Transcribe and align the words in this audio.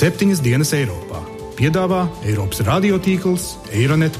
Septiņas 0.00 0.38
dienas 0.40 0.70
Eiropā 0.72 1.18
piedāvā 1.58 2.06
Eiropas 2.24 2.62
radiotīkls 2.64 3.50
Eironet. 3.76 4.14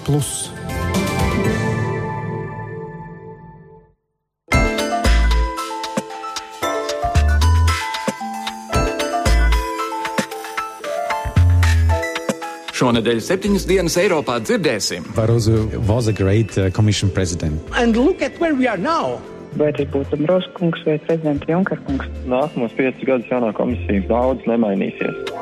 Šonadēļ 12.76 13.24
septiņas 13.24 13.64
dienas 13.64 13.96
Eiropā 14.04 14.36
dzirdēsim. 14.44 15.08
Barroso 15.16 15.64
was 15.88 16.12
a 16.12 16.12
great 16.12 16.58
uh, 16.58 16.68
commission 16.76 17.08
president. 17.08 17.56
And 17.72 17.96
look 17.96 18.20
at 18.20 18.36
where 18.36 18.52
we 18.52 18.68
are 18.68 18.76
now. 18.76 19.16
Vai 19.56 19.72
arī 19.72 19.88
būtu 19.88 20.12
Dombrovskis 20.12 20.52
kungs 20.60 20.84
vai 20.84 21.00
prezidents 21.08 21.48
Junkers 21.48 21.80
kungs? 21.88 22.04
Nākamos 22.28 22.76
piecus 22.76 23.08
gadus 23.08 23.32
jaunā 23.32 23.56
komisija 23.56 24.04
daudz 24.12 24.44
nemainīsies. 24.44 25.39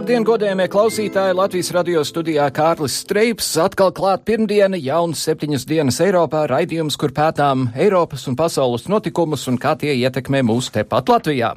Labdien, 0.00 0.24
godējamie 0.24 0.64
klausītāji! 0.72 1.34
Latvijas 1.36 1.68
radio 1.76 2.00
studijā 2.08 2.46
Kārlis 2.56 2.94
Streips 3.02 3.50
atkal 3.60 3.90
klāt 3.92 4.22
pirmdiena, 4.24 4.78
jauns 4.80 5.20
septiņas 5.26 5.66
dienas 5.68 5.98
Eiropā 6.00 6.46
raidījums, 6.48 6.94
kur 6.96 7.12
pētām 7.12 7.66
Eiropas 7.76 8.22
un 8.30 8.38
pasaules 8.38 8.86
notikumus 8.88 9.42
un 9.52 9.58
kā 9.60 9.74
tie 9.76 9.92
ietekmē 9.98 10.40
mūs 10.48 10.70
tepat 10.72 11.12
Latvijā. 11.12 11.50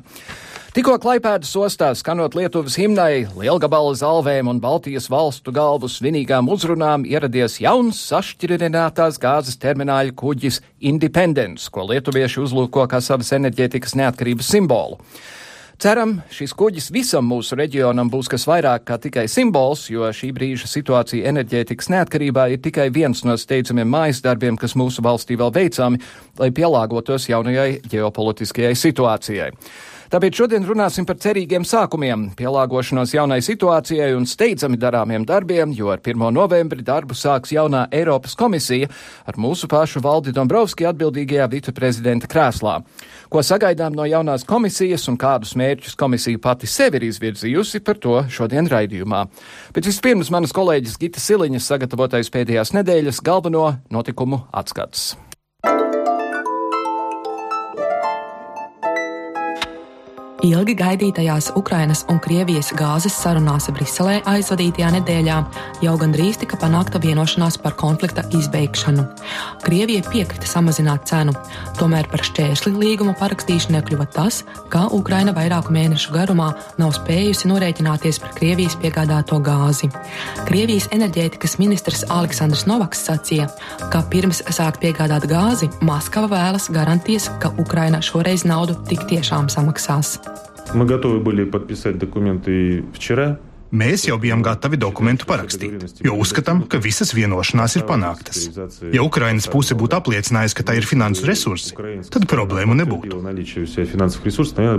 Tikko 0.75 0.97
Klaipēdas 1.05 1.53
ostā 1.55 1.93
skanot 1.95 2.35
Lietuvas 2.35 2.75
himnai, 2.81 3.29
lielgabala 3.39 3.93
zalvēm 3.95 4.49
un 4.51 4.59
Baltijas 4.59 5.07
valstu 5.13 5.53
galvu 5.55 5.87
svinīgām 5.87 6.51
uzrunām 6.51 7.05
ieradies 7.07 7.61
jauns 7.63 8.01
sašķirinātās 8.09 9.21
gāzes 9.23 9.55
termināļa 9.63 10.17
kuģis 10.19 10.59
Independence, 10.91 11.71
ko 11.71 11.87
lietuvieši 11.93 12.43
uzlūko 12.43 12.89
kā 12.91 12.99
savas 12.99 13.31
enerģētikas 13.39 13.95
neatkarības 14.03 14.51
simbolu. 14.57 14.99
Ceram, 15.83 16.13
šis 16.31 16.53
kuģis 16.55 16.85
visam 16.95 17.25
mūsu 17.27 17.57
reģionam 17.59 18.07
būs 18.07 18.29
kas 18.31 18.45
vairāk 18.47 18.85
kā 18.87 18.95
tikai 19.03 19.25
simbols, 19.27 19.89
jo 19.91 20.07
šī 20.15 20.29
brīža 20.31 20.69
situācija 20.71 21.27
enerģētikas 21.27 21.89
neatkarībā 21.91 22.45
ir 22.53 22.61
tikai 22.63 22.85
viens 22.95 23.25
no 23.27 23.35
steidzamiem 23.35 23.91
mājas 23.91 24.21
darbiem, 24.23 24.55
kas 24.55 24.77
mūsu 24.79 25.03
valstī 25.03 25.35
vēl 25.35 25.51
veicami, 25.51 25.99
lai 26.39 26.53
pielāgotos 26.55 27.27
jaunajai 27.27 27.81
ģeopolitiskajai 27.91 28.77
situācijai. 28.79 29.49
Tāpēc 30.13 30.37
šodien 30.37 30.61
runāsim 30.61 31.07
par 31.09 31.17
cerīgiem 31.17 31.63
sākumiem, 31.65 32.27
pielāgošanos 32.37 33.15
jaunai 33.15 33.39
situācijai 33.41 34.11
un 34.13 34.27
steidzami 34.29 34.77
darāmiem 34.77 35.23
darbiem, 35.25 35.71
jo 35.73 35.89
ar 35.89 36.03
1. 36.05 36.27
novembri 36.35 36.85
darbu 36.85 37.17
sāks 37.17 37.49
jaunā 37.55 37.87
Eiropas 37.89 38.37
komisija 38.37 38.91
ar 39.25 39.41
mūsu 39.41 39.65
pašu 39.71 40.03
Valdi 40.05 40.29
Dombrovski 40.37 40.85
atbildīgajā 40.91 41.49
viceprezidenta 41.55 42.29
krēslā. 42.29 42.75
Ko 43.33 43.41
sagaidām 43.41 43.97
no 43.97 44.05
jaunās 44.05 44.45
komisijas 44.45 45.09
un 45.09 45.17
kādus 45.17 45.57
mērķus 45.57 45.97
komisija 45.97 46.45
pati 46.45 46.69
sev 46.69 47.01
ir 47.01 47.09
izvirzījusi 47.09 47.81
par 47.81 47.97
to 47.97 48.21
šodien 48.29 48.69
raidījumā. 48.69 49.25
Bet 49.73 49.89
vispirms 49.89 50.29
manas 50.29 50.53
kolēģis 50.53 51.01
Gita 51.01 51.25
Siliņas 51.25 51.73
sagatavotais 51.73 52.29
pēdējās 52.29 52.77
nedēļas 52.77 53.25
galveno 53.25 53.71
notikumu 53.89 54.45
atskats. 54.53 55.15
Ilgi 60.43 60.73
gaidītajās 60.75 61.53
Ukrainas 61.55 62.01
un 62.11 62.17
Krievijas 62.19 62.73
gāzes 62.75 63.15
sarunās 63.15 63.69
Briselē 63.71 64.17
aizvadītajā 64.27 64.89
nedēļā 64.97 65.37
jau 65.85 65.93
gandrīz 66.01 66.41
tika 66.41 66.57
panākta 66.59 66.99
vienošanās 66.99 67.55
par 67.63 67.77
konflikta 67.79 68.25
izbeigšanu. 68.35 69.05
Krievija 69.63 70.03
piekrita 70.09 70.49
samazināt 70.49 71.07
cenu, 71.07 71.31
tomēr 71.79 72.09
par 72.11 72.25
šķērsli 72.27 72.73
līguma 72.75 73.13
parakstīšanai 73.21 73.85
kļuva 73.87 74.09
tas, 74.17 74.41
ka 74.73 74.89
Ukraina 74.91 75.31
vairāku 75.31 75.71
mēnešu 75.77 76.11
garumā 76.11 76.49
nav 76.81 76.91
spējusi 76.99 77.47
norēķināties 77.47 78.19
par 78.25 78.35
Krievijas 78.35 78.75
piegādāto 78.83 79.39
gāzi. 79.47 79.87
Krievijas 80.43 80.89
enerģētikas 80.91 81.55
ministrs 81.63 82.03
Aleksandrs 82.11 82.67
Novaks 82.67 83.07
sacīja, 83.07 83.47
ka 83.95 84.03
pirms 84.11 84.43
sākt 84.51 84.83
piegādāt 84.83 85.31
gāzi, 85.31 85.71
Maskava 85.87 86.33
vēlas 86.35 86.67
garantijas, 86.67 87.31
ka 87.39 87.55
Ukraina 87.63 88.03
šoreiz 88.03 88.43
naudu 88.43 88.75
tik 88.91 89.07
tiešām 89.07 89.47
samaksās. 89.47 90.17
Мы 90.74 90.84
готовы 90.84 91.20
были 91.20 91.44
подписать 91.44 91.98
документы 91.98 92.84
вчера, 92.92 93.38
Mēs 93.68 94.06
jau 94.08 94.16
bijām 94.16 94.40
gatavi 94.40 94.78
dokumentu 94.80 95.26
parakstīt, 95.28 96.00
jo 96.00 96.14
uzskatām, 96.16 96.62
ka 96.64 96.80
visas 96.80 97.12
vienošanās 97.12 97.76
ir 97.76 97.84
panāktas. 97.84 98.46
Ja 98.94 99.02
Ukrainas 99.04 99.44
puse 99.52 99.76
būtu 99.76 99.98
apliecinājusi, 99.98 100.56
ka 100.56 100.64
tā 100.64 100.78
ir 100.78 100.88
finansu 100.88 101.26
resursi, 101.28 101.74
tad 102.08 102.24
problēmu 102.32 102.78
nebūtu. 102.80 103.20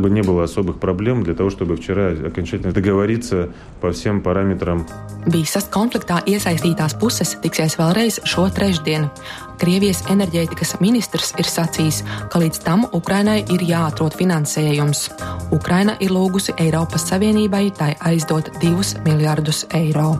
не 0.10 0.24
было 0.24 0.44
особых 0.44 0.80
проблем 0.80 1.24
для 1.24 1.36
того, 1.36 1.50
чтобы 1.52 1.76
вчера 1.76 2.16
окончательно 2.26 2.74
договориться 2.74 3.50
по 3.80 3.92
всем 3.92 4.22
параметрам. 4.22 4.88
Visas 5.28 5.70
konfliktā 5.70 6.24
iesaistītās 6.26 6.98
puses 6.98 7.38
tiksies 7.44 7.78
vēlreiz 7.78 8.20
šo 8.26 8.50
trešdienu. 8.50 9.12
Krievijas 9.61 10.03
enerģētikas 10.13 10.77
ministrs 10.83 11.33
ir 11.39 11.49
sacījis, 11.49 12.03
ka 12.33 12.43
līdz 12.43 12.63
tam 12.67 12.87
Ukrainai 12.97 13.41
ir 13.55 13.65
jāatrod 13.65 14.17
finansējums. 14.19 15.09
Ukraina 15.55 15.97
ir 16.05 16.15
lūgusi 16.15 16.57
Eiropas 16.61 17.07
Savienībai 17.11 17.69
tai 17.79 17.95
aizdot 18.11 18.51
2 18.63 19.05
miljardus 19.07 19.65
eiro. 19.75 20.15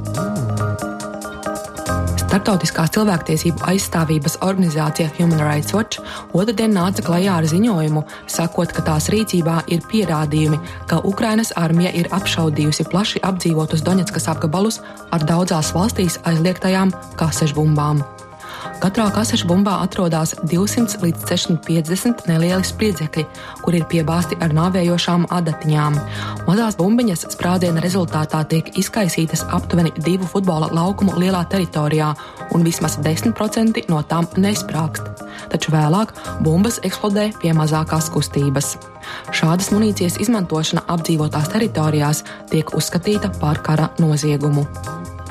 Startautiskās 2.35 2.91
cilvēktiesību 2.97 3.63
aizstāvības 3.71 4.41
organizācija 4.43 5.13
Human 5.21 5.39
Rights 5.39 5.75
Watch 5.77 6.03
otrdien 6.35 6.75
nāca 6.75 7.05
klajā 7.07 7.37
ar 7.39 7.47
ziņojumu, 7.47 8.03
sakot, 8.27 8.75
ka 8.75 8.83
tās 8.89 9.07
rīcībā 9.15 9.61
ir 9.71 9.85
pierādījumi, 9.87 10.59
ka 10.91 10.99
Ukrainas 11.07 11.55
armija 11.55 11.93
ir 11.95 12.11
apšaudījusi 12.11 12.89
plaši 12.91 13.23
apdzīvotus 13.31 13.87
Doņetskas 13.87 14.27
apgabalus 14.35 14.81
ar 15.15 15.23
daudzās 15.31 15.71
valstīs 15.79 16.19
aizliegtajām 16.27 16.91
kasežbumbām. 17.23 18.03
Katrā 18.85 19.07
kasešu 19.09 19.47
bumbā 19.49 19.79
atrodas 19.81 20.35
200 20.45 20.99
līdz 21.01 21.23
650 21.31 22.27
nelieli 22.29 22.67
spriedzekļi, 22.69 23.23
kur 23.63 23.77
ir 23.79 23.87
piebāzti 23.89 24.37
ar 24.45 24.53
nāvējošām 24.53 25.25
adatiņām. 25.33 25.97
Mazās 26.45 26.77
bumbiņas 26.77 27.25
sprādziena 27.33 27.81
rezultātā 27.81 28.43
tiek 28.51 28.69
izkaisītas 28.77 29.47
aptuveni 29.57 29.95
divu 30.05 30.29
futbola 30.29 30.69
laukumu 30.77 31.17
lielā 31.17 31.41
teritorijā, 31.49 32.11
un 32.53 32.67
vismaz 32.69 32.99
10% 33.01 33.89
no 33.89 34.03
tām 34.05 34.29
nesprāgst. 34.37 35.25
Taču 35.49 35.73
vēlāk 35.73 36.13
bumbas 36.45 36.77
eksplodē 36.85 37.31
pie 37.41 37.57
mazākās 37.57 38.13
kustības. 38.13 38.75
Šādas 39.33 39.73
munīcijas 39.73 40.21
izmantošana 40.21 40.85
apdzīvotās 40.93 41.49
teritorijās 41.57 42.21
tiek 42.53 42.77
uzskatīta 42.77 43.33
par 43.41 43.65
kara 43.65 43.89
noziegumu. 43.97 44.69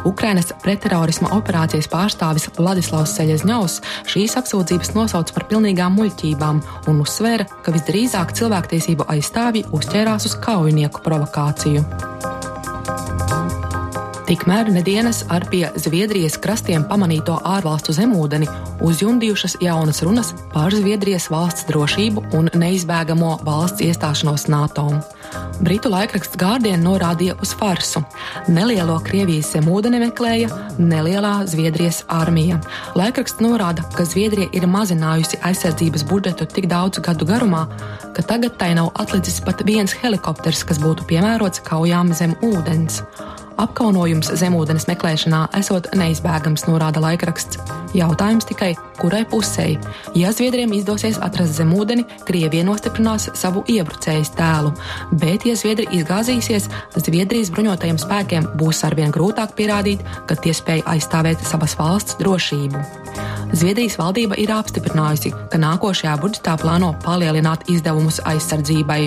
Ukrainas 0.06 0.52
pretterorisma 0.64 1.32
operācijas 1.38 1.90
pārstāvis 1.92 2.50
Vladislavs 2.58 3.16
Seļezņovs 3.18 3.80
šīs 4.14 4.38
apsūdzības 4.42 4.94
nosauca 4.98 5.36
par 5.36 5.48
pilnīgām 5.52 5.96
muļķībām 6.00 6.64
un 6.92 7.04
uzsvēra, 7.06 7.48
ka 7.64 7.76
visdrīzāk 7.76 8.36
cilvēktiesību 8.38 9.08
aizstāvji 9.16 9.68
uzķērās 9.76 10.30
uz 10.30 10.38
kaujinieku 10.44 11.04
provokāciju. 11.06 11.86
Tikmēr 14.24 14.70
nedēļas 14.72 15.26
ar 15.36 15.44
pie 15.52 15.66
Zviedrijas 15.78 16.38
krastiem 16.42 16.86
pamanīto 16.88 17.36
ārvalstu 17.44 17.94
zemūdeni 17.94 18.48
uzjundījušas 18.82 19.58
jaunas 19.62 20.00
runas 20.08 20.32
par 20.54 20.74
Zviedrijas 20.74 21.28
valsts 21.30 21.68
drošību 21.68 22.24
un 22.40 22.48
neizbēgamo 22.56 23.36
valsts 23.46 23.84
iestāšanos 23.86 24.48
NATO. 24.50 24.88
Britu 25.62 25.90
laikraksts 25.92 26.38
Guardian 26.40 26.82
norādīja 26.86 27.36
uz 27.44 27.52
farsu. 27.58 28.02
Nelielo 28.50 28.96
Krievijas 29.06 29.52
zemūdeni 29.54 30.00
meklēja 30.02 30.50
nelielā 30.80 31.34
Zviedrijas 31.50 32.02
armija. 32.12 32.58
Laikraksts 32.98 33.44
norāda, 33.44 33.86
ka 33.94 34.06
Zviedrija 34.08 34.50
ir 34.58 34.66
mazinājusi 34.70 35.40
aizsardzības 35.46 36.08
budžetu 36.10 36.48
tik 36.50 36.68
daudzu 36.72 37.04
gadu 37.06 37.28
garumā, 37.30 37.68
ka 38.16 38.26
tagad 38.34 38.58
tai 38.58 38.74
nav 38.80 38.92
atlicis 39.04 39.40
pat 39.46 39.62
viens 39.68 39.94
helikopters, 40.02 40.66
kas 40.66 40.82
būtu 40.82 41.06
piemērots 41.12 41.62
kaujām 41.70 42.16
zem 42.18 42.36
ūdens. 42.42 43.04
Apkaunojums 43.62 44.32
zemūdens 44.40 44.88
meklēšanā 44.90 45.44
esot 45.60 45.92
neizbēgams, 45.98 46.66
norāda 46.66 47.02
laikraksts. 47.04 47.60
Jautājums 47.94 48.48
tikai, 48.50 48.72
kurai 48.98 49.22
pusē? 49.30 49.68
Ja 50.18 50.32
Zviedriem 50.34 50.74
izdosies 50.74 51.20
atrast 51.22 51.60
zemūdeni, 51.60 52.08
Krievija 52.26 52.66
nostiprinās 52.66 53.30
savu 53.38 53.62
iebrucējas 53.70 54.34
tēlu, 54.38 54.74
bet, 55.22 55.46
ja 55.46 55.54
Zviedri 55.60 55.86
izgāzīsies, 56.00 56.70
Zviedrijas 56.98 57.54
bruņotajiem 57.54 58.02
spēkiem 58.02 58.50
būs 58.58 58.82
arvien 58.88 59.14
grūtāk 59.14 59.54
pierādīt, 59.60 60.02
ka 60.26 60.40
tie 60.40 60.56
spēj 60.58 60.82
aizstāvēt 60.96 61.46
savas 61.46 61.78
valsts 61.78 62.18
drošību. 62.22 62.82
Zviedrijas 63.54 64.00
valdība 64.02 64.40
ir 64.42 64.50
apstiprinājusi, 64.56 65.30
ka 65.54 65.62
nākošajā 65.62 66.16
budžetā 66.24 66.58
plāno 66.58 66.96
palielināt 67.06 67.70
izdevumus 67.70 68.18
aizsardzībai. 68.26 69.04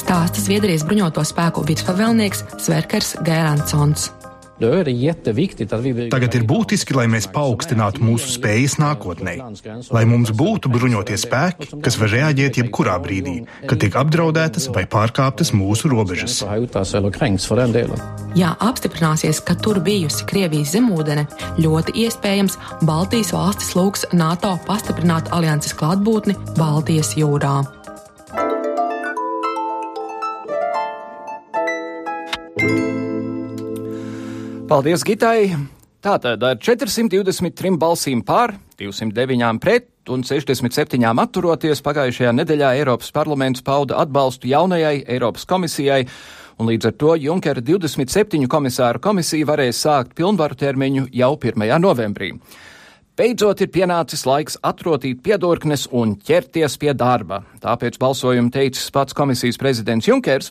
Stāsta 0.00 0.42
Zviedrijas 0.42 0.84
bruņoto 0.88 1.24
spēku 1.26 1.64
virspavēlnieks 1.68 2.44
Sverkers 2.58 3.16
Gēransons. 3.24 4.10
Tagad 6.14 6.36
ir 6.38 6.44
būtiski, 6.46 6.94
lai 6.94 7.08
mēs 7.10 7.26
paaugstinātu 7.34 8.04
mūsu 8.06 8.30
spējas 8.36 8.76
nākotnē, 8.78 9.34
lai 9.90 10.04
mums 10.06 10.30
būtu 10.30 10.70
bruņotie 10.70 11.18
spēki, 11.18 11.68
kas 11.82 11.98
var 11.98 12.12
reaģēt 12.14 12.60
jebkurā 12.62 12.94
brīdī, 13.02 13.34
kad 13.66 13.82
tiek 13.82 13.98
apdraudētas 13.98 14.70
vai 14.76 14.86
pārkāptas 14.86 15.50
mūsu 15.58 15.90
robežas. 15.90 16.38
Ja 18.38 18.54
apstiprināsies, 18.70 19.42
ka 19.42 19.58
tur 19.58 19.82
bijusi 19.82 20.26
Krievijas 20.30 20.76
zemūdene, 20.78 21.26
ļoti 21.58 21.98
iespējams 22.06 22.60
Baltijas 22.86 23.34
valstis 23.34 23.74
lūgs 23.74 24.06
NATO 24.14 24.54
pastiprināt 24.68 25.34
alianses 25.34 25.74
klātbūtni 25.74 26.38
Baltijas 26.54 27.16
jūrā. 27.18 27.58
Paldies, 34.74 35.04
Gitai! 35.06 35.52
Tātad 36.02 36.42
ar 36.42 36.56
423 36.58 37.76
balsīm 37.78 38.24
pār, 38.26 38.56
209 38.74 39.60
pret 39.62 40.10
un 40.10 40.24
67 40.26 40.98
atturoties 41.22 41.78
pagājušajā 41.86 42.32
nedēļā 42.34 42.72
Eiropas 42.80 43.14
parlaments 43.14 43.62
pauda 43.62 44.00
atbalstu 44.02 44.50
jaunajai 44.50 45.04
Eiropas 45.14 45.46
komisijai, 45.46 46.00
un 46.58 46.72
līdz 46.72 46.90
ar 46.90 46.96
to 46.98 47.14
Junkera 47.22 47.62
27 47.62 48.50
komisāru 48.50 48.98
komisija 48.98 49.46
varēs 49.46 49.86
sākt 49.86 50.18
pilnvaru 50.18 50.58
termiņu 50.58 51.06
jau 51.22 51.32
1. 51.38 51.70
novembrī. 51.78 52.32
Beidzot 53.14 53.62
ir 53.62 53.70
pienācis 53.70 54.26
laiks 54.26 54.58
atrotīt 54.58 55.22
piedurknes 55.22 55.86
un 55.94 56.16
ķerties 56.18 56.80
pie 56.82 56.98
darba. 56.98 57.44
Tāpēc 57.62 58.02
balsojumu 58.02 58.50
teicis 58.50 58.90
pats 58.90 59.14
komisijas 59.14 59.54
prezidents 59.54 60.10
Junkers. 60.10 60.50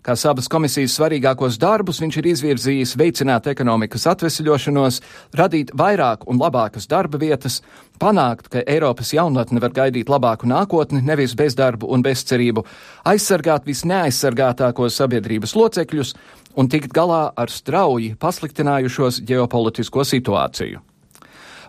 Kā 0.00 0.14
abas 0.30 0.48
komisijas 0.48 0.94
svarīgākos 0.96 1.58
darbus 1.60 1.98
viņš 2.00 2.16
ir 2.22 2.28
izvirzījis 2.30 2.94
veicināt 2.96 3.50
ekonomikas 3.52 4.06
atvesļošanos, 4.08 5.00
radīt 5.36 5.74
vairāk 5.76 6.24
un 6.24 6.40
labākas 6.40 6.88
darba 6.88 7.20
vietas, 7.20 7.60
panākt, 8.00 8.48
ka 8.48 8.64
Eiropas 8.64 9.12
jaunatne 9.12 9.60
var 9.60 9.74
gaidīt 9.76 10.08
labāku 10.08 10.48
nākotni, 10.48 11.02
nevis 11.04 11.36
bezdarbu 11.36 11.92
un 11.92 12.00
bezcerību, 12.06 12.64
aizsargāt 13.12 13.68
visneaizsargātākos 13.68 14.96
sabiedrības 14.96 15.52
locekļus 15.60 16.14
un 16.56 16.72
tikt 16.72 16.96
galā 16.96 17.26
ar 17.36 17.52
strauji 17.52 18.14
pasliktinājušos 18.20 19.20
ģeopolitisko 19.28 20.06
situāciju. 20.08 20.80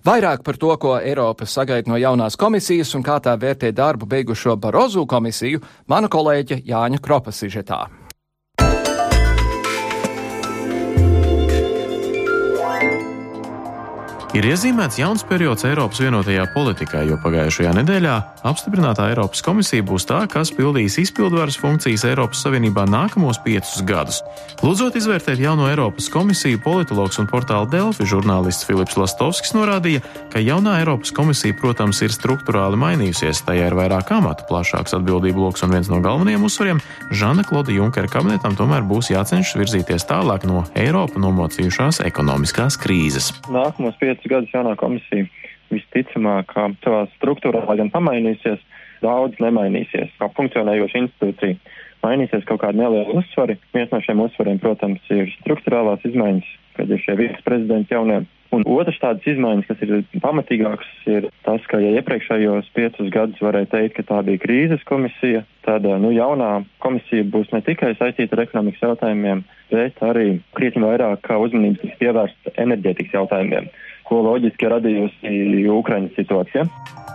Vairāk 0.08 0.42
par 0.42 0.58
to, 0.58 0.72
ko 0.82 0.96
Eiropa 0.98 1.46
sagaida 1.46 1.92
no 1.92 2.00
jaunās 2.00 2.40
komisijas 2.40 2.96
un 2.98 3.04
kā 3.06 3.20
tā 3.22 3.36
vērtē 3.38 3.70
darbu 3.76 4.08
beigušo 4.10 4.56
Barozu 4.58 5.04
komisiju, 5.06 5.62
mana 5.86 6.10
kolēģe 6.10 6.64
Jāņa 6.66 7.04
Kropa 7.04 7.36
sižetā. 7.36 7.84
Ir 14.32 14.46
iezīmēts 14.48 14.96
jauns 14.96 15.26
periods 15.28 15.66
Eiropas 15.68 16.00
vienotajā 16.00 16.46
politikā, 16.54 17.02
jo 17.04 17.18
pagājušajā 17.20 17.74
nedēļā 17.82 18.14
apstiprinātā 18.48 19.10
Eiropas 19.12 19.42
komisija 19.44 19.84
būs 19.84 20.06
tā, 20.08 20.22
kas 20.32 20.54
pildīs 20.56 20.96
izpildvaras 21.02 21.58
funkcijas 21.60 22.06
Eiropas 22.08 22.40
Savienībā 22.46 22.86
nākamos 22.88 23.42
piecus 23.44 23.82
gadus. 23.84 24.22
Lūdzot 24.64 24.96
izvērtēt 24.96 25.42
jauno 25.44 25.66
Eiropas 25.68 26.08
komisiju, 26.14 26.62
politologs 26.64 27.20
un 27.20 27.28
portāla 27.28 27.68
Delfi 27.74 28.08
žurnālists 28.08 28.64
Filips 28.70 28.96
Lastovskis 28.96 29.52
norādīja, 29.52 30.00
ka 30.32 30.40
jaunā 30.40 30.78
Eiropas 30.80 31.12
komisija, 31.12 31.58
protams, 31.60 32.00
ir 32.00 32.16
struktūrāli 32.16 32.80
mainījusies, 32.80 33.44
tajā 33.50 33.68
ir 33.68 33.76
vairāk 33.76 34.16
amatu, 34.16 34.48
plašāks 34.48 34.96
atbildību 34.96 35.44
lokus 35.44 35.68
un 35.68 35.76
viens 35.76 35.92
no 35.92 36.00
galvenajiem 36.00 36.48
uzsvariem- 36.48 36.82
Žana 37.20 37.44
Kloda 37.44 37.76
Junkera 37.76 38.08
kabinetam 38.08 38.56
tomēr 38.56 38.88
būs 38.88 39.12
jācenšas 39.12 39.60
virzīties 39.60 40.08
tālāk 40.08 40.48
no 40.48 40.64
Eiropu 40.72 41.20
nomocījušās 41.20 42.00
ekonomiskās 42.08 42.80
krīzes. 42.80 43.34
Nākamos 43.52 44.00
piecus 44.00 44.21
piecus 44.22 44.30
gadus 44.30 44.54
jaunā 44.54 44.76
komisija 44.78 45.26
visticamāk 45.72 46.52
savā 46.84 47.08
struktūrā 47.18 47.78
gan 47.78 47.90
pamainīsies, 47.92 48.60
daudz 49.02 49.40
nemainīsies 49.40 50.12
kā 50.20 50.30
funkcionējoša 50.36 51.06
institūcija. 51.06 51.56
Mainīsies 52.02 52.46
kaut 52.50 52.62
kādi 52.64 52.82
nelieli 52.82 53.14
uzsvari. 53.14 53.58
Viens 53.74 53.92
no 53.92 54.02
šiem 54.02 54.22
uzsvariem, 54.22 54.60
protams, 54.60 55.02
ir 55.14 55.30
struktūrālās 55.42 56.02
izmaiņas, 56.06 56.48
kad 56.76 56.90
ir 56.90 57.02
šie 57.02 57.16
viceprezidenti 57.20 57.94
jaunie. 57.94 58.24
Un 58.52 58.66
otrs 58.68 58.98
tādas 59.00 59.24
izmaiņas, 59.32 59.68
kas 59.70 59.84
ir 59.86 60.02
pamatīgākas, 60.20 60.90
ir 61.08 61.30
tas, 61.46 61.62
ka, 61.72 61.80
ja 61.80 61.94
iepriekšējos 62.02 62.74
piecus 62.76 63.12
gadus 63.14 63.40
varēja 63.40 63.70
teikt, 63.72 63.96
ka 64.00 64.08
tā 64.10 64.18
bija 64.28 64.42
krīzes 64.44 64.82
komisija, 64.90 65.46
tad 65.64 65.86
nu, 65.86 66.10
jaunā 66.12 66.66
komisija 66.84 67.30
būs 67.32 67.54
ne 67.54 67.62
tikai 67.64 67.94
saistīta 68.02 68.36
ar 68.36 68.44
ekonomikas 68.44 68.84
jautājumiem, 68.90 69.46
bet 69.72 70.04
arī 70.04 70.42
krietni 70.58 70.84
vairāk 70.84 71.32
uzmanības 71.38 71.86
tiks 71.86 72.02
pievērsta 72.02 72.58
enerģētikas 72.66 73.22
jautājumiem 73.22 73.72
ko 74.12 74.20
loģiski 74.26 74.68
radījusi 74.76 75.38
Ukraiņas 75.72 76.20
situācija. 76.20 76.68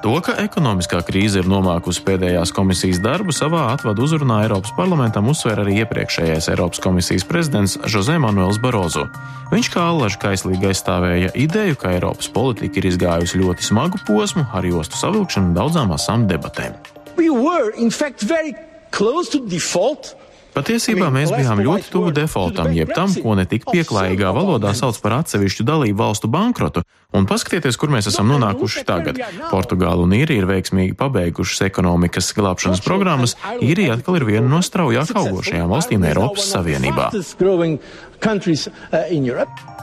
To, 0.05 0.13
ka 0.25 0.37
ekonomiskā 0.41 1.01
krīze 1.05 1.41
ir 1.41 1.49
nomākusi 1.51 2.03
pēdējās 2.07 2.53
komisijas 2.57 3.01
darbu, 3.05 3.35
savā 3.35 3.67
atvadu 3.73 4.05
uzrunā 4.07 4.43
Eiropas 4.45 4.73
parlamentam 4.77 5.29
uzsver 5.33 5.61
arī 5.63 5.81
iepriekšējais 5.83 6.51
Eiropas 6.53 6.81
komisijas 6.85 7.25
prezidents 7.29 7.79
Jose 7.91 8.17
Manuels 8.23 8.61
Barozo. 8.63 9.07
Viņš 9.53 9.71
kā 9.73 9.87
allaž 9.91 10.19
kaislīgi 10.23 10.71
aizstāvēja 10.71 11.33
ideju, 11.47 11.79
ka 11.81 11.95
Eiropas 11.97 12.29
politika 12.33 12.81
ir 12.81 12.91
izgājusi 12.93 13.41
ļoti 13.41 13.67
smagu 13.67 14.01
posmu 14.07 14.47
ar 14.57 14.69
jostu 14.69 15.01
savilkšanu 15.01 15.57
daudzām 15.57 15.93
asām 15.97 16.29
debatēm. 16.31 16.77
We 17.17 17.33
were, 17.33 17.73
in 17.77 17.91
fact, 17.91 18.23
very 18.23 18.55
close 18.93 19.33
to 19.33 19.41
default 19.49 20.15
Patiesībā 20.57 21.11
mēs 21.13 21.35
bijām 21.37 21.61
ļoti 21.61 21.91
tuvu 21.93 22.13
defaultam, 22.17 22.71
jeb 22.73 22.95
tam, 22.97 23.13
ko 23.13 23.35
ne 23.37 23.45
tik 23.49 23.67
pieklājīgā 23.69 24.31
valodā 24.33 24.73
sauc 24.79 24.97
par 25.05 25.19
atsevišķu 25.19 25.67
dalību 25.69 26.01
valstu 26.01 26.31
bankrotu. 26.33 26.81
Un 27.17 27.29
paskatieties, 27.29 27.77
kur 27.77 27.93
mēs 27.93 28.09
esam 28.09 28.31
nonākuši 28.33 28.87
tagad. 28.89 29.21
Portugāla 29.51 30.07
un 30.07 30.17
Īrija 30.17 30.41
ir 30.43 30.49
veiksmīgi 30.49 30.97
pabeigušas 30.97 31.67
ekonomikas 31.69 32.33
glābšanas 32.37 32.85
programmas. 32.87 33.37
Īrija 33.61 33.99
atkal 33.99 34.17
ir 34.21 34.29
viena 34.33 34.49
no 34.49 34.65
straujāk 34.65 35.13
augošajām 35.13 35.73
valstīm 35.77 36.09
Eiropas 36.09 36.49
Savienībā. 36.57 37.13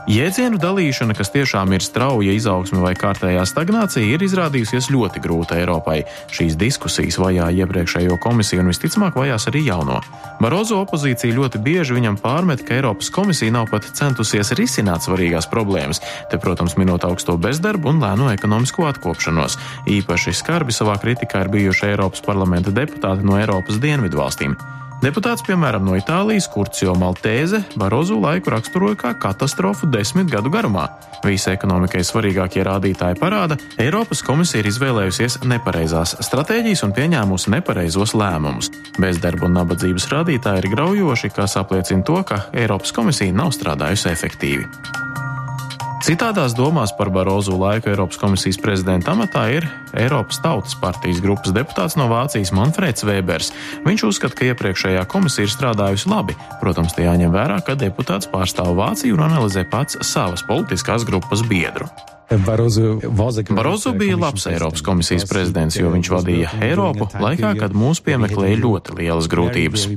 Jēdzienu 0.03 0.57
dalīšana, 0.59 1.13
kas 1.15 1.29
tiešām 1.31 1.71
ir 1.77 1.83
strauja 1.83 2.33
izaugsme 2.35 2.81
vai 2.83 2.91
kārtējā 2.99 3.45
stagnācija, 3.47 4.03
ir 4.03 4.25
izrādījusies 4.25 4.89
ļoti 4.91 5.21
grūta 5.23 5.55
Eiropai. 5.61 6.01
Šīs 6.27 6.57
diskusijas 6.59 7.15
vajā 7.23 7.47
iepriekšējo 7.61 8.17
komisiju 8.19 8.65
un 8.65 8.73
visticamāk 8.73 9.15
vajās 9.15 9.47
arī 9.47 9.61
jauno. 9.69 10.01
Barozo 10.43 10.81
opozīcija 10.83 11.37
ļoti 11.39 11.63
bieži 11.63 11.95
viņam 11.95 12.19
pārmet, 12.19 12.65
ka 12.67 12.75
Eiropas 12.81 13.13
komisija 13.15 13.55
nav 13.55 13.71
pat 13.71 13.87
centusies 13.95 14.51
risināt 14.59 15.07
svarīgās 15.07 15.47
problēmas, 15.47 16.03
te, 16.27 16.35
protams, 16.35 16.75
minot 16.75 17.07
augsto 17.07 17.39
bezdarbu 17.39 17.95
un 17.95 18.03
lēno 18.03 18.27
ekonomisko 18.35 18.91
atkopšanos. 18.91 19.55
Īpaši 19.87 20.35
skarbi 20.35 20.75
savā 20.75 20.99
kritikā 20.99 21.47
ir 21.47 21.55
bijuši 21.55 21.93
Eiropas 21.93 22.27
parlamenta 22.27 22.75
deputāti 22.75 23.23
no 23.23 23.39
Eiropas 23.39 23.79
dienvidu 23.79 24.19
valstīm. 24.19 24.59
Deputāts, 25.03 25.43
piemēram, 25.43 25.83
no 25.83 25.97
Itālijas, 25.99 26.45
Kurcio 26.47 26.93
Maltēze, 26.95 27.59
Barozu 27.75 28.15
laiku 28.23 28.53
raksturoja 28.53 28.95
kā 29.01 29.09
katastrofu 29.19 29.89
desmit 29.91 30.29
gadu 30.31 30.47
garumā. 30.53 30.85
Visi 31.25 31.49
ekonomikai 31.51 32.05
svarīgākie 32.07 32.63
rādītāji 32.63 33.19
parāda, 33.19 33.57
Eiropas 33.83 34.23
komisija 34.23 34.63
ir 34.63 34.71
izvēlējusies 34.71 35.41
nepareizās 35.43 36.15
stratēģijas 36.23 36.85
un 36.87 36.95
pieņēmusi 36.95 37.51
nepareizos 37.51 38.15
lēmumus. 38.15 38.71
Bezdarba 38.95 39.49
un 39.49 39.59
nabadzības 39.59 40.07
rādītāji 40.13 40.63
ir 40.63 40.71
graujoši, 40.71 41.35
kas 41.35 41.59
apliecina 41.59 42.07
to, 42.07 42.21
ka 42.23 42.45
Eiropas 42.55 42.95
komisija 42.95 43.35
nav 43.35 43.51
strādājusi 43.59 44.07
efektīvi. 44.13 44.69
Citādās 46.03 46.51
domās 46.51 46.91
par 46.97 47.07
Barozu 47.15 47.53
laiku 47.55 47.87
Eiropas 47.87 48.17
komisijas 48.19 48.57
prezidenta 48.59 49.13
amatā 49.13 49.45
ir 49.55 49.63
Eiropas 49.95 50.41
Tautas 50.43 50.75
partijas 50.75 51.21
grupas 51.23 51.53
deputāts 51.55 51.95
no 51.95 52.09
Vācijas 52.11 52.51
Manfreds 52.51 53.05
Vēbers. 53.07 53.53
Viņš 53.85 54.03
uzskata, 54.09 54.35
ka 54.35 54.49
iepriekšējā 54.49 55.05
komisija 55.07 55.47
ir 55.47 55.53
strādājusi 55.53 56.11
labi. 56.11 56.35
Protams, 56.59 56.91
te 56.97 57.05
jāņem 57.05 57.31
vērā, 57.31 57.61
ka 57.63 57.77
deputāts 57.79 58.27
pārstāv 58.27 58.73
Vāciju 58.81 59.15
un 59.15 59.23
analizē 59.29 59.63
pats 59.63 59.95
savas 60.03 60.43
politiskās 60.43 61.07
grupas 61.07 61.45
biedru. 61.47 61.87
Barozo 63.55 63.95
bija 63.95 64.19
labs 64.19 64.49
Eiropas 64.51 64.83
komisijas 64.83 65.23
prezidents, 65.29 65.79
jo 65.79 65.87
viņš 65.93 66.11
vadīja 66.17 66.51
Eiropu 66.67 67.07
laikā, 67.15 67.55
kad 67.63 67.71
mūs 67.71 68.03
piemeklēja 68.03 68.59
ļoti 68.59 68.99
lielas 68.99 69.31
grūtības. 69.31 69.87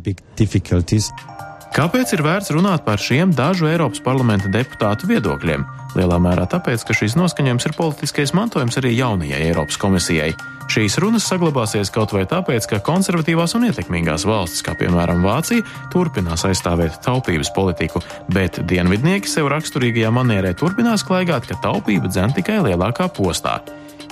Kāpēc 1.77 2.15
ir 2.17 2.23
vērts 2.25 2.55
runāt 2.57 2.87
par 2.87 2.97
šiem 2.97 3.35
dažu 3.37 3.67
Eiropas 3.69 4.01
parlamenta 4.01 4.49
deputātu 4.49 5.11
viedokļiem? 5.11 5.67
Lielā 5.93 6.17
mērā 6.25 6.47
tāpēc, 6.49 6.87
ka 6.89 6.97
šīs 6.97 7.19
noskaņojums 7.21 7.69
ir 7.69 7.75
politiskais 7.77 8.33
mantojums 8.33 8.81
arī 8.81 8.95
jaunajai 8.97 9.43
Eiropas 9.51 9.77
komisijai. 9.83 10.31
Šīs 10.73 10.97
runas 11.05 11.29
saglabāsies 11.29 11.93
kaut 11.93 12.17
vai 12.17 12.25
tāpēc, 12.31 12.65
ka 12.71 12.81
konservatīvās 12.87 13.59
un 13.59 13.69
ietekmīgās 13.69 14.25
valstis, 14.25 14.65
kā 14.65 14.73
piemēram 14.81 15.21
Vācija, 15.27 15.69
turpinās 15.93 16.49
aizstāvēt 16.49 16.97
taupības 17.05 17.53
politiku, 17.53 18.01
bet 18.33 18.63
dienvidnieki 18.65 19.29
sev 19.29 19.53
raksturīgajā 19.53 20.17
manierē 20.17 20.57
turpinās 20.57 21.05
klaigāt, 21.05 21.45
ka 21.45 21.61
taupība 21.61 22.09
dzen 22.09 22.33
tikai 22.41 22.63
lielākā 22.71 23.13
postā. 23.13 23.61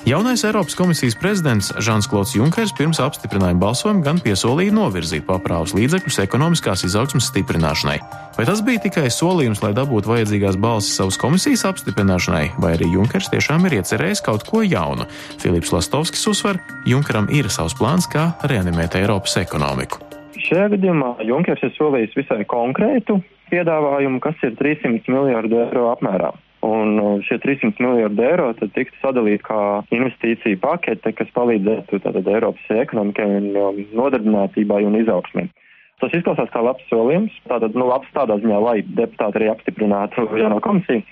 Jaunais 0.05 0.45
Eiropas 0.45 0.75
komisijas 0.77 1.15
prezidents 1.17 1.73
Žans 1.81 2.05
Klods 2.07 2.35
Junkers 2.37 2.75
pirms 2.77 2.99
apstiprinājuma 3.01 3.63
balsojuma 3.63 4.05
gan 4.05 4.19
piesolīja 4.21 4.75
novirzīt 4.77 5.25
paprāvus 5.25 5.73
līdzekļus 5.73 6.19
ekonomiskās 6.27 6.85
izaugsmas 6.85 7.31
stiprināšanai. 7.31 7.97
Vai 8.37 8.45
tas 8.45 8.61
bija 8.67 8.83
tikai 8.85 9.07
solījums, 9.09 9.63
lai 9.65 9.73
dabūtu 9.73 10.13
vajadzīgās 10.13 10.61
balsis 10.61 11.01
savas 11.01 11.17
komisijas 11.17 11.65
apstiprināšanai, 11.71 12.51
vai 12.61 12.75
arī 12.77 12.91
Junkers 12.93 13.33
tiešām 13.33 13.65
ir 13.65 13.79
iecerējis 13.81 14.21
kaut 14.29 14.45
ko 14.45 14.61
jaunu? 14.61 15.09
Filips 15.41 15.73
Lastovskis 15.73 16.29
uzsver, 16.29 16.61
Junkeram 16.85 17.33
ir 17.33 17.49
savs 17.49 17.73
plāns, 17.81 18.05
kā 18.05 18.35
reanimēt 18.45 19.01
Eiropas 19.01 19.41
ekonomiku. 19.41 20.05
Šajā 20.37 20.69
gadījumā 20.77 21.15
Junkers 21.25 21.65
ir 21.65 21.73
solījis 21.81 22.19
visai 22.21 22.45
konkrētu 22.45 23.23
piedāvājumu, 23.49 24.21
kas 24.21 24.37
ir 24.45 24.53
300 24.61 25.09
miljārdu 25.09 25.65
eiro 25.65 25.95
apmērā. 25.97 26.35
Un 26.65 26.97
uh, 27.01 27.19
šie 27.27 27.37
300 27.43 27.83
miljardi 27.83 28.25
eiro 28.25 28.47
tiktu 28.63 28.97
sadalīti 29.03 29.43
kā 29.45 29.59
investīcija 29.93 30.61
pakete, 30.63 31.13
kas 31.19 31.33
palīdzētu 31.37 32.01
tātad 32.07 32.31
Eiropas 32.31 32.71
ekonomikai 32.73 33.27
un 33.41 33.51
um, 33.59 33.83
nodarbinātībai 33.99 34.81
un 34.89 34.97
izaugsmē. 35.03 35.49
Tas 36.01 36.15
izklausās 36.17 36.51
kā 36.55 36.63
labs 36.65 36.87
solījums, 36.89 37.35
tātad, 37.51 37.77
nu, 37.77 37.87
labs 37.91 38.09
tādā 38.17 38.39
ziņā, 38.41 38.63
lai 38.65 38.79
deputāti 38.87 39.41
arī 39.41 39.51
apstiprinātu 39.53 40.25
jauno 40.41 40.63
komisiju. 40.65 41.05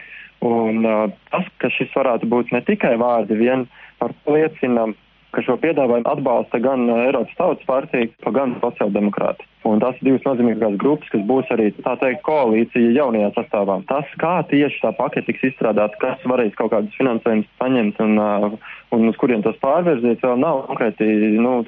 Un 0.47 0.87
uh, 0.89 1.05
tas, 1.31 1.47
ka 1.63 1.71
šis 1.71 1.93
varētu 1.95 2.31
būt 2.33 2.55
ne 2.55 2.63
tikai 2.67 2.97
vārdi, 3.03 3.39
vien 3.39 3.67
par 4.01 4.15
liecina 4.27 4.89
ka 5.33 5.43
šo 5.45 5.57
piedāvājumu 5.63 6.09
atbalsta 6.09 6.61
gan 6.63 6.85
uh, 6.91 7.07
Eiropas 7.07 7.35
Tautas 7.39 7.67
partija, 7.69 8.11
gan 8.37 8.55
sociāldemokrāti. 8.63 9.47
Un 9.69 9.81
tās 9.83 9.99
ir 10.01 10.09
divas 10.09 10.25
nozīmīgās 10.27 10.75
grupas, 10.83 11.09
kas 11.13 11.23
būs 11.27 11.51
arī, 11.55 11.69
tā 11.85 11.95
teikt, 12.01 12.23
koalīcija 12.27 12.95
jaunajā 12.97 13.31
sastāvā. 13.37 13.79
Tas, 13.89 14.09
kā 14.21 14.35
tieši 14.51 14.83
tā 14.83 14.91
pakete 14.99 15.31
tiks 15.31 15.47
izstrādāta, 15.53 15.99
kas 16.03 16.25
varēs 16.29 16.57
kaut 16.59 16.73
kādus 16.75 16.97
finansējumus 16.99 17.51
saņemt 17.63 18.01
un, 18.05 18.17
uh, 18.21 18.75
un 18.97 19.09
uz 19.09 19.19
kuriem 19.23 19.45
tos 19.47 19.59
pārvirzīt, 19.63 20.25
vēl 20.25 20.43
nav 20.43 20.65
konkrēti, 20.71 21.09
nu, 21.39 21.61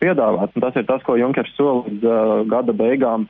piedāvāts. 0.00 0.56
Tas 0.64 0.80
ir 0.80 0.88
tas, 0.88 1.04
ko 1.06 1.18
Junkers 1.20 1.52
sola 1.56 1.84
līdz 1.86 2.08
uh, 2.08 2.36
gada 2.50 2.74
beigām. 2.76 3.28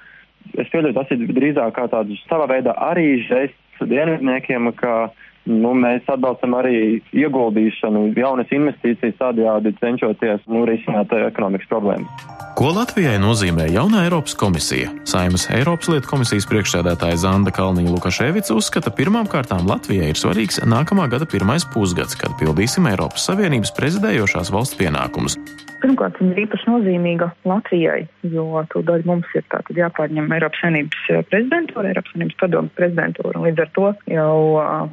Es 0.56 0.70
pieļauju, 0.72 0.96
tas 0.96 1.10
ir 1.12 1.26
drīzāk 1.36 1.74
kā 1.76 1.88
tāds 1.92 2.22
savā 2.30 2.46
veidā 2.48 2.72
arī 2.88 3.18
žests 3.26 3.82
dienvidniekiem, 3.84 4.70
ka 4.78 5.10
Nu, 5.48 5.72
mēs 5.72 6.04
atbalstam 6.12 6.58
arī 6.58 6.98
ieguldīšanu, 7.16 8.10
jaunas 8.18 8.50
investīcijas, 8.52 9.16
tādējādi 9.20 9.72
cenšoties 9.80 10.44
nu, 10.52 10.66
risināt 10.68 11.14
ekonomikas 11.16 11.70
problēmas. 11.70 12.26
Ko 12.58 12.72
Latvijai 12.74 13.16
nozīmē 13.22 13.68
jaunā 13.70 14.02
Eiropas 14.08 14.34
komisija? 14.36 14.90
Saimas 15.08 15.46
Eiropas 15.54 15.88
lietu 15.92 16.10
komisijas 16.10 16.48
priekšsēdētāja 16.50 17.20
Zanda 17.22 17.52
Kalniņa 17.54 17.94
Lukaševica 17.94 18.56
uzskata, 18.58 18.92
pirmām 18.92 19.30
kārtām 19.30 19.62
Latvijai 19.70 20.10
ir 20.10 20.18
svarīgs 20.18 20.60
nākamā 20.66 21.06
gada 21.12 21.28
pirmais 21.30 21.64
pusgads, 21.72 22.18
kad 22.18 22.34
pildīsim 22.42 22.90
Eiropas 22.90 23.30
Savienības 23.30 23.72
prezidējošās 23.78 24.52
valsts 24.52 24.76
pienākumus. 24.80 25.38
Pirmkārt, 25.82 26.16
viņa 26.18 26.34
ir 26.34 26.40
īpaši 26.42 26.70
nozīmīga 26.72 27.28
Latvijai, 27.46 28.00
jo 28.32 28.46
tūdaļ 28.72 29.04
mums 29.06 29.28
ir 29.38 29.44
jāpārņem 29.78 30.32
Eiropas 30.34 30.62
Savienības 30.64 31.04
eh, 31.14 31.20
prezidentūra, 31.30 31.92
Eiropas 31.92 32.14
Savienības 32.14 32.38
padomas 32.40 32.74
prezidentūra, 32.78 33.42
līdz 33.46 33.62
ar 33.64 33.70
to 33.78 33.92
jau 34.10 34.38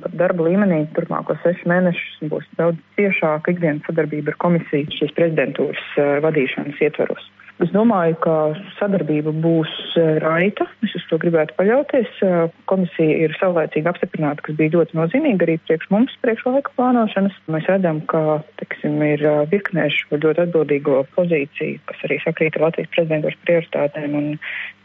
par 0.04 0.18
darba 0.22 0.50
līmenī 0.50 0.84
turpmāko 0.98 1.38
sešu 1.42 1.72
mēnešus 1.72 2.30
būs 2.30 2.46
daudz 2.60 2.82
ciešāka 3.00 3.56
ikdienas 3.56 3.88
sadarbība 3.90 4.36
ar 4.36 4.40
komisiju 4.46 4.94
šīs 5.00 5.16
prezidentūras 5.18 5.90
vadīšanas 6.28 6.86
ietveros. 6.86 7.32
Es 7.64 7.70
domāju, 7.72 8.18
ka 8.20 8.36
sadarbība 8.76 9.32
būs 9.40 9.72
raita. 10.20 10.66
Es 10.84 10.92
uz 10.98 11.06
to 11.08 11.20
gribētu 11.22 11.56
paļauties. 11.56 12.18
Komisija 12.68 13.16
ir 13.24 13.36
saulēcīgi 13.40 13.88
apstiprināta, 13.88 14.44
kas 14.44 14.58
bija 14.60 14.74
ļoti 14.74 14.98
nozīmīga 15.00 15.48
arī 15.48 15.56
priekš 15.64 15.88
mums, 15.94 16.18
priekš 16.26 16.44
laika 16.50 16.74
plānošanas. 16.76 17.38
Mēs 17.56 17.70
redzam, 17.72 18.02
ka, 18.12 18.42
teiksim, 18.60 19.00
ir 19.08 19.24
virknēšu 19.54 20.20
ļoti 20.20 20.44
atbildīgo 20.48 21.06
pozīciju, 21.16 21.80
kas 21.88 22.04
arī 22.10 22.20
sakrīt 22.26 22.60
ar 22.60 22.68
Latvijas 22.68 22.92
prezidentūras 22.98 23.40
prioritātēm 23.48 24.20
un 24.20 24.28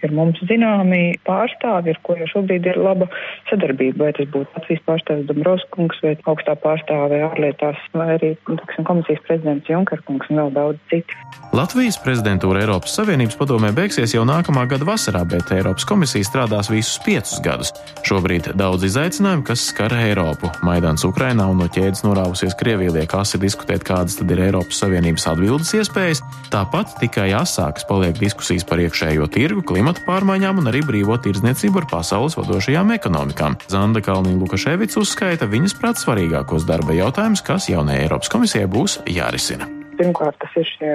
ir 0.06 0.14
mums 0.16 0.38
zināmi 0.48 1.18
pārstāvi, 1.26 1.92
ar 1.92 2.00
ko 2.06 2.16
jau 2.20 2.28
šobrīd 2.36 2.70
ir 2.70 2.78
laba 2.80 3.10
sadarbība. 3.50 4.06
Vai 4.06 4.14
tas 4.16 4.30
būtu 4.30 4.54
Latvijas 4.56 4.86
pārstāvis 4.86 5.26
Dombrovskungs 5.28 6.00
vai 6.06 6.14
augstā 6.30 6.54
pārstāve 6.62 7.18
ārlietās, 7.26 7.82
vai 7.98 8.14
arī, 8.14 8.32
teiksim, 8.46 8.86
komisijas 8.88 9.26
prezidents 9.26 9.68
Junkerkungs 9.68 10.30
un 10.30 10.42
vēl 10.44 10.54
daudz 10.56 10.80
citi. 10.92 11.18
Latvijas 11.56 11.98
prezidentūra 12.00 12.59
Eiropas 12.60 12.92
Savienības 12.98 13.38
padomē 13.40 13.70
beigsies 13.72 14.12
jau 14.12 14.26
nākamā 14.28 14.66
gada 14.68 14.84
vasarā, 14.84 15.22
bet 15.28 15.48
Eiropas 15.54 15.86
komisija 15.88 16.26
strādās 16.26 16.68
visus 16.68 16.98
piecus 17.04 17.38
gadus. 17.44 17.72
Šobrīd 18.04 18.50
daudz 18.58 18.84
izaicinājumu, 18.90 19.44
kas 19.48 19.64
skar 19.70 19.94
Eiropu. 19.96 20.50
Maidāns 20.66 21.06
Ukrainā 21.08 21.46
un 21.48 21.62
no 21.62 21.68
ķēdes 21.72 22.04
norāvusies 22.04 22.56
Krievija 22.60 22.92
liek 22.98 23.14
asi 23.16 23.40
diskutēt, 23.40 23.86
kādas 23.86 24.18
tad 24.20 24.30
ir 24.34 24.44
Eiropas 24.50 24.82
Savienības 24.82 25.26
atbildes 25.32 25.72
iespējas. 25.80 26.22
Tāpat 26.52 26.98
tikai 27.00 27.30
asākas 27.38 27.88
paliek 27.88 28.20
diskusijas 28.20 28.68
par 28.68 28.84
iekšējo 28.84 29.30
tirgu, 29.32 29.64
klimata 29.64 30.04
pārmaiņām 30.04 30.60
un 30.60 30.70
arī 30.72 30.84
brīvo 30.84 31.16
tirdzniecību 31.24 31.84
ar 31.84 31.90
pasaules 31.96 32.36
vadošajām 32.36 32.92
ekonomikām. 32.98 33.56
Zanda 33.72 34.04
Kalniņa 34.04 34.40
Lukaševics 34.44 35.00
uzskaita 35.00 35.48
viņas 35.48 35.78
prāt 35.80 36.04
svarīgākos 36.04 36.68
darba 36.68 36.96
jautājumus, 37.00 37.44
kas 37.46 37.72
jaunajai 37.72 38.08
Eiropas 38.08 38.32
komisijai 38.32 38.68
būs 38.68 39.00
jārisina. 39.08 39.79
Pirmkārt, 40.00 40.38
tas 40.40 40.54
ir 40.56 40.64
šie 40.64 40.92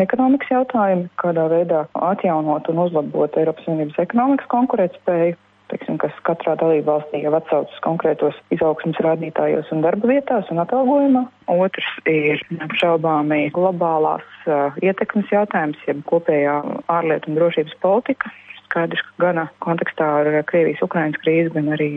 ekonomikas 0.00 0.48
jautājumi, 0.48 1.10
kādā 1.20 1.44
veidā 1.52 1.82
atjaunot 2.08 2.70
un 2.72 2.78
uzlabot 2.86 3.36
Eiropas 3.36 3.66
Savienības 3.68 3.98
ekonomikas 4.06 4.48
konkurētspēju. 4.54 5.36
Teiksim, 5.66 5.96
kas 5.98 6.14
katrā 6.22 6.54
dalība 6.60 6.94
valstī 6.94 7.24
jau 7.24 7.32
atsaucas 7.34 7.80
konkrētos 7.82 8.36
izaugsmas 8.54 9.00
rādītājos 9.02 9.72
un 9.74 9.82
darba 9.82 10.08
vietās 10.12 10.46
un 10.54 10.62
atalgojumā. 10.62 11.24
Otrs 11.50 11.88
ir 12.06 12.40
neapšaubāmi 12.54 13.50
globālās 13.56 14.24
uh, 14.46 14.78
ietekmes 14.78 15.32
jautājums, 15.34 15.82
jeb 15.90 16.04
kopējā 16.06 16.60
ārlietu 16.96 17.32
un 17.32 17.40
drošības 17.40 17.74
politika, 17.82 18.30
skaidrs, 18.66 19.02
ka 19.06 19.26
gana 19.26 19.46
kontekstā 19.64 20.06
ar 20.20 20.30
Krievijas-Ukrainas 20.50 21.20
krīzi, 21.22 21.52
gan 21.54 21.70
arī 21.76 21.90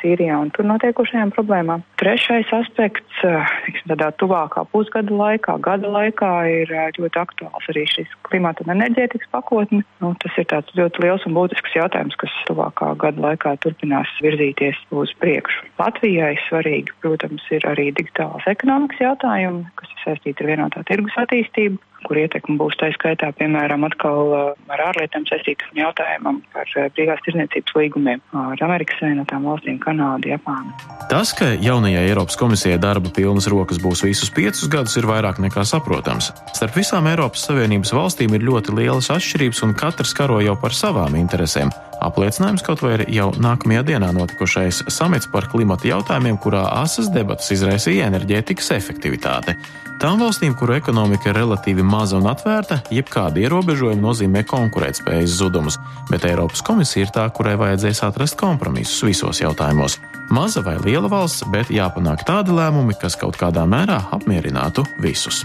Sīrijā 0.00 0.38
un 0.40 0.50
tur 0.54 0.66
notiekošajām 0.68 1.32
problēmām. 1.36 1.84
Trešais 2.00 2.50
aspekts, 2.56 3.20
tiksim, 3.66 3.92
tādā 3.92 4.10
tuvākā 4.20 4.66
pusgada 4.72 5.14
laikā, 5.14 5.56
gada 5.64 5.90
laikā 5.94 6.32
ir 6.50 6.74
ļoti 6.98 7.20
aktuāls 7.22 7.70
arī 7.72 7.86
šis 7.92 8.10
klimata 8.28 8.64
un 8.64 8.74
enerģētikas 8.76 9.30
pakotne. 9.34 9.82
Nu, 10.02 10.12
tas 10.24 10.36
ir 10.40 10.48
tāds 10.50 10.74
ļoti 10.78 11.04
liels 11.04 11.26
un 11.28 11.36
būtisks 11.38 11.76
jautājums, 11.78 12.18
kas 12.20 12.34
tuvākā 12.50 12.94
gada 13.00 13.28
laikā 13.28 13.56
turpinās 13.64 14.10
virzīties 14.24 14.80
uz 14.94 15.14
priekšu. 15.22 15.68
Latvijai 15.80 16.34
svarīgi, 16.48 16.94
protams, 17.04 17.44
ir 17.54 17.66
arī 17.70 17.90
digitālās 17.96 18.46
ekonomikas 18.50 19.02
jautājumi, 19.02 19.64
kas 19.80 19.92
ir 19.94 20.04
saistīti 20.04 20.44
ar 20.44 20.54
vienotā 20.54 20.84
tirgus 20.88 21.18
attīstību 21.24 21.80
kur 22.06 22.20
ietekme 22.20 22.56
būs 22.60 22.76
tā 22.80 22.90
skaitā, 22.94 23.30
piemēram, 23.38 23.86
atkal 23.88 24.34
ar 24.72 24.82
ārlietām 24.90 25.26
saistītam 25.28 25.78
jautājumam 25.78 26.40
par 26.54 26.68
brīvās 26.96 27.22
tirzniecības 27.26 27.76
līgumiem 27.78 28.22
ar 28.44 28.64
Amerikas 28.66 29.00
Savienotām 29.00 29.48
valstīm, 29.48 29.78
Kanādu, 29.82 30.30
Japānu. 30.34 30.74
Tas, 31.10 31.34
ka 31.36 31.52
jaunajai 31.60 32.04
Eiropas 32.08 32.38
komisijai 32.40 32.80
darba 32.82 33.12
pilnas 33.14 33.48
rokas 33.50 33.80
būs 33.82 34.04
visus 34.06 34.32
piecus 34.34 34.68
gadus, 34.72 34.96
ir 35.00 35.08
vairāk 35.10 35.40
nekā 35.42 35.66
saprotams. 35.68 36.32
Starp 36.54 36.78
visām 36.78 37.08
Eiropas 37.10 37.46
Savienības 37.48 37.94
valstīm 37.96 38.36
ir 38.36 38.46
ļoti 38.46 38.76
lielas 38.76 39.10
atšķirības, 39.14 39.64
un 39.66 39.76
katrs 39.78 40.14
karo 40.16 40.40
jau 40.44 40.56
par 40.60 40.76
savām 40.76 41.18
interesēm. 41.20 41.72
Apliecinājums 42.04 42.64
kaut 42.66 42.82
vai 42.84 42.98
ir 42.98 43.06
jau 43.14 43.30
nākamajā 43.40 43.84
dienā 43.88 44.10
notikušais 44.12 44.82
samits 44.92 45.28
par 45.32 45.48
klimata 45.52 45.88
jautājumiem, 45.88 46.36
kurā 46.42 46.66
asas 46.82 47.08
debatas 47.14 47.48
izraisīja 47.54 48.10
enerģētikas 48.10 48.70
efektivitāte. 48.76 49.56
Tām 50.02 50.18
valstīm, 50.20 50.56
kuru 50.58 50.74
ekonomika 50.76 51.30
ir 51.30 51.38
relatīvi 51.38 51.84
maza 51.86 52.18
un 52.18 52.26
atvērta, 52.28 52.80
jebkāda 52.92 53.40
ierobežojuma 53.44 54.02
nozīmē 54.02 54.42
konkurētspējas 54.50 55.38
zudumus, 55.38 55.78
bet 56.10 56.26
Eiropas 56.28 56.64
komisija 56.66 57.06
ir 57.06 57.14
tā, 57.14 57.28
kurai 57.32 57.54
vajadzēs 57.60 58.02
atrast 58.08 58.36
kompromisus 58.40 59.00
visos 59.06 59.40
jautājumos. 59.40 59.96
Maza 60.34 60.64
vai 60.66 60.76
liela 60.82 61.08
valsts, 61.12 61.46
bet 61.54 61.72
jāpanāk 61.72 62.26
tādi 62.28 62.52
lēmumi, 62.56 62.98
kas 63.00 63.16
kaut 63.20 63.38
kādā 63.40 63.64
mērā 63.70 64.02
apmierinātu 64.18 64.84
visus. 65.04 65.44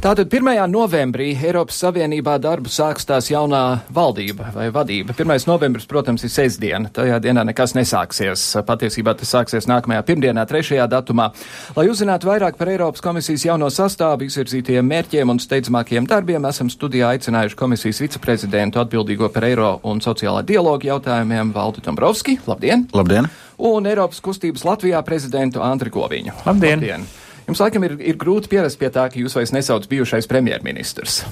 Tātad 0.00 0.32
1. 0.32 0.64
novembrī 0.72 1.34
Eiropas 1.36 1.76
Savienībā 1.82 2.38
darbu 2.40 2.70
sāks 2.72 3.04
tās 3.04 3.26
jaunā 3.28 3.82
valdība 3.92 4.46
vai 4.54 4.70
vadība. 4.72 5.12
1. 5.12 5.44
novembris, 5.44 5.84
protams, 5.84 6.24
ir 6.24 6.32
sestdiena. 6.32 6.88
Tajā 6.88 7.18
dienā 7.20 7.44
nekas 7.44 7.76
nesāksies. 7.76 8.46
Patiesībā 8.64 9.12
tas 9.20 9.34
sāksies 9.36 9.68
nākamajā 9.68 10.00
pirmdienā, 10.08 10.46
3. 10.48 10.80
datumā. 10.88 11.28
Lai 11.76 11.86
uzzinātu 11.92 12.30
vairāk 12.30 12.56
par 12.56 12.72
Eiropas 12.72 13.04
komisijas 13.04 13.44
jauno 13.50 13.68
sastāvu, 13.68 14.24
izvirzītajiem 14.24 14.88
mērķiem 14.88 15.36
un 15.36 15.44
steidzamākajiem 15.44 16.08
darbiem, 16.08 16.48
esam 16.48 16.72
studijā 16.72 17.12
aicinājuši 17.18 17.60
komisijas 17.60 18.00
viceprezidentu 18.00 18.80
atbildīgo 18.80 19.28
par 19.28 19.50
eiro 19.52 19.74
un 19.84 20.00
sociālā 20.00 20.40
dialogu 20.48 20.94
jautājumiem 20.94 21.52
Valdu 21.52 21.84
Dombrovski. 21.84 22.40
Labdien! 22.48 22.88
Labdien! 22.96 23.28
Un 23.68 23.84
Eiropas 23.84 24.24
kustības 24.24 24.64
Latvijā 24.64 25.04
prezidentu 25.04 25.60
Andri 25.60 25.92
Goviņu. 25.92 26.40
Labdien! 26.48 26.80
Labdien. 26.80 27.10
Jums 27.50 27.64
laikam 27.64 27.82
ir, 27.82 27.96
ir 27.98 28.14
grūti 28.14 28.46
pierast 28.46 28.78
pie 28.78 28.92
tā, 28.94 29.08
ka 29.10 29.18
jūs 29.18 29.34
vairs 29.34 29.50
nesauc 29.50 29.88
bijušais 29.90 30.28
premjerministrs. 30.30 31.24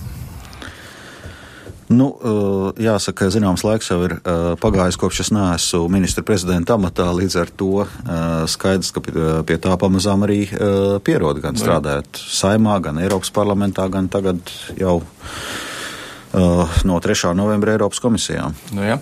Nu, 1.88 2.08
uh, 2.10 2.72
jāsaka, 2.76 3.30
zināms, 3.30 3.62
laiks 3.64 3.92
jau 3.92 4.00
ir 4.04 4.16
uh, 4.18 4.48
pagājis, 4.60 4.98
kopš 4.98 5.22
es 5.22 5.30
neesmu 5.32 5.86
ministra 5.94 6.24
prezidenta 6.26 6.74
amatā. 6.74 7.06
Līdz 7.14 7.38
ar 7.44 7.52
to 7.54 7.70
uh, 7.84 8.42
skaidrs, 8.50 8.90
ka 8.96 9.04
pie 9.46 9.60
tā 9.62 9.78
pamazām 9.78 10.26
arī 10.26 10.40
pierod 11.06 11.38
gan 11.44 11.56
strādājot 11.56 12.18
saimā, 12.18 12.80
gan 12.82 12.98
Eiropas 12.98 13.30
parlamentā, 13.38 13.86
gan 13.94 14.10
tagad 14.10 14.42
jau 14.74 14.98
no 16.32 17.00
3. 17.00 17.34
novembra 17.34 17.72
Eiropas 17.72 18.00
komisijā. 18.00 18.50
Nu, 18.72 18.84
ja. 18.84 18.98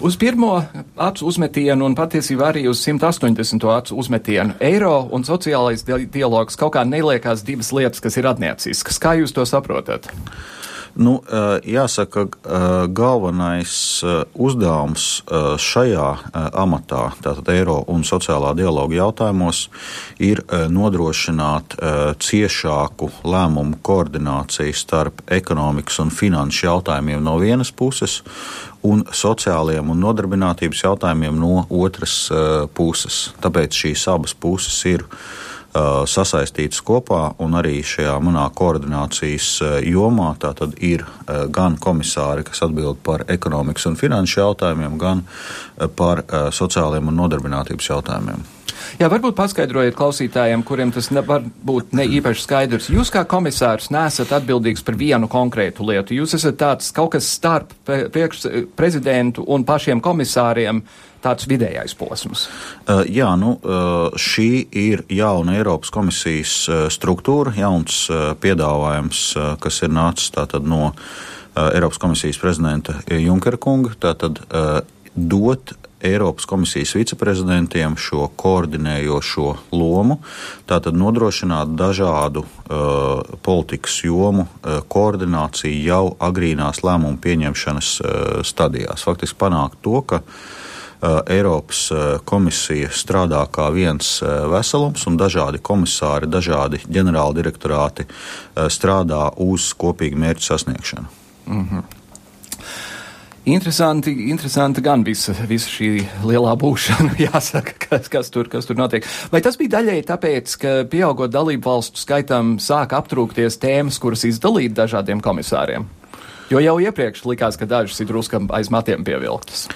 Uz 0.00 0.16
pirmo 0.20 0.58
acu 0.96 1.26
uzmetienu 1.26 1.86
un 1.86 1.94
patiesībā 1.96 2.50
arī 2.50 2.66
uz 2.68 2.82
180. 2.84 3.64
acu 3.72 3.96
uzmetienu 3.96 4.58
eiro 4.60 5.06
un 5.10 5.24
sociālais 5.24 5.86
dialogs 5.86 6.58
kaut 6.60 6.74
kā 6.76 6.84
neliekās 6.84 7.44
divas 7.46 7.72
lietas, 7.72 8.02
kas 8.04 8.16
ir 8.20 8.28
atnieciskas. 8.28 9.00
Kā 9.00 9.16
jūs 9.16 9.32
to 9.32 9.46
saprotat? 9.48 10.10
Nu, 10.96 11.18
jāsaka, 11.68 12.24
galvenais 12.96 14.00
uzdevums 14.32 15.04
šajā 15.60 16.06
amatā, 16.56 17.10
tātad 17.20 17.50
eiro 17.52 17.82
un 17.92 18.00
sociālā 18.06 18.54
dialoga 18.56 18.96
jautājumos, 18.96 19.66
ir 20.16 20.40
nodrošināt 20.72 21.76
ciešāku 22.24 23.10
lēmumu 23.28 23.76
koordināciju 23.84 24.76
starp 24.76 25.20
ekonomikas 25.36 26.00
un 26.00 26.14
finanšu 26.14 26.64
jautājumiem 26.70 27.20
no 27.24 27.36
vienas 27.44 27.74
puses 27.76 28.22
un 28.86 29.04
sociālajiem 29.12 29.92
un 29.92 30.00
nodarbinātības 30.00 30.84
jautājumiem 30.86 31.36
no 31.36 31.66
otras 31.68 32.30
puses. 32.72 33.26
Tāpēc 33.44 33.84
šīs 33.84 34.08
abas 34.12 34.32
puses 34.32 34.80
ir 34.88 35.04
sasaistītas 36.08 36.80
kopā, 36.86 37.34
un 37.42 37.56
arī 37.58 37.80
šajā 37.84 38.16
manā 38.24 38.46
koordinācijas 38.56 39.48
jomā 39.84 40.32
tātad 40.40 40.76
ir 40.80 41.04
gan 41.52 41.76
komisāri, 41.80 42.46
kas 42.48 42.64
atbild 42.66 43.02
par 43.06 43.26
ekonomikas 43.28 43.86
un 43.90 43.96
finanšu 44.00 44.40
jautājumiem, 44.40 44.98
gan 45.00 45.24
par 45.98 46.24
sociālajiem 46.54 47.12
un 47.12 47.18
nodarbinātības 47.24 47.90
jautājumiem. 47.92 48.46
Jā, 49.00 49.08
varbūt 49.10 49.34
paskaidrojiet 49.36 49.96
klausītājiem, 49.98 50.62
kuriem 50.64 50.92
tas 50.94 51.08
var 51.26 51.42
būt 51.42 51.94
ne 51.96 52.04
īpaši 52.18 52.44
skaidrs. 52.44 52.90
Jūs 52.92 53.10
kā 53.12 53.24
komisārs 53.28 53.90
nesat 53.90 54.30
atbildīgs 54.36 54.84
par 54.86 54.98
vienu 55.00 55.28
konkrētu 55.32 55.86
lietu. 55.88 56.14
Jūs 56.14 56.36
esat 56.38 56.60
tāds 56.60 56.92
kaut 56.94 57.16
kas 57.16 57.28
starp 57.38 57.74
priekš 57.84 58.46
prezidentu 58.78 59.44
un 59.48 59.66
pašiem 59.66 60.00
komisāriem. 60.04 60.84
Tāds 61.26 61.48
vidējais 61.50 61.96
posms? 61.98 62.44
Jā, 63.10 63.32
nu, 63.40 63.56
šī 64.14 64.50
ir 64.78 65.02
jauna 65.10 65.56
Eiropas 65.58 65.90
komisijas 65.90 66.52
struktūra, 66.94 67.50
jauns 67.58 68.04
piedāvājums, 68.42 69.22
kas 69.62 69.80
ir 69.82 69.90
nācis 69.90 70.30
tātad 70.36 70.68
no 70.70 70.92
Eiropas 71.56 71.98
komisijas 71.98 72.38
prezidenta 72.38 73.00
Junkera 73.10 73.58
kunga. 73.58 73.96
Tātad 73.98 74.38
dot 75.16 75.74
Eiropas 76.06 76.46
komisijas 76.46 76.92
viceprezidentiem 76.94 77.96
šo 77.98 78.28
koordinējošo 78.38 79.46
lomu, 79.72 80.18
tātad 80.68 80.94
nodrošināt 80.94 81.72
dažādu 81.74 82.44
uh, 82.44 83.24
politikas 83.42 83.96
jomu 84.04 84.44
uh, 84.44 84.84
koordināciju 84.92 85.80
jau 85.88 86.04
agrīnās 86.28 86.84
lēmumu 86.84 87.18
pieņemšanas 87.24 87.90
uh, 87.96 88.12
stadijās. 88.46 89.08
Faktiski 89.08 89.40
panākt 89.40 89.80
to, 89.82 90.04
ka 90.04 90.20
uh, 90.20 90.65
Eiropas 91.02 91.90
eh, 91.90 92.04
komisija 92.24 92.88
strādā 92.94 93.42
kā 93.52 93.68
viens 93.74 94.16
eh, 94.22 94.46
veselums, 94.52 95.06
un 95.10 95.18
dažādi 95.20 95.60
komisāri, 95.60 96.30
dažādi 96.30 96.80
ģenerāldirektorāti 96.88 98.08
strādā 98.72 99.28
uz 99.36 99.72
kopīgu 99.76 100.18
mērķu 100.22 100.50
sasniegšanu. 100.50 101.06
Mm 101.46 101.68
-hmm. 101.70 101.82
Interesanti, 103.46 104.10
interesanti 104.10 104.80
gan 104.80 105.04
visa, 105.06 105.30
visa 105.46 105.70
šī 105.70 105.90
lielā 106.26 106.56
būšana, 106.58 107.12
jāsaka, 107.28 107.76
kas, 107.78 108.08
kas, 108.10 108.30
tur, 108.34 108.48
kas 108.50 108.66
tur 108.66 108.74
notiek. 108.74 109.06
Vai 109.30 109.38
tas 109.40 109.54
bija 109.56 109.76
daļēji 109.76 110.06
tāpēc, 110.08 110.56
ka 110.58 110.72
pieaugot 110.90 111.30
dalību 111.30 111.62
valstu 111.68 112.02
skaitam 112.02 112.56
sāk 112.58 112.96
aptrūkties 112.98 113.60
tēmas, 113.62 114.00
kuras 114.02 114.26
izdalīt 114.26 114.74
dažādiem 114.74 115.22
komisāriem? 115.22 115.86
Jo 116.50 116.58
jau 116.58 116.74
iepriekš 116.82 117.22
likās, 117.26 117.58
ka 117.58 117.70
dažas 117.70 118.02
ir 118.02 118.10
druskam 118.10 118.50
aiz 118.50 118.66
matiem 118.70 119.06
pievilktas. 119.06 119.68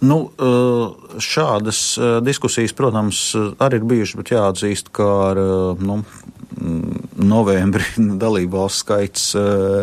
Nu, 0.00 0.30
eh, 0.38 0.88
šādas 1.20 1.98
eh, 1.98 2.20
diskusijas, 2.24 2.72
protams, 2.72 3.34
arī 3.60 3.80
ir 3.80 3.84
bijušas, 3.84 4.16
bet 4.16 4.32
jāatzīst, 4.32 4.88
ka 4.96 5.08
ar 5.26 5.40
eh, 5.40 5.82
nu, 5.84 5.98
mm, 6.56 7.02
novembrī 7.20 7.84
dalību 8.22 8.56
valsts 8.56 8.80
skaits 8.80 9.26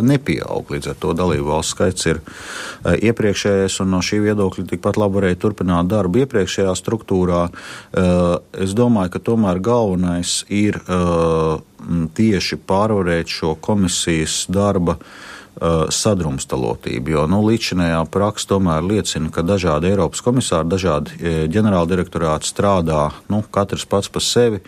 nepieaug. 0.02 0.74
Līdz 0.74 0.90
ar 0.90 0.98
to 1.04 1.14
dalību 1.18 1.52
valsts 1.52 1.78
skaits 1.78 2.10
ir 2.10 2.22
iepriekšējais, 2.88 3.78
un 3.86 3.94
no 3.94 4.02
šī 4.02 4.24
viedokļa 4.26 4.66
tikpat 4.74 4.98
labi 4.98 5.20
varēja 5.20 5.42
turpināt 5.46 5.94
darbu 5.94 6.24
iepriekšējā 6.24 6.74
struktūrā. 6.80 7.46
Es 8.58 8.74
domāju, 8.78 9.14
ka 9.14 9.22
tomēr 9.30 9.62
galvenais 9.62 10.40
ir 10.50 10.80
tieši 12.18 12.62
pārvarēt 12.66 13.30
šo 13.38 13.54
komisijas 13.62 14.46
darba 14.50 14.98
Uh, 14.98 15.37
sadrumstalotību. 15.58 17.14
Jo 17.16 17.26
nu, 17.30 17.42
līdzinējā 17.48 18.04
praksa 18.14 18.54
tomēr 18.54 18.86
liecina, 18.86 19.32
ka 19.34 19.42
dažādi 19.46 19.92
Eiropas 19.92 20.22
komisāri, 20.26 20.70
dažādi 20.70 21.18
e, 21.18 21.36
ģenerāldirektorāti 21.54 22.50
strādā 22.50 23.08
nu, 23.34 23.42
katrs 23.52 23.88
pats 23.90 24.12
par 24.14 24.26
sevi. 24.26 24.62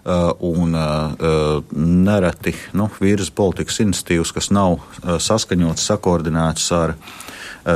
Uh, 0.00 0.30
un 0.40 0.72
uh, 0.72 1.58
nereti 1.76 2.54
nu, 2.72 2.86
virza 3.04 3.34
politikas 3.36 3.82
institīvas, 3.84 4.30
kas 4.32 4.46
nav 4.48 4.78
saskaņotas, 5.20 5.84
sakoordinētas 5.90 6.70
ar 6.72 6.94
uh, 6.94 7.10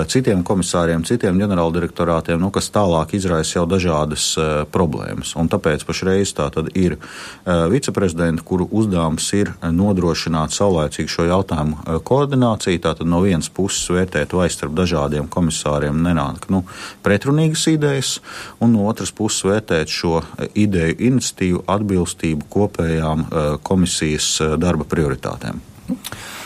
citiem 0.08 0.42
komisāriem, 0.46 1.04
citiem 1.04 1.38
ģenerāldirektorātiem, 1.40 2.38
nu, 2.40 2.50
kas 2.54 2.70
tālāk 2.74 3.14
izraisa 3.18 3.58
jau 3.58 3.64
dažādas 3.68 4.26
uh, 4.38 4.52
problēmas. 4.70 5.34
Un 5.40 5.50
tāpēc 5.52 5.84
pašreiz 5.88 6.34
tā 6.36 6.48
tad 6.54 6.70
ir 6.78 6.96
uh, 6.96 7.66
viceprezidenta, 7.72 8.44
kuru 8.46 8.68
uzdevums 8.72 9.26
ir 9.36 9.52
nodrošināt 9.64 10.54
saulēcīgu 10.56 11.12
šo 11.12 11.28
jautājumu 11.28 12.00
koordināciju. 12.06 12.82
Tātad 12.84 13.08
no 13.10 13.22
vienas 13.24 13.50
puses 13.52 13.84
vērtēt, 13.92 14.34
vai 14.36 14.48
starp 14.52 14.74
dažādiem 14.78 15.28
komisāriem 15.32 16.00
nenāk 16.04 16.48
nu, 16.52 16.64
pretrunīgas 17.04 17.66
idejas, 17.72 18.16
un 18.64 18.74
no 18.76 18.88
otras 18.90 19.12
puses 19.14 19.44
vērtēt 19.48 19.92
šo 19.92 20.22
ideju 20.54 20.96
iniciatīvu 21.10 21.64
atbilstību 21.70 22.48
kopējām 22.52 23.28
komisijas 23.66 24.36
darba 24.60 24.86
prioritātēm. 24.88 25.60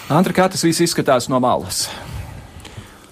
Antra, 0.09 0.35
kā 0.35 0.47
tas 0.51 0.65
viss 0.65 0.83
izskatās 0.83 1.29
no 1.31 1.41
malas? 1.43 1.87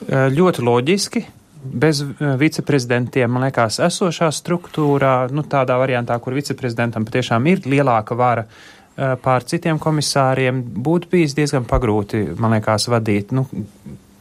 Eh, 0.04 0.28
ļoti 0.32 0.64
loģiski. 0.64 1.24
Bez 1.66 2.02
eh, 2.04 2.32
viceprezidentiem, 2.38 3.30
man 3.32 3.46
liekas, 3.46 3.80
esošā 3.82 4.28
struktūrā, 4.34 5.14
nu, 5.34 5.42
tādā 5.48 5.78
variantā, 5.80 6.18
kur 6.22 6.36
viceprezidentam 6.36 7.06
patiešām 7.08 7.48
ir 7.50 7.64
lielāka 7.66 8.16
vara 8.18 8.44
eh, 8.44 9.16
pār 9.22 9.46
citiem 9.48 9.80
komisāriem, 9.82 10.60
būtu 10.86 11.10
bijis 11.16 11.34
diezgan 11.38 11.66
pagrūti, 11.68 12.26
man 12.38 12.58
liekas, 12.58 12.90
vadīt. 12.92 13.32
Nu, 13.34 13.48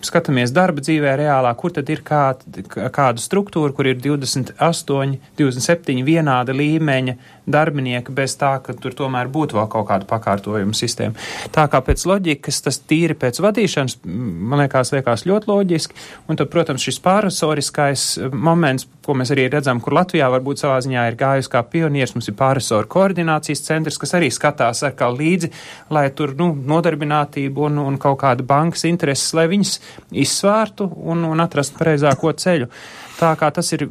skatāmies 0.05 0.53
darba 0.55 0.81
dzīvē 0.85 1.17
reālā, 1.19 1.51
kur 1.59 1.75
tad 1.75 1.89
ir 1.91 2.01
kā, 2.05 2.23
kāda 2.73 3.21
struktūra, 3.21 3.75
kur 3.75 3.89
ir 3.91 3.99
28, 3.99 5.19
27 5.37 6.05
vienāda 6.07 6.55
līmeņa 6.55 7.17
darbinieki 7.45 8.13
bez 8.15 8.35
tā, 8.39 8.55
ka 8.63 8.73
tur 8.79 8.95
tomēr 8.97 9.29
būtu 9.31 9.57
vēl 9.57 9.67
kaut 9.71 9.87
kāda 9.89 10.07
pakārtojuma 10.09 10.75
sistēma. 10.77 11.17
Tā 11.55 11.67
kā 11.71 11.81
pēc 11.85 12.05
loģikas 12.09 12.61
tas 12.65 12.79
tīri 12.81 13.17
pēc 13.19 13.39
vadīšanas, 13.43 13.99
man 14.05 14.63
liekas, 14.63 14.93
liekas 14.95 15.25
ļoti 15.29 15.51
loģiski, 15.51 15.97
un 16.29 16.39
tad, 16.39 16.49
protams, 16.53 16.85
šis 16.85 16.99
pārasoriskais 17.05 18.05
moments, 18.33 18.87
ko 19.05 19.13
mēs 19.17 19.33
arī 19.35 19.47
redzam, 19.53 19.81
kur 19.83 19.93
Latvijā 19.97 20.29
varbūt 20.33 20.63
savā 20.63 20.79
ziņā 20.83 21.05
ir 21.11 21.19
gājusi 21.19 21.51
kā 21.53 21.61
pionieris, 21.69 22.15
mums 22.17 22.29
ir 22.31 22.37
pārasoru 22.39 22.89
koordinācijas 22.91 23.61
centrs, 23.67 23.99
kas 24.01 24.15
arī 24.17 24.31
skatās 24.33 24.81
ar 24.87 24.95
kā 24.97 25.11
līdzi, 25.13 25.51
lai 25.93 26.07
tur, 26.17 26.33
nu, 26.39 26.51
nodarbinātību 26.73 27.69
un, 27.69 27.83
un 27.85 27.99
kaut 28.01 28.19
kāda 28.23 28.45
bankas 28.47 28.87
intereses, 28.89 29.33
lai 29.37 29.45
viņas 29.51 29.77
izsvērtu 30.25 30.89
un, 31.05 31.27
un 31.29 31.45
atrastu 31.45 31.77
pareizāko 31.77 32.33
ceļu. 32.41 32.71
Tā 33.19 33.31
kā 33.39 33.51
tas 33.53 33.69
ir 33.77 33.87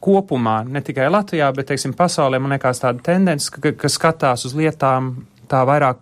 kopumā, 0.00 0.60
ne 0.64 0.82
tikai 0.84 1.08
Latvijā, 1.12 1.50
bet, 1.56 1.70
teiksim, 1.70 1.94
pasaulē, 1.96 2.40
man 2.40 2.56
liekas 2.56 2.82
tāda 2.82 3.02
tendence, 3.04 3.50
ka, 3.52 3.74
ka 3.76 3.90
skatās 3.92 4.46
uz 4.48 4.56
lietām 4.56 5.12
tā 5.50 5.64
vairāk 5.68 6.00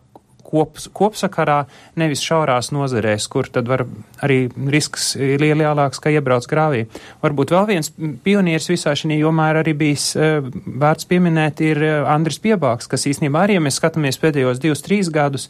kops, 0.49 0.89
kopsakarā, 0.97 1.59
nevis 2.01 2.23
šaurās 2.25 2.71
nozarēs, 2.75 3.29
kur 3.31 3.49
tad 3.53 3.69
var 3.69 3.85
arī 4.25 4.41
risks 4.73 5.11
lielāks, 5.19 6.01
ka 6.03 6.13
iebrauc 6.15 6.49
grāvī. 6.51 6.85
Varbūt 7.25 7.53
vēl 7.55 7.69
viens 7.73 7.93
pionieris 8.25 8.71
visā 8.73 8.95
šajā 8.99 9.21
jomā 9.21 9.51
ir 9.53 9.61
arī 9.63 9.75
bijis 9.83 10.11
uh, 10.17 10.39
vērts 10.85 11.09
pieminēt, 11.11 11.63
ir 11.67 11.83
uh, 11.85 11.99
Andris 12.15 12.41
Piebāks, 12.45 12.89
kas 12.91 13.07
īstenībā 13.11 13.45
arī, 13.45 13.59
ja 13.59 13.65
mēs 13.65 13.81
skatāmies 13.81 14.21
pēdējos 14.23 14.63
divus, 14.63 14.85
trīs 14.87 15.13
gadus, 15.13 15.49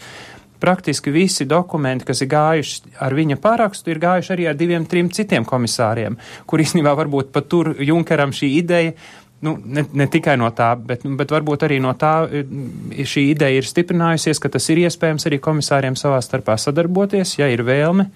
praktiski 0.61 1.13
visi 1.15 1.47
dokumenti, 1.49 2.07
kas 2.09 2.23
ir 2.25 2.31
gājuši 2.33 2.99
ar 3.05 3.15
viņa 3.17 3.39
parakstu, 3.43 3.93
ir 3.93 4.03
gājuši 4.03 4.35
arī 4.35 4.51
ar 4.51 4.59
diviem, 4.59 4.87
trim 4.89 5.11
citiem 5.15 5.47
komisāriem, 5.49 6.19
kur 6.47 6.63
īstenībā 6.63 6.95
varbūt 6.99 7.33
pat 7.35 7.49
tur 7.51 7.75
Junkeram 7.79 8.35
šī 8.35 8.53
ideja. 8.59 8.95
Nu, 9.39 9.53
ne, 9.63 9.85
ne 9.95 10.09
tikai 10.11 10.35
no 10.35 10.49
tā, 10.51 10.73
bet, 10.75 11.05
nu, 11.07 11.15
bet 11.19 11.31
varbūt 11.31 11.63
arī 11.69 11.77
no 11.79 11.93
tā 11.95 12.27
šī 12.27 13.29
ideja 13.37 13.61
ir 13.61 13.69
stiprinājusies, 13.69 14.41
ka 14.43 14.51
tas 14.51 14.67
ir 14.75 14.81
iespējams 14.83 15.29
arī 15.31 15.39
komisāriem 15.39 15.95
savā 15.95 16.19
starpā 16.27 16.57
sadarboties, 16.59 17.37
ja 17.39 17.47
ir 17.47 17.63
vēlme, 17.63 18.09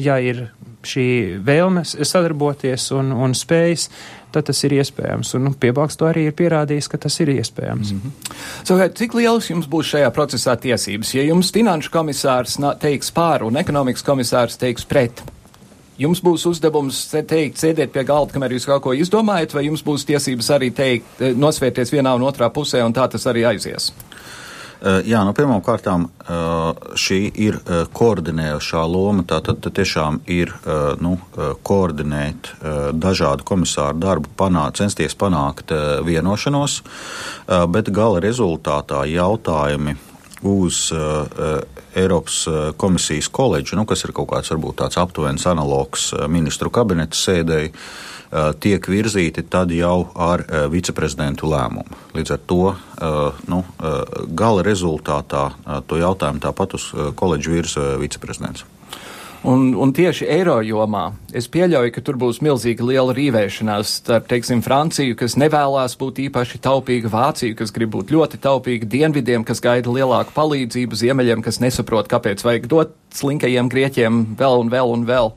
ja 0.00 0.16
ir 0.24 0.46
šī 0.88 1.06
vēlmes 1.44 1.98
sadarboties 2.08 2.88
un, 2.96 3.12
un 3.12 3.36
spējas, 3.36 3.90
tad 4.32 4.46
tas 4.50 4.64
ir 4.64 4.76
iespējams. 4.78 5.34
Un 5.36 5.48
nu, 5.48 5.54
piebalgs 5.60 5.98
to 6.00 6.08
arī 6.08 6.28
ir 6.28 6.36
pierādījis, 6.38 6.88
ka 6.90 6.98
tas 6.98 7.18
ir 7.20 7.32
iespējams. 7.34 7.92
Mm 7.92 8.00
-hmm. 8.00 8.36
Savukārt, 8.64 8.96
cik 8.98 9.14
liels 9.14 9.50
jums 9.50 9.66
būs 9.66 9.92
šajā 9.94 10.10
procesā 10.10 10.56
tiesības? 10.56 11.14
Ja 11.14 11.22
jums 11.22 11.52
finanšu 11.52 11.90
komisārs 11.90 12.58
teiks 12.80 13.10
pār 13.10 13.42
un 13.42 13.56
ekonomikas 13.56 14.02
komisārs 14.02 14.58
teiks 14.58 14.84
pret, 14.84 15.22
jums 16.00 16.22
būs 16.24 16.46
uzdevums 16.46 17.02
teikt, 17.12 17.60
sēdēt 17.60 17.92
pie 17.94 18.04
galda, 18.08 18.32
kamēr 18.32 18.56
jūs 18.56 18.68
kaut 18.68 18.82
ko 18.82 18.94
izdomājat, 18.96 19.54
vai 19.54 19.66
jums 19.66 19.84
būs 19.84 20.06
tiesības 20.08 20.50
arī 20.56 20.70
teikt, 20.70 21.20
eh, 21.20 21.34
nosvērties 21.36 21.92
vienā 21.92 22.14
un 22.14 22.22
otrā 22.22 22.50
pusē, 22.52 22.84
un 22.84 22.92
tā 22.96 23.08
tas 23.10 23.26
arī 23.26 23.46
aizies? 23.52 23.92
Eh, 24.80 25.02
jā, 25.12 25.20
nu, 25.28 25.34
pirmkārt, 25.36 25.84
eh, 25.84 26.04
šī 26.96 27.18
ir 27.36 27.58
eh, 27.60 27.84
koordinējošā 27.92 28.84
loma. 28.88 29.24
Tātad 29.28 29.60
tiešām 29.60 30.22
ir 30.26 30.52
nu, 31.00 31.16
koordinēt 31.66 32.50
dažādu 32.96 33.44
komisāru 33.46 34.00
darbu, 34.00 34.30
panākt, 34.36 34.80
censties 34.80 35.14
panākt 35.18 35.72
vienošanos, 36.06 36.80
bet 37.72 37.90
gala 37.94 38.20
rezultātā 38.22 39.02
jautājumi 39.10 39.96
uz 40.46 40.88
Eiropas 41.94 42.44
komisijas 42.80 43.28
koledžu, 43.28 43.76
nu, 43.76 43.84
kas 43.88 44.06
ir 44.06 44.14
kaut 44.16 44.30
kāds 44.30 44.52
varbūt 44.54 44.78
tāds 44.80 44.96
aptuvens 45.00 45.44
analogs 45.50 46.10
ministru 46.32 46.72
kabineta 46.72 47.18
sēdēji 47.18 47.74
Eh, 48.30 48.52
tiek 48.62 48.84
virzīti 48.86 49.42
tad 49.50 49.72
jau 49.74 50.04
ar 50.14 50.44
eh, 50.44 50.66
viceprezidentu 50.70 51.48
lēmumu. 51.50 51.96
Līdz 52.14 52.36
ar 52.36 52.42
to 52.46 52.58
eh, 52.70 53.40
nu, 53.50 53.64
gala 54.38 54.62
rezultātā 54.62 55.48
to 55.90 55.98
jautājumu 55.98 56.42
tāpat 56.44 56.76
uz 56.78 56.84
koledžu 57.18 57.56
virza 57.56 57.86
viceprezidents. 57.98 58.62
Un, 59.40 59.70
un 59.72 59.88
tieši 59.96 60.26
eiro 60.28 60.58
jomā 60.60 61.14
es 61.32 61.46
pieļauju, 61.48 61.94
ka 61.94 62.02
tur 62.04 62.18
būs 62.20 62.42
milzīga 62.44 62.84
liela 62.84 63.14
rīvēšanās 63.16 63.94
starp, 64.02 64.26
teiksim, 64.28 64.60
Franciju, 64.60 65.16
kas 65.16 65.38
nevēlās 65.40 65.96
būt 65.96 66.20
īpaši 66.26 66.60
taupīga, 66.60 67.08
Vāciju, 67.08 67.56
kas 67.56 67.72
grib 67.72 67.94
būt 67.94 68.12
ļoti 68.12 68.40
taupīga, 68.44 68.84
dienvidiem, 68.84 69.46
kas 69.48 69.64
gaida 69.64 69.88
lielāku 69.96 70.36
palīdzību, 70.36 71.00
ziemeļiem, 71.00 71.40
kas 71.46 71.62
nesaprot, 71.64 72.10
kāpēc 72.12 72.44
vajag 72.44 72.68
dot 72.68 72.92
slinkajiem 73.16 73.72
grieķiem 73.72 74.20
vēl 74.36 74.66
un 74.66 74.74
vēl 74.76 74.92
un 74.98 75.08
vēl. 75.08 75.32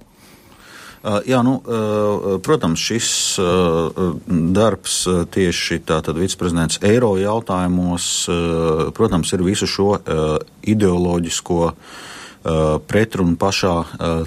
Uh, 1.03 1.19
jā, 1.27 1.39
nu, 1.43 1.57
uh, 1.63 2.29
protams, 2.43 2.83
šis 2.83 3.07
uh, 3.39 4.13
darbs 4.27 5.01
tieši 5.31 5.79
tātad 5.87 6.19
viceprezidents 6.19 6.83
eiro 6.83 7.15
jautājumos, 7.19 8.05
protams, 8.95 9.31
ir 9.35 9.47
visu 9.47 9.67
šo 9.67 9.93
ideoloģisko 10.75 11.67
pretrunu 12.87 13.37
pašā 13.39 13.73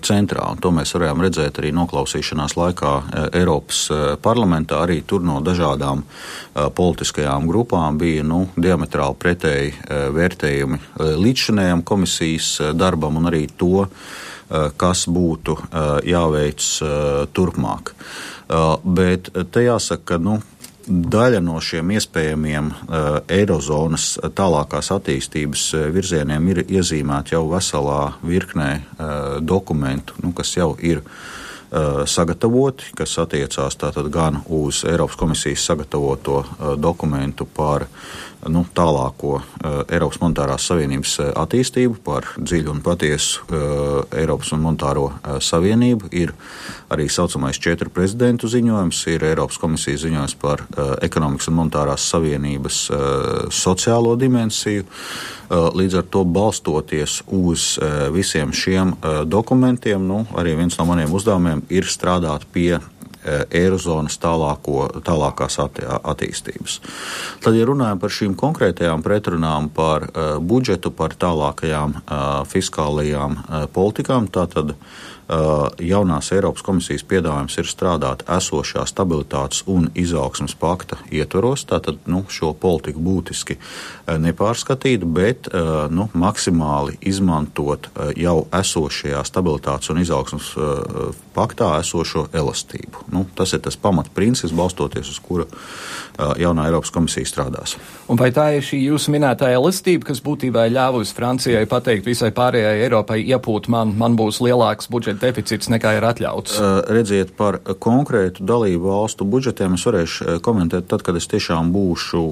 centrā. 0.05 0.47
Un 0.49 0.61
to 0.63 0.71
mēs 0.73 0.95
varējām 0.97 1.21
redzēt 1.27 1.61
arī 1.61 1.73
noklausīšanās 1.77 2.57
laikā 2.57 2.93
Eiropas 3.37 3.83
parlamentā. 4.25 4.79
Arī 4.87 5.03
tur 5.05 5.25
no 5.27 5.43
dažādām 5.45 6.01
politiskajām 6.55 7.45
grupām 7.51 7.99
bija 8.01 8.25
nu, 8.25 8.47
diametrāli 8.57 9.21
pretēji 9.21 9.75
vērtējumi 10.17 10.81
līdzšanējam 11.27 11.85
komisijas 11.85 12.55
darbam 12.73 13.21
un 13.21 13.29
arī 13.29 13.45
to, 13.61 13.85
Eh, 14.47 14.69
kas 14.79 15.09
būtu 15.11 15.57
eh, 15.59 15.87
jāveic 16.13 16.63
eh, 16.63 17.27
turpmāk. 17.35 17.95
Bet 18.87 19.33
te 19.51 19.65
jāsaka, 19.65 20.05
ka 20.07 20.17
nu, 20.23 20.37
daļa 20.87 21.41
no 21.45 21.61
šiem 21.63 21.91
iespējamiem 21.97 22.69
uh, 22.71 23.07
eirozonas 23.33 24.13
tālākās 24.39 24.93
attīstības 24.95 25.65
virzieniem 25.95 26.53
ir 26.53 26.63
iezīmēta 26.67 27.37
jau 27.37 27.47
veselā 27.51 28.03
virknē 28.23 28.71
uh, 28.77 29.11
dokumentu, 29.43 30.19
nu, 30.23 30.31
kas 30.37 30.55
jau 30.59 30.75
ir 30.79 31.03
uh, 31.03 31.19
sagatavoti, 32.07 32.93
kas 32.97 33.17
attiecās 33.19 33.79
tātad 33.81 34.07
gan 34.13 34.41
uz 34.53 34.85
Eiropas 34.87 35.19
komisijas 35.19 35.65
sagatavoto 35.67 36.45
dokumentu 36.79 37.47
par 37.47 37.89
nu, 38.49 38.65
tālāko 38.75 39.37
uh, 39.39 39.81
Eiropas 39.93 40.21
monetārās 40.23 40.67
savienības 40.69 41.15
uh, 41.21 41.31
attīstību, 41.43 41.99
par 42.07 42.29
dziļu 42.39 42.75
un 42.75 42.83
patiesu 42.85 43.45
uh, 43.47 44.03
Eiropas 44.17 44.53
un 44.55 44.63
monetāro 44.65 45.09
uh, 45.11 45.39
savienību. 45.43 46.11
Ir 46.17 46.35
arī 46.93 47.09
saucamais 47.11 47.59
četru 47.63 47.91
prezidentu 47.95 48.51
ziņojums, 48.51 49.03
ir 49.15 49.27
Eiropas 49.31 49.59
komisijas 49.63 50.05
ziņojums 50.07 50.37
par 50.43 50.63
uh, 50.67 50.95
ekonomikas 51.07 51.51
un 51.51 51.59
monetārās 51.61 52.11
savienības 52.13 52.83
uh, 52.91 53.01
sociālo 53.51 54.17
dimensiju. 54.21 54.87
Uh, 55.47 55.69
līdz 55.79 56.01
ar 56.01 56.07
to 56.11 56.25
balstoties 56.27 57.21
uz 57.31 57.77
uh, 57.79 58.09
visiem 58.15 58.51
šiem 58.51 58.97
uh, 58.97 59.21
dokumentiem, 59.23 60.03
nu, 60.03 60.25
arī 60.35 60.57
viens 60.59 60.75
no 60.79 60.89
maniem 60.89 61.13
uzdevumiem 61.15 61.56
ir 61.73 61.89
strādāt 61.91 62.47
pie 62.53 62.77
Eh, 63.27 63.43
Eirozonas 63.59 64.15
tālāko, 64.23 64.85
tālākās 65.03 65.59
attīstības. 65.59 66.77
Tad, 67.43 67.57
ja 67.59 67.65
runājam 67.67 67.99
par 67.99 68.13
šīm 68.15 68.37
konkrētajām 68.39 69.03
pretrunām 69.03 69.67
par 69.75 70.07
uh, 70.07 70.37
budžetu, 70.39 70.93
par 70.95 71.17
tālākajām 71.19 71.97
uh, 71.97 72.23
fiskālajām 72.47 73.41
politikām, 73.75 74.31
tad 74.31 74.77
Uh, 74.77 75.16
jaunās 75.83 76.31
Eiropas 76.33 76.63
komisijas 76.63 77.03
piedāvājums 77.09 77.57
ir 77.59 77.67
strādāt 77.67 78.23
esošā 78.31 78.85
stabilitātes 78.87 79.65
un 79.67 79.89
izaugsmas 79.99 80.55
pakta 80.55 81.01
ietvaros, 81.11 81.65
tātad 81.67 81.99
nu, 82.07 82.23
šo 82.31 82.53
politiku 82.55 83.03
būtiski 83.03 83.57
uh, 83.59 84.15
nepārskatīt, 84.23 85.03
bet 85.03 85.51
uh, 85.51 85.87
nu, 85.91 86.07
maksimāli 86.15 86.99
izmantot 87.03 87.91
jau 88.17 88.37
esošajā 88.55 89.23
stabilitātes 89.27 89.91
un 89.91 90.01
izaugsmas 90.03 90.53
paktā 91.35 91.73
esošo 91.81 92.27
elastību. 92.35 93.07
Nu, 93.13 93.25
tas 93.37 93.53
ir 93.57 93.63
tas 93.65 93.77
pamatprincips, 93.81 94.55
balstoties 94.57 95.11
uz 95.11 95.19
kura 95.23 95.47
jaunā 96.41 96.69
Eiropas 96.69 96.93
komisija 96.95 97.29
strādās. 97.29 97.77
Un 98.09 98.19
vai 98.21 98.31
tā 98.35 98.49
ir 98.57 98.65
šī 98.65 98.79
jūsu 98.87 99.13
minētā 99.13 99.51
elastība, 99.53 100.09
kas 100.11 100.23
būtībā 100.25 100.67
ļāvusi 100.73 101.17
Francijai 101.17 101.67
pateikt 101.69 102.07
visai 102.07 102.31
pārējai 102.37 102.87
Eiropai, 102.87 103.21
iepūt 103.27 103.69
man, 103.73 103.93
man 103.99 104.17
būs 104.19 104.41
lielāks 104.45 104.91
budžets? 104.93 105.16
Deficīts 105.21 105.71
nekā 105.73 105.97
ir 105.99 106.07
atļauts. 106.09 106.61
Redziet, 106.93 107.35
par 107.39 107.61
konkrētu 107.83 108.45
dalību 108.47 108.91
valstu 108.91 109.27
budžetiem 109.29 109.77
es 109.77 109.87
varēšu 109.89 110.39
komentēt 110.47 110.89
tad, 110.91 111.05
kad 111.07 111.17
es 111.19 111.29
tiešām 111.31 111.73
būšu 111.75 112.23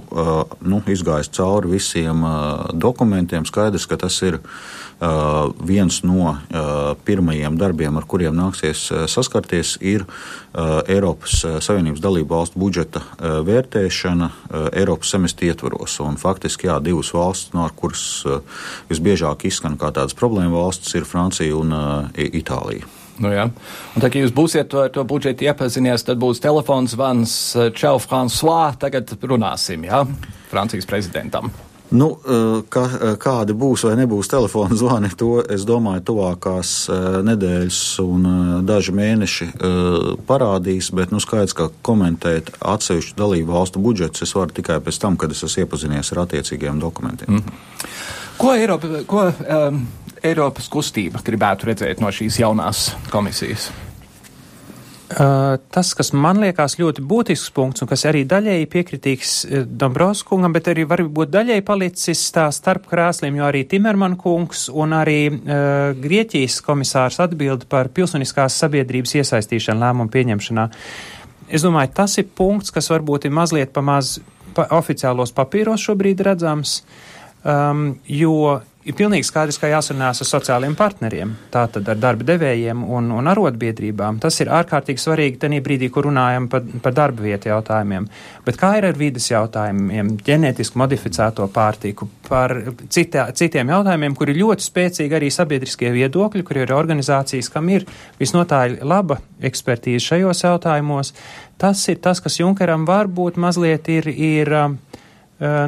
nu, 0.65 0.81
izgājis 0.87 1.33
cauri 1.35 1.77
visiem 1.77 2.25
dokumentiem. 2.73 3.47
Skaidrs, 3.49 3.87
ka 3.91 4.01
tas 4.01 4.21
ir 4.27 4.41
viens 5.65 6.03
no 6.07 6.37
pirmajiem 7.05 7.59
darbiem, 7.61 7.97
ar 7.99 8.07
kuriem 8.09 8.37
nāksies 8.39 8.87
saskarties, 9.11 9.77
ir 9.83 10.07
Eiropas 10.55 11.43
Savienības 11.67 12.01
dalību 12.01 12.31
valstu 12.31 12.61
budžeta 12.63 13.03
vērtēšana 13.19 14.31
Eiropas 14.71 15.11
semestri 15.11 15.51
ietvaros. 15.51 15.99
Un 16.05 16.17
faktiski, 16.21 16.71
jā, 16.71 16.79
divas 16.85 17.11
valstis, 17.15 17.53
no 17.57 17.67
kuras 17.75 18.23
visbiežāk 18.89 19.49
izskan 19.51 19.75
kā 19.81 19.91
tādas 19.95 20.15
problēma 20.17 20.55
valstis, 20.55 20.95
ir 20.95 21.09
Francija 21.11 21.59
un 21.59 21.75
Itālija. 22.15 22.74
Nu, 23.23 23.31
jā. 23.31 23.45
un 23.95 24.03
tā, 24.03 24.11
ja 24.11 24.25
jūs 24.25 24.33
būsiet 24.35 24.73
to, 24.73 24.87
to 24.95 25.05
budžetu 25.07 25.47
iepazinies, 25.47 26.03
tad 26.07 26.19
būs 26.23 26.43
telefons 26.43 26.97
zvans 26.97 27.37
Čau 27.79 28.01
François, 28.03 28.75
tagad 28.81 29.15
runāsim, 29.23 29.87
jā, 29.87 30.03
Francijas 30.51 30.89
prezidentam. 30.91 31.53
Nu, 31.95 32.09
kā, 32.73 32.85
kādi 33.21 33.55
būs 33.55 33.85
vai 33.87 33.93
nebūs 34.01 34.31
telefona 34.33 34.75
zvani, 34.79 35.11
to 35.19 35.37
es 35.43 35.67
domāju, 35.69 36.03
tuvākās 36.09 36.73
nedēļas 37.29 37.81
un 38.03 38.29
daži 38.67 38.95
mēneši 38.97 39.51
parādīs. 40.27 40.91
Bet 40.97 41.13
nu, 41.15 41.21
skaidrs, 41.23 41.55
ka 41.55 41.69
komentēt 41.87 42.55
atsevišķu 42.59 43.19
dalību 43.21 43.55
valstu 43.55 43.83
budžetus 43.85 44.27
es 44.27 44.35
varu 44.35 44.57
tikai 44.57 44.81
pēc 44.83 44.99
tam, 45.03 45.21
kad 45.21 45.35
es 45.35 45.45
esmu 45.47 45.67
iepazinies 45.67 46.11
ar 46.15 46.25
attiecīgiem 46.25 46.81
dokumentiem. 46.83 47.39
Mm. 47.39 47.61
Ko 48.41 48.57
Eiropa, 48.57 49.05
ko, 49.07 49.29
um, 49.31 49.85
Eiropas 50.25 50.71
kustība 50.73 51.21
gribētu 51.25 51.69
redzēt 51.69 52.01
no 52.01 52.09
šīs 52.15 52.41
jaunās 52.41 52.93
komisijas? 53.13 53.69
Uh, 55.15 55.61
tas, 55.71 55.91
kas 55.95 56.15
man 56.17 56.41
liekas 56.41 56.79
ļoti 56.81 57.03
būtisks 57.05 57.53
punkts 57.55 57.85
un 57.85 57.91
kas 57.91 58.07
arī 58.09 58.23
daļēji 58.27 58.69
piekritīgs 58.73 59.35
Dombrovskungam, 59.69 60.55
bet 60.57 60.71
arī 60.73 60.87
varbūt 60.89 61.31
daļēji 61.31 61.65
palicis 61.69 62.23
tā 62.35 62.47
starp 62.57 62.89
krēsliem, 62.91 63.37
jo 63.37 63.45
arī 63.47 63.63
Timerman 63.69 64.17
kungs 64.19 64.65
un 64.73 64.97
arī 64.97 65.19
uh, 65.29 65.93
Grieķijas 66.01 66.57
komisārs 66.65 67.21
atbild 67.23 67.69
par 67.71 67.93
pilsoniskās 67.95 68.57
sabiedrības 68.65 69.15
iesaistīšanu 69.21 69.85
lēmumu 69.85 70.11
pieņemšanā. 70.17 70.69
Es 71.53 71.63
domāju, 71.63 71.93
tas 72.01 72.17
ir 72.19 72.33
punkts, 72.33 72.73
kas 72.73 72.89
varbūt 72.91 73.29
ir 73.29 73.37
mazliet 73.37 73.77
pamaz 73.77 74.17
pa 74.57 74.71
oficiālos 74.73 75.37
papīros 75.37 75.85
šobrīd 75.85 76.25
redzams. 76.25 76.81
Um, 77.45 77.99
jo 78.09 78.63
ir 78.85 78.97
pilnīgi 78.97 79.27
skaidrs, 79.27 79.59
ka 79.61 79.71
jāsarunās 79.71 80.21
ar 80.21 80.29
sociālajiem 80.29 80.75
partneriem, 80.77 81.33
tātad 81.53 81.87
ar 81.89 81.99
darba 82.01 82.27
devējiem 82.29 82.83
un, 82.85 83.11
un 83.17 83.31
arotbiedrībām. 83.33 84.19
Tas 84.23 84.37
ir 84.43 84.51
ārkārtīgi 84.53 85.01
svarīgi 85.01 85.41
tenī 85.45 85.61
brīdī, 85.65 85.89
kur 85.93 86.09
runājam 86.09 86.49
par, 86.53 86.65
par 86.85 86.97
darba 86.97 87.25
vietu 87.25 87.51
jautājumiem. 87.51 88.09
Bet 88.45 88.59
kā 88.61 88.75
ir 88.79 88.89
ar 88.91 88.99
vidas 88.99 89.31
jautājumiem, 89.31 90.15
ģenētiski 90.27 90.81
modificēto 90.81 91.49
pārtīku, 91.55 92.09
par 92.29 92.57
citā, 92.93 93.29
citiem 93.37 93.73
jautājumiem, 93.73 94.17
kur 94.19 94.33
ir 94.33 94.41
ļoti 94.43 94.69
spēcīgi 94.69 95.19
arī 95.19 95.33
sabiedriskie 95.33 95.93
viedokļi, 95.95 96.45
kur 96.45 96.61
ir 96.61 96.77
organizācijas, 96.77 97.51
kam 97.53 97.73
ir 97.73 97.89
visnotāļ 98.21 98.83
laba 98.85 99.21
ekspertīze 99.45 100.05
šajos 100.11 100.45
jautājumos. 100.45 101.15
Tas 101.61 101.81
ir 101.89 102.01
tas, 102.05 102.21
kas 102.21 102.41
Junkeram 102.41 102.85
varbūt 102.89 103.41
mazliet 103.41 103.89
ir. 103.93 104.11
ir 104.13 104.55
Eh, 104.55 104.94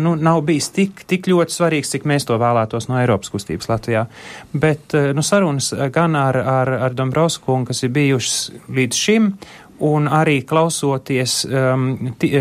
nu, 0.01 0.15
nav 0.17 0.41
bijis 0.47 0.71
tik, 0.75 1.05
tik 1.09 1.29
ļoti 1.31 1.55
svarīgs, 1.55 1.93
cik 1.95 2.07
mēs 2.09 2.29
to 2.29 2.39
vēlētos 2.41 2.89
no 2.91 2.99
Eiropas 3.01 3.33
kustības 3.33 3.71
Latvijā. 3.71 4.07
Bet 4.53 4.97
eh, 4.97 5.13
nu, 5.17 5.25
sarunas 5.27 5.73
gan 5.93 6.17
ar, 6.19 6.39
ar, 6.41 6.73
ar 6.89 6.97
Dombrovsku, 6.97 7.63
kas 7.69 7.85
ir 7.87 7.95
bijušas 7.97 8.41
līdz 8.73 9.05
šim, 9.07 9.31
un 9.85 10.07
arī 10.09 10.39
klausoties 10.49 11.43
um, 11.45 11.91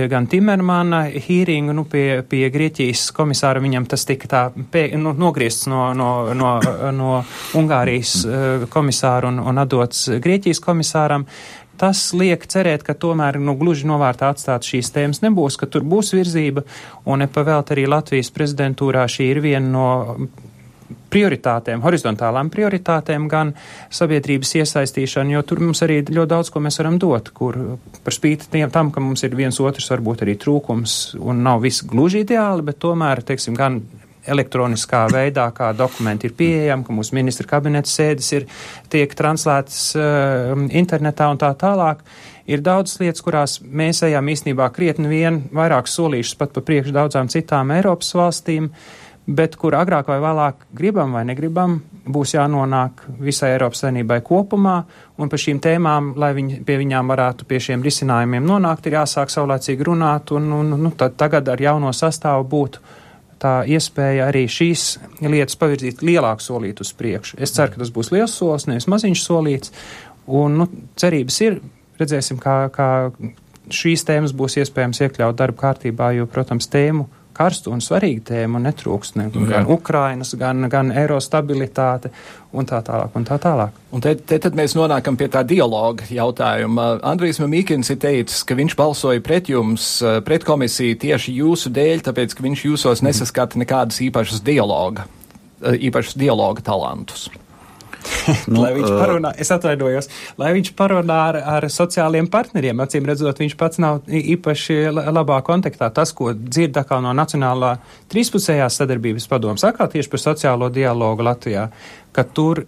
gan 0.10 0.28
Timermana 0.32 1.02
hīringu 1.12 1.76
nu, 1.76 1.84
pie, 1.92 2.22
pie 2.30 2.48
Grieķijas 2.52 3.10
komisāra, 3.16 3.60
viņam 3.64 3.88
tas 3.92 4.08
tika 4.08 4.30
tā 4.32 4.44
pie, 4.72 4.88
nu, 5.00 5.12
nogriezts 5.20 5.68
no, 5.72 5.90
no, 5.98 6.12
no, 6.34 6.54
no 6.96 7.18
Ungārijas 7.60 8.16
uh, 8.24 8.66
komisāra 8.72 9.34
un, 9.34 9.42
un 9.44 9.64
atdots 9.66 10.08
Grieķijas 10.24 10.64
komisāram. 10.64 11.28
Tas 11.82 12.08
liek 12.16 12.46
cerēt, 12.48 12.86
ka 12.88 12.96
tomēr 12.96 13.40
nu, 13.42 13.58
gluži 13.60 13.88
novārtā 13.90 14.32
atstāt 14.32 14.68
šīs 14.68 14.94
tēmas 14.96 15.24
nebūs, 15.26 15.60
ka 15.60 15.68
tur 15.68 15.84
būs 15.84 16.14
virzība, 16.16 16.64
un 17.06 17.26
nepavēlt 17.26 17.74
arī 17.76 17.88
Latvijas 17.92 18.32
prezidentūrā 18.36 19.04
šī 19.12 19.32
ir 19.34 19.42
viena 19.44 19.72
no 19.74 19.88
prioritātēm, 21.16 21.82
horizontālām 21.86 22.50
prioritātēm, 22.54 23.28
gan 23.32 23.54
sabiedrības 23.94 24.52
iesaistīšanu, 24.62 25.36
jo 25.36 25.44
tur 25.48 25.64
mums 25.64 25.82
arī 25.86 26.02
ļoti 26.04 26.32
daudz, 26.32 26.52
ko 26.54 26.62
mēs 26.64 26.80
varam 26.82 27.00
dot, 27.02 27.32
kur 27.36 27.58
par 28.06 28.16
spīti 28.16 28.50
tiem, 28.52 28.72
tam, 28.74 28.92
ka 28.94 29.04
mums 29.04 29.24
ir 29.26 29.38
viens 29.38 29.60
otrs 29.64 29.90
varbūt 29.94 30.26
arī 30.26 30.38
trūkums 30.42 31.16
un 31.20 31.44
nav 31.46 31.64
viss 31.66 31.86
gluži 31.88 32.26
ideāli, 32.26 32.66
bet 32.68 32.82
tomēr, 32.84 33.24
teiksim, 33.26 33.58
gan 33.58 33.82
elektroniskā 34.28 35.06
veidā, 35.14 35.48
kā 35.56 35.72
dokumenti 35.78 36.30
ir 36.30 36.36
pieejami, 36.38 36.86
ka 36.86 36.96
mūsu 36.96 37.16
ministra 37.18 37.48
kabineta 37.50 37.90
sēdes 37.90 38.32
ir, 38.38 38.48
tiek 38.92 39.14
translētas 39.18 39.82
uh, 40.00 40.54
internetā 40.70 41.30
un 41.32 41.42
tā 41.42 41.52
tālāk. 41.60 42.04
Ir 42.46 42.62
daudz 42.62 43.00
lietas, 43.02 43.24
kurās 43.26 43.58
mēs 43.62 44.04
ejam 44.06 44.28
īstenībā 44.30 44.70
krietni 44.74 45.10
vien 45.10 45.42
vairāk 45.56 45.90
solīšus 45.90 46.38
pat 46.38 46.54
pa 46.54 46.62
priekšu 46.66 46.94
daudzām 46.94 47.32
citām 47.34 47.74
Eiropas 47.74 48.12
valstīm, 48.14 48.70
bet 49.26 49.56
kur 49.58 49.74
agrāk 49.74 50.12
vai 50.12 50.20
vēlāk 50.22 50.68
gribam 50.78 51.16
vai 51.18 51.24
negribam, 51.26 51.80
būs 52.06 52.36
jānonāk 52.36 53.02
visai 53.18 53.56
Eiropas 53.56 53.82
saimnībai 53.82 54.20
kopumā, 54.26 54.76
un 55.18 55.32
par 55.32 55.42
šīm 55.42 55.62
tēmām, 55.64 56.14
lai 56.22 56.32
viņi, 56.38 56.60
pie 56.68 56.78
viņām 56.84 57.10
varētu 57.10 57.48
pie 57.50 57.62
šiem 57.70 57.86
risinājumiem 57.86 58.46
nonākt, 58.46 58.86
ir 58.86 59.00
jāsāk 59.00 59.34
saulēcīgi 59.34 59.90
runāt, 59.90 60.36
un, 60.38 60.52
un 60.54 60.78
nu, 60.86 60.94
tagad 60.94 61.50
ar 61.50 61.66
jauno 61.66 61.94
sastāvu 61.98 62.46
būtu 62.52 62.86
tā 63.42 63.56
iespēja 63.68 64.30
arī 64.30 64.46
šīs 64.52 64.86
lietas 65.26 65.58
pavirzīt 65.60 66.04
lielāku 66.06 66.44
solītu 66.44 66.86
uz 66.86 66.94
priekšu. 66.98 67.40
Es 67.44 67.54
ceru, 67.56 67.74
ka 67.74 67.82
tas 67.84 67.92
būs 67.96 68.12
liels 68.16 68.36
solis, 68.40 68.68
nevis 68.70 68.88
maziņš 68.92 69.24
solīts, 69.26 69.74
un 70.28 70.62
nu, 70.62 70.70
cerības 71.00 71.42
ir, 71.46 71.60
redzēsim, 72.00 72.40
kā, 72.42 72.58
kā 72.74 72.90
šīs 73.74 74.06
tēmas 74.08 74.36
būs 74.38 74.60
iespējams 74.62 75.04
iekļaut 75.06 75.38
darba 75.40 75.68
kārtībā, 75.68 76.14
jo, 76.18 76.28
protams, 76.32 76.70
tēmu 76.72 77.08
karstu 77.36 77.74
un 77.76 77.84
svarīgu 77.84 78.24
tēmu 78.30 78.62
netrūkst. 78.64 79.18
Ne, 79.20 79.28
gan 79.50 79.68
Ukrainas, 79.72 80.34
gan, 80.40 80.68
gan 80.72 80.92
eiro 80.96 81.20
stabilitāte 81.24 82.12
un 82.56 82.68
tā 82.70 82.82
tālāk. 82.86 83.16
Un 83.20 83.28
tā 83.28 83.38
tālāk. 83.42 83.78
Un 83.96 84.04
te, 84.04 84.16
te 84.16 84.40
tad 84.42 84.58
mēs 84.58 84.76
nonākam 84.78 85.20
pie 85.20 85.30
tā 85.32 85.44
dialoga 85.48 86.08
jautājuma. 86.10 86.90
Andrijs 87.06 87.42
Mamīkins 87.44 87.92
ir 87.94 88.02
teicis, 88.02 88.44
ka 88.48 88.58
viņš 88.58 88.78
balsoja 88.80 89.24
pret 89.26 89.52
jums, 89.52 89.90
pret 90.28 90.48
komisiju 90.48 91.00
tieši 91.06 91.38
jūsu 91.42 91.72
dēļ, 91.76 92.06
tāpēc, 92.10 92.36
ka 92.36 92.46
viņš 92.48 92.68
jūsos 92.70 93.06
nesaskata 93.06 93.62
nekādas 93.62 94.02
īpašas 94.08 94.44
dialoga, 94.46 95.10
īpašas 95.62 96.18
dialoga 96.20 96.64
talantus. 96.66 97.30
nu, 98.52 98.62
lai 98.62 98.74
viņš 98.78 98.92
parunā, 98.92 99.32
es 99.42 99.52
atvainojos, 99.54 100.10
lai 100.42 100.52
viņš 100.58 100.72
parunā 100.78 101.20
ar, 101.30 101.40
ar 101.58 101.68
sociāliem 101.72 102.30
partneriem. 102.32 102.84
Acīm 102.84 103.08
redzot, 103.10 103.42
viņš 103.42 103.58
pats 103.60 103.82
nav 103.82 104.04
īpaši 104.06 104.80
labā 104.94 105.40
kontaktā. 105.46 105.90
Tas, 105.94 106.14
ko 106.16 106.34
dzird 106.36 106.78
kā 106.88 107.02
no 107.04 107.14
Nacionālā 107.16 107.76
trīspusējās 108.14 108.82
sadarbības 108.82 109.30
padomas, 109.32 109.66
sakā 109.66 109.90
tieši 109.92 110.12
par 110.12 110.24
sociālo 110.24 110.72
dialogu 110.74 111.26
Latvijā, 111.26 111.70
ka 112.16 112.26
tur 112.26 112.66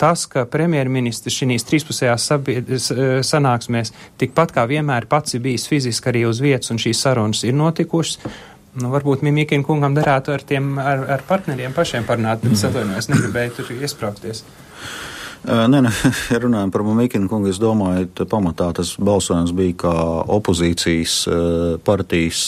tas, 0.00 0.24
ka 0.30 0.44
premjerministrs 0.50 1.36
šīs 1.38 1.66
trīspusējās 1.68 2.26
sanāksmēs 3.26 3.94
tikpat 4.20 4.54
kā 4.56 4.66
vienmēr 4.70 5.06
pats 5.10 5.36
ir 5.36 5.44
bijis 5.44 5.68
fiziski 5.70 6.10
arī 6.10 6.24
uz 6.28 6.42
vietas 6.42 6.72
un 6.74 6.82
šīs 6.82 7.04
sarunas 7.06 7.44
ir 7.46 7.54
notikušas. 7.58 8.18
Nu, 8.74 8.88
varbūt 8.90 9.22
Mimikina 9.22 9.62
kungam 9.62 9.94
derētu 9.94 10.32
ar 10.34 10.42
tiem 10.42 10.72
ar, 10.82 11.04
ar 11.14 11.22
partneriem 11.28 11.74
pašiem 11.76 12.06
parunāt, 12.08 12.42
bet 12.42 12.56
es 12.56 12.64
atvainojos, 12.66 13.06
negribēju 13.12 13.52
tur 13.60 13.70
iesprāgties. 13.76 14.42
Nē, 15.44 15.80
nē, 15.84 15.90
ja 16.32 16.38
runājam 16.44 16.70
par 16.72 16.82
Mikinu 16.96 17.28
kungu, 17.28 17.50
es 17.52 17.58
domāju, 17.60 18.06
ka 18.16 18.24
pamatā 18.28 18.70
tas 18.78 18.94
balsojums 18.96 19.52
bija 19.56 19.76
kā 19.82 19.96
opozīcijas 20.32 21.16
partijas 21.84 22.46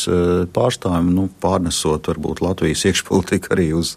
pārstāvjiem, 0.57 1.11
nu, 1.13 1.27
pārnesot 1.43 2.09
varbūt 2.09 2.41
Latvijas 2.41 2.87
iekšpolitiku 2.89 3.53
arī 3.53 3.67
uz, 3.77 3.97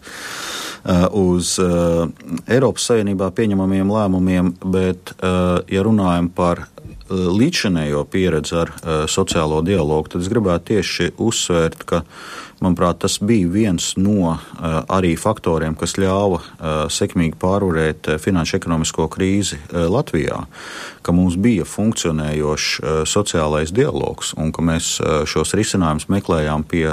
uz 1.15 1.53
Eiropas 1.63 2.89
Savienībā 2.91 3.31
pieņemamiem 3.39 3.95
lēmumiem, 3.95 4.51
bet, 4.67 5.15
ja 5.71 5.85
runājam 5.88 6.27
par 6.35 6.65
līdzinējo 7.10 8.04
pieredzi 8.12 8.56
ar 8.63 8.74
sociālo 9.10 9.63
dialogu, 9.65 10.13
tad 10.13 10.24
es 10.24 10.30
gribētu 10.32 10.76
tieši 10.76 11.12
uzsvērt, 11.17 11.84
ka 11.89 12.04
Manuprāt, 12.60 12.98
tas 13.00 13.19
bija 13.24 13.48
viens 13.48 13.93
no 13.95 14.34
uh, 14.34 14.39
arī 14.91 15.13
faktoriem, 15.15 15.78
kas 15.80 15.95
ļāva 16.00 16.41
sekmīgi 16.91 17.38
pārvarēt 17.39 18.10
finanšu 18.19 18.58
ekonomisko 18.58 19.08
krīzi 19.12 19.60
Latvijā, 19.72 20.41
ka 21.06 21.15
mums 21.15 21.38
bija 21.39 21.63
funkcionējošs 21.67 23.08
sociālais 23.08 23.72
dialogs 23.76 24.34
un 24.36 24.52
ka 24.56 24.65
mēs 24.65 24.98
šos 25.30 25.56
risinājumus 25.56 26.10
meklējām 26.12 26.65
pie 26.67 26.88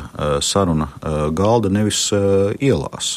saruna 0.45 0.91
galda, 1.35 1.73
nevis 1.73 2.07
ielās. 2.63 3.17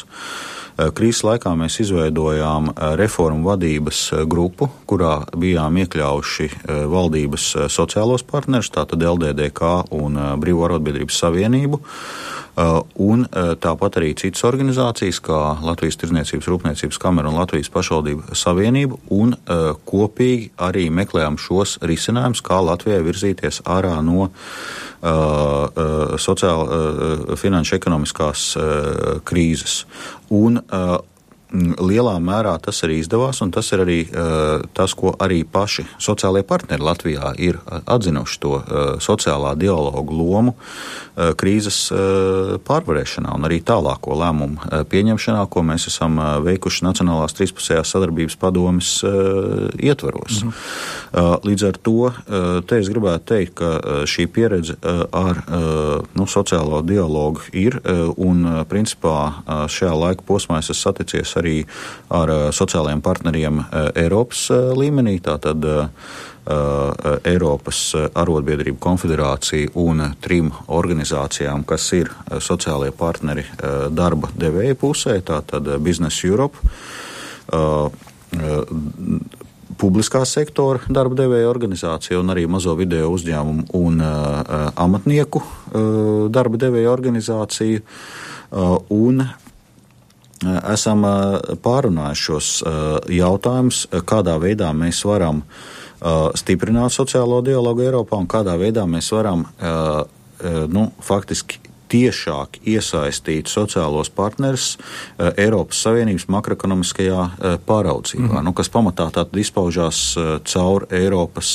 Krīzes 0.80 1.24
laikā 1.26 1.50
mēs 1.58 1.76
izveidojām 1.82 2.70
reformu 2.96 3.50
vadības 3.50 3.98
grupu, 4.30 4.70
kurā 4.88 5.18
bijām 5.36 5.76
iekļaujuši 5.82 6.48
valdības 6.88 7.48
sociālos 7.72 8.24
partnerus, 8.24 8.72
tātad 8.72 9.04
LDDK 9.04 9.74
un 9.98 10.16
Brīvo 10.40 10.64
arotbiedrības 10.68 11.20
savienību. 11.24 11.82
Uh, 12.60 12.82
un 13.00 13.22
uh, 13.24 13.52
tāpat 13.56 13.94
arī 14.00 14.10
citas 14.18 14.42
organizācijas, 14.44 15.20
kā 15.24 15.38
Latvijas 15.64 15.96
Tirzniecības 16.00 16.48
Rūpniecības 16.50 16.98
kamera 17.00 17.30
un 17.30 17.38
Latvijas 17.38 17.70
pašvaldība 17.72 18.36
savienība, 18.36 18.98
un 19.16 19.32
uh, 19.32 19.70
kopīgi 19.88 20.50
arī 20.60 20.88
meklējam 20.92 21.38
šos 21.40 21.78
risinājumus, 21.80 22.42
kā 22.44 22.58
Latvijai 22.60 23.00
virzīties 23.06 23.62
ārā 23.64 23.96
no 24.04 24.28
sociāla, 26.20 27.36
finanšu, 27.40 27.78
ekonomiskās 27.78 28.42
krīzes. 29.24 29.78
Un 30.28 30.60
lielā 31.52 32.14
mērā 32.22 32.54
tas 32.62 32.82
arī 32.86 33.00
izdevās, 33.00 33.40
un 33.42 33.50
tas 33.54 33.70
ir 33.74 33.82
arī 33.84 33.98
uh, 34.06 34.62
tas, 34.76 34.94
ko 34.94 35.12
arī 35.18 35.42
paši 35.44 35.86
sociālie 35.98 36.42
partneri 36.46 36.84
Latvijā 36.84 37.32
ir 37.42 37.58
atzinuši 37.66 38.40
to 38.42 38.54
uh, 38.58 38.64
sociālā 39.02 39.56
dialogu 39.58 40.14
lomu 40.14 40.54
uh, 40.54 41.32
krīzes 41.40 41.80
pārvarēšanā 42.66 43.32
un 43.36 43.46
arī 43.48 43.60
tālāko 43.66 44.14
lēmumu 44.18 44.84
pieņemšanā, 44.90 45.42
ko 45.52 45.62
mēs 45.66 45.88
esam 45.90 46.16
veikuši 46.44 46.84
Nacionālās 46.86 47.34
trīspusējās 47.36 47.92
sadarbības 47.92 48.36
padomes 48.40 48.92
ietvaros. 49.76 50.40
Mhm. 50.44 50.54
Līdz 51.46 51.66
ar 51.68 51.78
to 51.84 52.10
te 52.68 52.78
es 52.80 52.88
gribētu 52.92 53.26
teikt, 53.32 53.54
ka 53.60 54.04
šī 54.08 54.26
pieredze 54.32 54.76
ar 54.80 55.42
nu, 55.50 56.26
sociālo 56.30 56.80
dialogu 56.86 57.44
ir, 57.52 57.80
un 58.16 58.64
principā 58.70 59.16
šajā 59.70 59.92
laika 60.04 60.26
posmā 60.26 60.60
es 60.62 60.70
esmu 60.70 60.80
saticies 60.80 61.34
arī 61.40 61.56
ar 62.14 62.32
uh, 62.32 62.42
sociālajiem 62.54 63.02
partneriem 63.04 63.62
uh, 63.62 63.88
Eiropas 63.98 64.46
uh, 64.54 64.70
līmenī. 64.76 65.18
Tātad, 65.24 65.66
Eiropas 67.28 67.78
arotbiedrību 67.94 68.80
konfederācija 68.82 69.70
un 69.78 70.00
trim 70.24 70.48
organizācijām, 70.72 71.62
kas 71.68 71.84
ir 71.94 72.08
sociālajie 72.42 72.94
partneri 72.96 73.44
darba 73.94 74.32
devēja 74.34 74.74
pusē, 74.80 75.18
tātad 75.28 75.68
Business 75.84 76.24
Europe, 76.26 76.58
publiskā 79.80 80.24
sektora 80.28 80.82
darba 80.92 81.16
devēja 81.22 81.48
organizācija 81.50 82.20
un 82.20 82.32
arī 82.32 82.46
mazo 82.50 82.74
video 82.78 83.10
uzņēmumu 83.14 83.70
un 83.78 84.02
uh, 84.04 84.72
amatnieku 84.80 85.40
uh, 85.40 86.26
darba 86.32 86.60
devēja 86.60 86.92
organizācija. 86.92 87.84
Uh, 88.50 88.76
un 88.90 89.22
esam 90.72 91.04
pārunājuši 91.62 92.26
šos 92.26 92.50
jautājumus, 93.12 93.84
kādā 94.08 94.36
veidā 94.40 94.70
mēs 94.76 95.02
varam 95.04 95.42
stiprināt 96.38 96.94
sociālo 96.94 97.42
dialogu 97.44 97.84
Eiropā 97.84 98.20
un 98.20 98.28
kādā 98.30 98.56
veidā 98.60 98.86
mēs 98.88 99.10
varam 99.12 99.44
nu, 100.72 100.86
faktiski 101.04 101.60
tiešāk 101.90 102.60
iesaistīt 102.68 103.50
sociālos 103.50 104.10
partnerus 104.14 104.76
uh, 104.76 105.30
Eiropas 105.40 105.82
Savienības 105.84 106.28
makroekonomiskajā 106.30 107.20
uh, 107.20 107.56
pāraudzībā, 107.66 108.38
mm. 108.38 108.46
nu, 108.46 108.54
kas 108.56 108.70
pamatā 108.72 109.08
tātad 109.10 109.40
izpaužās 109.40 110.02
uh, 110.18 110.32
caur 110.46 110.86
Eiropas 110.94 111.50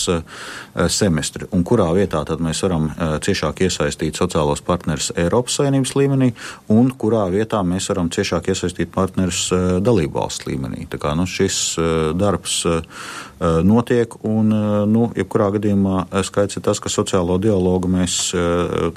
semestri, 0.92 1.48
un 1.56 1.64
kurā 1.68 1.88
vietā 1.96 2.20
tad 2.28 2.42
mēs 2.44 2.60
varam 2.66 2.90
ciešāk 3.24 3.62
iesaistīt 3.64 4.18
sociālos 4.20 4.62
partnerus 4.66 5.12
Eiropas 5.16 5.56
Savienības 5.60 5.94
līmenī, 5.96 6.32
un 6.74 6.90
kurā 7.00 7.24
vietā 7.32 7.62
mēs 7.64 7.88
varam 7.92 8.10
ciešāk 8.12 8.50
iesaistīt 8.52 8.92
partnerus 8.94 9.48
dalību 9.86 10.20
valsts 10.20 10.50
līmenī. 10.50 10.84
Tā 10.92 11.00
kā 11.02 11.14
nu, 11.16 11.24
šis 11.30 11.60
darbs 12.20 12.58
notiek, 13.40 14.18
un, 14.28 14.52
nu, 14.92 15.08
jebkurā 15.16 15.54
gadījumā 15.56 16.06
skaits 16.28 16.60
ir 16.60 16.66
tas, 16.68 16.84
ka 16.84 16.92
sociālo 16.92 17.40
dialogu 17.42 17.92
mēs 17.96 18.20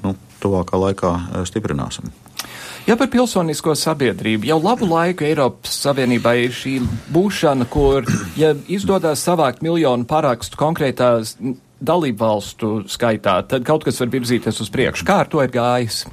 nu, 0.03 0.17
tuvākā 0.43 0.81
laikā 0.81 1.13
eh, 1.19 1.45
stiprināsim. 1.49 2.11
Ja 2.89 2.97
par 2.97 3.11
pilsonisko 3.13 3.75
sabiedrību 3.77 4.49
jau 4.49 4.57
labu 4.63 4.87
laiku 4.89 5.27
Eiropas 5.27 5.75
Savienībā 5.83 6.33
ir 6.41 6.55
šī 6.57 6.79
būšana, 7.13 7.67
kur, 7.69 8.07
ja 8.39 8.55
izdodas 8.71 9.25
savākt 9.27 9.61
miljonu 9.65 10.09
parakstu 10.09 10.57
konkrētās 10.57 11.35
dalību 11.85 12.23
valstu 12.23 12.71
skaitā, 12.91 13.43
tad 13.51 13.67
kaut 13.69 13.85
kas 13.85 14.01
var 14.01 14.09
virzīties 14.15 14.63
uz 14.65 14.73
priekšu. 14.73 15.05
Kā 15.09 15.21
ar 15.27 15.29
to 15.31 15.43
ir 15.45 15.53
gājis? 15.53 16.07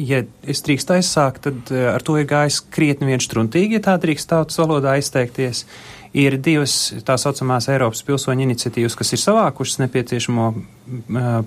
Ja 0.00 0.20
es 0.48 0.62
drīkstu 0.64 0.98
aizsākt, 0.98 1.46
tad 1.48 1.72
eh, 1.72 1.88
ar 1.94 2.04
to 2.04 2.18
ir 2.20 2.28
gājis 2.28 2.60
krietni 2.72 3.10
vien 3.10 3.22
struntīgi, 3.22 3.78
ja 3.78 3.86
tā 3.88 3.96
drīkst 4.00 4.30
tautas 4.34 4.60
valodā 4.60 4.98
izteikties. 5.00 5.64
Ir 6.10 6.34
divas 6.42 6.72
tā 7.06 7.14
saucamās 7.22 7.68
Eiropas 7.70 8.00
pilsoņu 8.02 8.42
iniciatīvas, 8.42 8.96
kas 8.98 9.12
ir 9.14 9.20
savākušas 9.22 9.78
nepieciešamo 9.84 10.46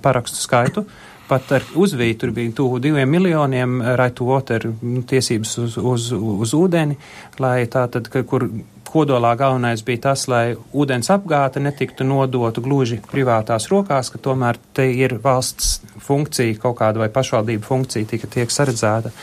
parakstu 0.01 0.39
skaitu. 0.39 0.86
Uh, 0.86 1.12
pat 1.27 1.51
ar 1.57 1.65
uzvītu 1.79 2.19
tur 2.23 2.33
bija 2.36 2.51
tuvu 2.55 2.79
diviem 2.83 3.09
miljoniem 3.09 3.79
right 3.97 4.15
to 4.17 4.27
water 4.27 4.67
nu, 4.81 5.01
tiesības 5.07 5.57
uz, 5.63 5.77
uz, 5.77 6.09
uz 6.13 6.53
ūdeni, 6.57 6.97
lai 7.39 7.63
tā 7.71 7.86
tad, 7.91 8.09
kur 8.09 8.49
kodolā 8.93 9.33
galvenais 9.39 9.81
bija 9.86 10.09
tas, 10.09 10.27
lai 10.29 10.53
ūdens 10.53 11.09
apgāde 11.13 11.63
netiktu 11.63 12.05
nodotu 12.05 12.62
gluži 12.62 12.99
privātās 13.12 13.69
rokās, 13.71 14.12
ka 14.13 14.21
tomēr 14.21 14.59
te 14.75 14.86
ir 14.91 15.17
valsts 15.23 15.79
funkcija, 16.03 16.59
kaut 16.62 16.77
kāda 16.83 17.01
vai 17.01 17.09
pašvaldība 17.13 17.65
funkcija 17.65 18.12
tika 18.13 18.29
tiek 18.29 18.53
saredzēta. 18.53 19.13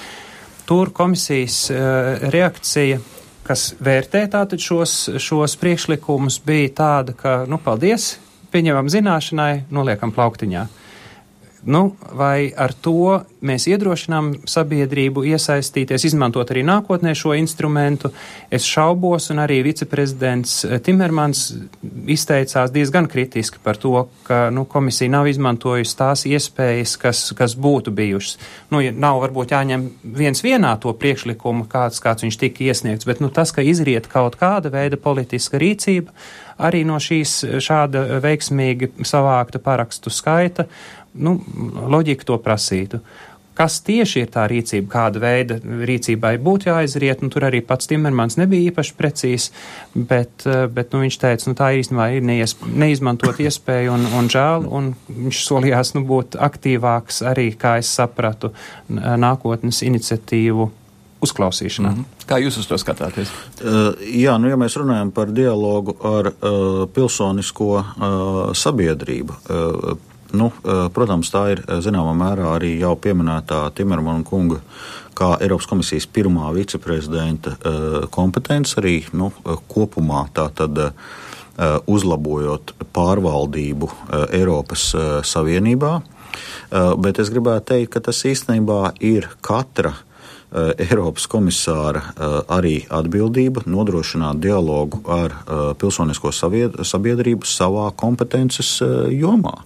Tur 0.66 0.90
komisijas 0.94 1.64
uh, 1.74 2.28
reakcija 2.34 3.00
kas 3.50 3.72
vērtē 3.82 4.26
tātad 4.30 4.62
šos, 4.62 4.92
šos 5.18 5.56
priekšlikumus, 5.58 6.38
bija 6.46 6.70
tāda, 6.82 7.14
ka, 7.18 7.32
nu, 7.50 7.58
paldies, 7.62 8.12
pieņemam 8.54 8.90
zināšanai, 8.92 9.64
noliekam 9.74 10.12
plauktiņā. 10.14 10.66
Nu, 11.64 11.96
vai 12.16 12.48
ar 12.56 12.72
to 12.72 13.20
mēs 13.44 13.66
iedrošinām 13.68 14.30
sabiedrību 14.48 15.26
iesaistīties, 15.28 16.06
izmantot 16.08 16.48
arī 16.54 16.62
nākotnē 16.64 17.12
šo 17.16 17.34
instrumentu? 17.36 18.08
Es 18.48 18.64
šaubos, 18.64 19.28
un 19.34 19.42
arī 19.44 19.58
viceprezidents 19.66 20.54
eh, 20.64 20.78
Timermans 20.80 21.42
izteicās 22.08 22.72
diezgan 22.72 23.10
kritiski 23.12 23.60
par 23.62 23.76
to, 23.76 24.06
ka 24.24 24.48
nu, 24.54 24.64
komisija 24.64 25.12
nav 25.12 25.28
izmantojusi 25.28 25.96
tās 26.00 26.24
iespējas, 26.30 26.96
kas, 27.00 27.22
kas 27.36 27.56
būtu 27.60 27.92
bijušas. 27.92 28.38
Nu, 28.72 28.80
nav 28.96 29.20
varbūt 29.26 29.52
jāņem 29.52 29.88
viens 30.16 30.40
vienā 30.44 30.72
to 30.80 30.94
priekšlikumu, 30.96 31.68
kāds, 31.68 32.00
kāds 32.00 32.24
viņš 32.24 32.40
tika 32.40 32.70
iesniegts, 32.70 33.08
bet 33.08 33.20
nu, 33.20 33.28
tas, 33.28 33.52
ka 33.52 33.60
izriet 33.60 34.08
kaut 34.08 34.40
kāda 34.40 34.72
veida 34.72 34.96
politiska 34.96 35.60
rīcība, 35.60 36.16
arī 36.60 36.82
no 36.88 36.96
šīs 37.00 37.36
šāda 37.64 38.20
veiksmīgi 38.24 38.92
savākta 39.08 39.60
parakstu 39.64 40.12
skaita, 40.12 40.66
nu, 41.14 41.38
loģika 41.90 42.28
to 42.28 42.38
prasītu. 42.42 43.00
Kas 43.60 43.80
tieši 43.84 44.22
ir 44.22 44.28
tā 44.32 44.46
rīcība, 44.48 44.88
kāda 44.88 45.20
veida 45.20 45.58
rīcībai 45.60 46.36
būtu 46.40 46.70
jāizriet, 46.70 47.20
nu, 47.20 47.28
tur 47.28 47.44
arī 47.50 47.60
pats 47.66 47.90
Timermans 47.90 48.38
nebija 48.40 48.70
īpaši 48.70 48.94
precīzs, 48.96 49.50
bet, 49.94 50.46
eh, 50.46 50.64
bet 50.70 50.94
nu, 50.94 51.02
viņš 51.04 51.18
teica, 51.20 51.48
nu, 51.50 51.56
tā 51.58 51.72
īstenībā 51.76 52.08
ir 52.16 52.24
neies, 52.24 52.56
neizmantot 52.64 53.42
iespēju 53.42 53.92
un, 53.98 54.06
un 54.16 54.32
žēl, 54.32 54.64
un 54.64 54.94
viņš 55.08 55.44
solījās 55.44 55.92
nu, 55.98 56.06
būt 56.08 56.40
aktīvāks 56.40 57.20
arī, 57.26 57.50
kā 57.52 57.76
es 57.82 57.90
sapratu, 58.00 58.54
nākotnes 58.88 59.82
iniciatīvu 59.84 60.70
uzklausīšanā. 61.20 61.90
Mm 61.90 61.96
-hmm. 61.96 62.26
Kā 62.26 62.38
jūs 62.38 62.58
uz 62.58 62.66
to 62.66 62.78
skatāties? 62.78 63.28
Uh, 63.60 63.94
jā, 64.00 64.38
nu, 64.38 64.48
ja 64.48 64.56
mēs 64.56 64.76
runājam 64.76 65.10
par 65.10 65.32
dialogu 65.32 65.96
ar 66.02 66.26
uh, 66.26 66.88
pilsonisko 66.94 67.74
uh, 67.74 67.84
sabiedrību, 68.52 69.32
uh, 69.32 69.98
Nu, 70.32 70.50
eh, 70.50 70.86
protams, 70.94 71.30
tā 71.32 71.44
ir 71.54 71.62
eh, 71.64 71.80
zināmā 71.82 72.14
mērā 72.14 72.54
arī 72.54 72.76
jau 72.78 72.94
pieminētā 72.98 73.64
Timermana 73.74 74.22
kunga 74.26 74.60
kā 75.18 75.34
Eiropas 75.42 75.66
komisijas 75.68 76.06
pirmā 76.06 76.52
viceprezidenta 76.54 77.56
eh, 77.56 77.96
kompetence 78.14 78.78
arī 78.80 79.02
nu, 79.12 79.32
kopumā 79.68 80.28
tātad 80.34 80.92
uzlabojot 81.90 82.70
pārvaldību 82.96 83.88
Eiropas 84.32 84.84
Savienībā. 85.28 85.90
Bet 87.04 87.18
es 87.20 87.28
gribētu 87.28 87.66
teikt, 87.74 87.90
ka 87.92 88.00
tas 88.06 88.22
īstenībā 88.24 88.94
ir 89.04 89.26
katra 89.44 89.92
Eiropas 90.80 91.28
komisāra 91.28 92.14
arī 92.48 92.78
atbildība 92.88 93.66
nodrošināt 93.68 94.40
dialogu 94.40 95.02
ar 95.04 95.36
pilsonisko 95.82 96.32
sabiedrību 96.32 97.50
savā 97.50 97.90
kompetences 97.92 98.78
jomā. 99.12 99.58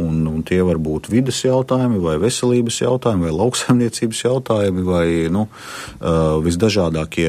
Un, 0.00 0.24
un 0.26 0.42
tie 0.42 0.58
var 0.66 0.80
būt 0.82 1.06
vidas 1.12 1.36
jautājumi, 1.44 2.00
vai 2.02 2.16
veselības 2.18 2.80
jautājumi, 2.80 3.28
vai 3.28 3.34
lauksaimniecības 3.36 4.22
jautājumi, 4.24 4.82
vai 4.82 5.06
nu, 5.30 5.44
visdažādākie 6.42 7.28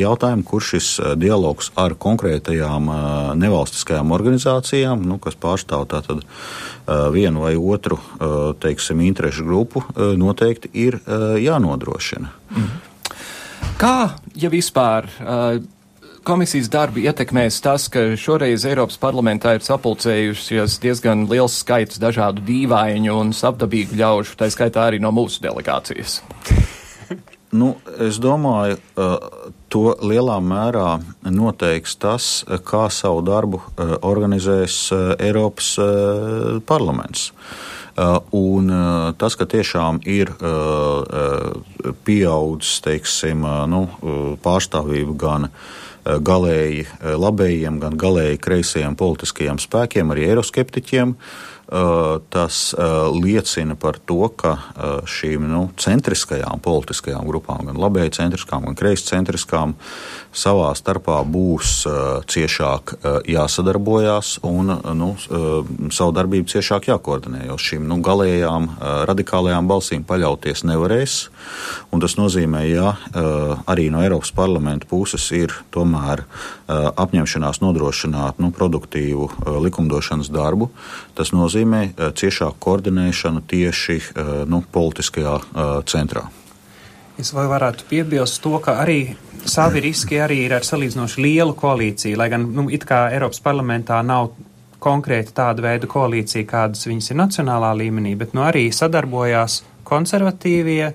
jautājumi, 0.00 0.46
kur 0.46 0.64
šis 0.64 0.88
dialogs 1.20 1.70
ar 1.78 1.94
konkrētajām 1.94 2.90
nevalstiskajām 3.38 4.10
organizācijām, 4.16 5.06
nu, 5.06 5.20
kas 5.22 5.38
pārstāv 5.38 5.86
tātad 5.94 6.26
vienu 7.14 7.46
vai 7.46 7.54
otru 7.54 8.00
teiksim, 8.58 9.06
interešu 9.06 9.46
grupu, 9.46 9.84
noteikti 9.94 10.72
ir 10.74 10.98
jānodrošina. 11.46 12.34
Mhm. 12.50 12.88
Kā, 13.80 13.96
ja 14.36 14.50
vispār, 14.52 15.06
komisijas 16.30 16.68
darbu 16.70 17.02
ietekmēs 17.02 17.56
tas, 17.64 17.88
ka 17.90 18.12
šoreiz 18.18 18.62
Eiropas 18.68 19.00
parlamentā 19.02 19.56
ir 19.56 19.64
sapulcējušies 19.66 20.76
diezgan 20.82 21.24
liels 21.30 21.56
skaits 21.58 21.98
dažādu 21.98 22.44
dīvaiņu 22.46 23.16
un 23.18 23.32
sapdabīgu 23.34 23.98
ļaužu, 23.98 24.36
tā 24.38 24.46
skaitā 24.54 24.84
arī 24.86 25.00
no 25.02 25.10
mūsu 25.16 25.42
delegācijas? 25.46 26.20
Nu, 27.50 27.72
es 27.98 28.20
domāju, 28.22 28.76
to 29.74 29.80
lielā 30.06 30.36
mērā 30.38 31.00
noteiks 31.34 31.96
tas, 31.98 32.28
kā 32.46 32.84
savu 32.94 33.24
darbu 33.26 33.58
organizēs 34.06 34.76
Eiropas 35.18 35.72
parlaments. 36.70 37.24
Un 38.38 38.70
tas, 39.18 39.34
ka 39.34 39.50
tiešām 39.50 39.98
ir 40.06 40.30
pieaudzis, 42.06 42.78
teiksim, 42.86 43.42
nu, 43.74 43.82
pārstāvība 44.46 45.18
gan 45.26 45.50
uh, 45.50 45.66
galēji 46.04 46.84
eh, 46.86 47.14
labējiem, 47.18 47.80
gan 47.82 47.96
galēji 48.00 48.40
kreisajiem 48.42 48.96
politiskajiem 48.96 49.60
spēkiem, 49.60 50.12
arī 50.14 50.28
eiroskeptiķiem. 50.30 51.14
Eh, 51.16 51.49
tas 51.70 52.74
liecina 53.14 53.76
par 53.78 53.98
to, 54.02 54.26
ka 54.34 54.56
šīm 55.06 55.44
nu, 55.46 55.60
centriskajām 55.78 56.58
politiskajām 56.64 57.28
grupām, 57.28 57.68
gan 57.68 57.78
labēji 57.78 58.16
centriskām, 58.18 58.64
gan 58.66 58.78
kreisi 58.78 59.06
centriskām, 59.12 59.76
savā 60.34 60.72
starpā 60.74 61.20
būs 61.30 61.84
ciešāk 62.30 62.96
jāsadarbojās 63.30 64.40
un 64.46 64.74
nu, 64.98 65.12
savu 65.94 66.14
darbību 66.16 66.50
ciešāk 66.50 66.90
jākoordinē, 66.90 67.44
jo 67.46 67.58
šīm 67.60 67.86
nu, 67.86 68.00
galējām 68.02 68.66
radikālajām 69.10 69.70
balsīm 69.70 70.02
paļauties 70.08 70.64
nevarēs. 70.66 71.20
Tas 72.00 72.18
nozīmē, 72.18 72.64
ja 72.66 72.96
arī 73.70 73.90
no 73.94 74.02
Eiropas 74.02 74.34
parlamenta 74.34 74.90
puses 74.90 75.28
ir 75.36 75.54
tomēr 75.74 76.24
apņemšanās 76.70 77.62
nodrošināt 77.62 78.42
nu, 78.42 78.50
produktīvu 78.54 79.30
likumdošanas 79.68 80.30
darbu, 80.34 80.70
tas 81.14 81.30
nozīmē 81.34 81.59
ciešāku 81.96 82.58
koordinēšanu 82.60 83.42
tieši 83.50 83.98
nu, 84.50 84.62
politiskajā 84.72 85.38
centrā. 85.90 86.26
Es 87.20 87.34
vai 87.36 87.44
varētu 87.50 87.84
piebilst 87.90 88.40
to, 88.40 88.54
ka 88.64 88.78
arī 88.80 89.12
savi 89.44 89.82
riski 89.84 90.16
arī 90.22 90.38
ir 90.46 90.54
ar 90.56 90.64
salīdzinoši 90.64 91.20
lielu 91.20 91.52
koalīciju, 91.58 92.16
lai 92.16 92.30
gan, 92.32 92.46
nu, 92.56 92.68
it 92.72 92.86
kā 92.88 93.08
Eiropas 93.12 93.42
parlamentā 93.44 93.98
nav 94.06 94.30
konkrēti 94.80 95.34
tāda 95.36 95.64
veida 95.64 95.88
koalīcija, 95.90 96.48
kādas 96.48 96.86
viņas 96.88 97.10
ir 97.12 97.18
nacionālā 97.20 97.74
līmenī, 97.76 98.14
bet 98.16 98.32
nu 98.36 98.44
arī 98.46 98.70
sadarbojās 98.72 99.60
konservatīvie, 99.84 100.92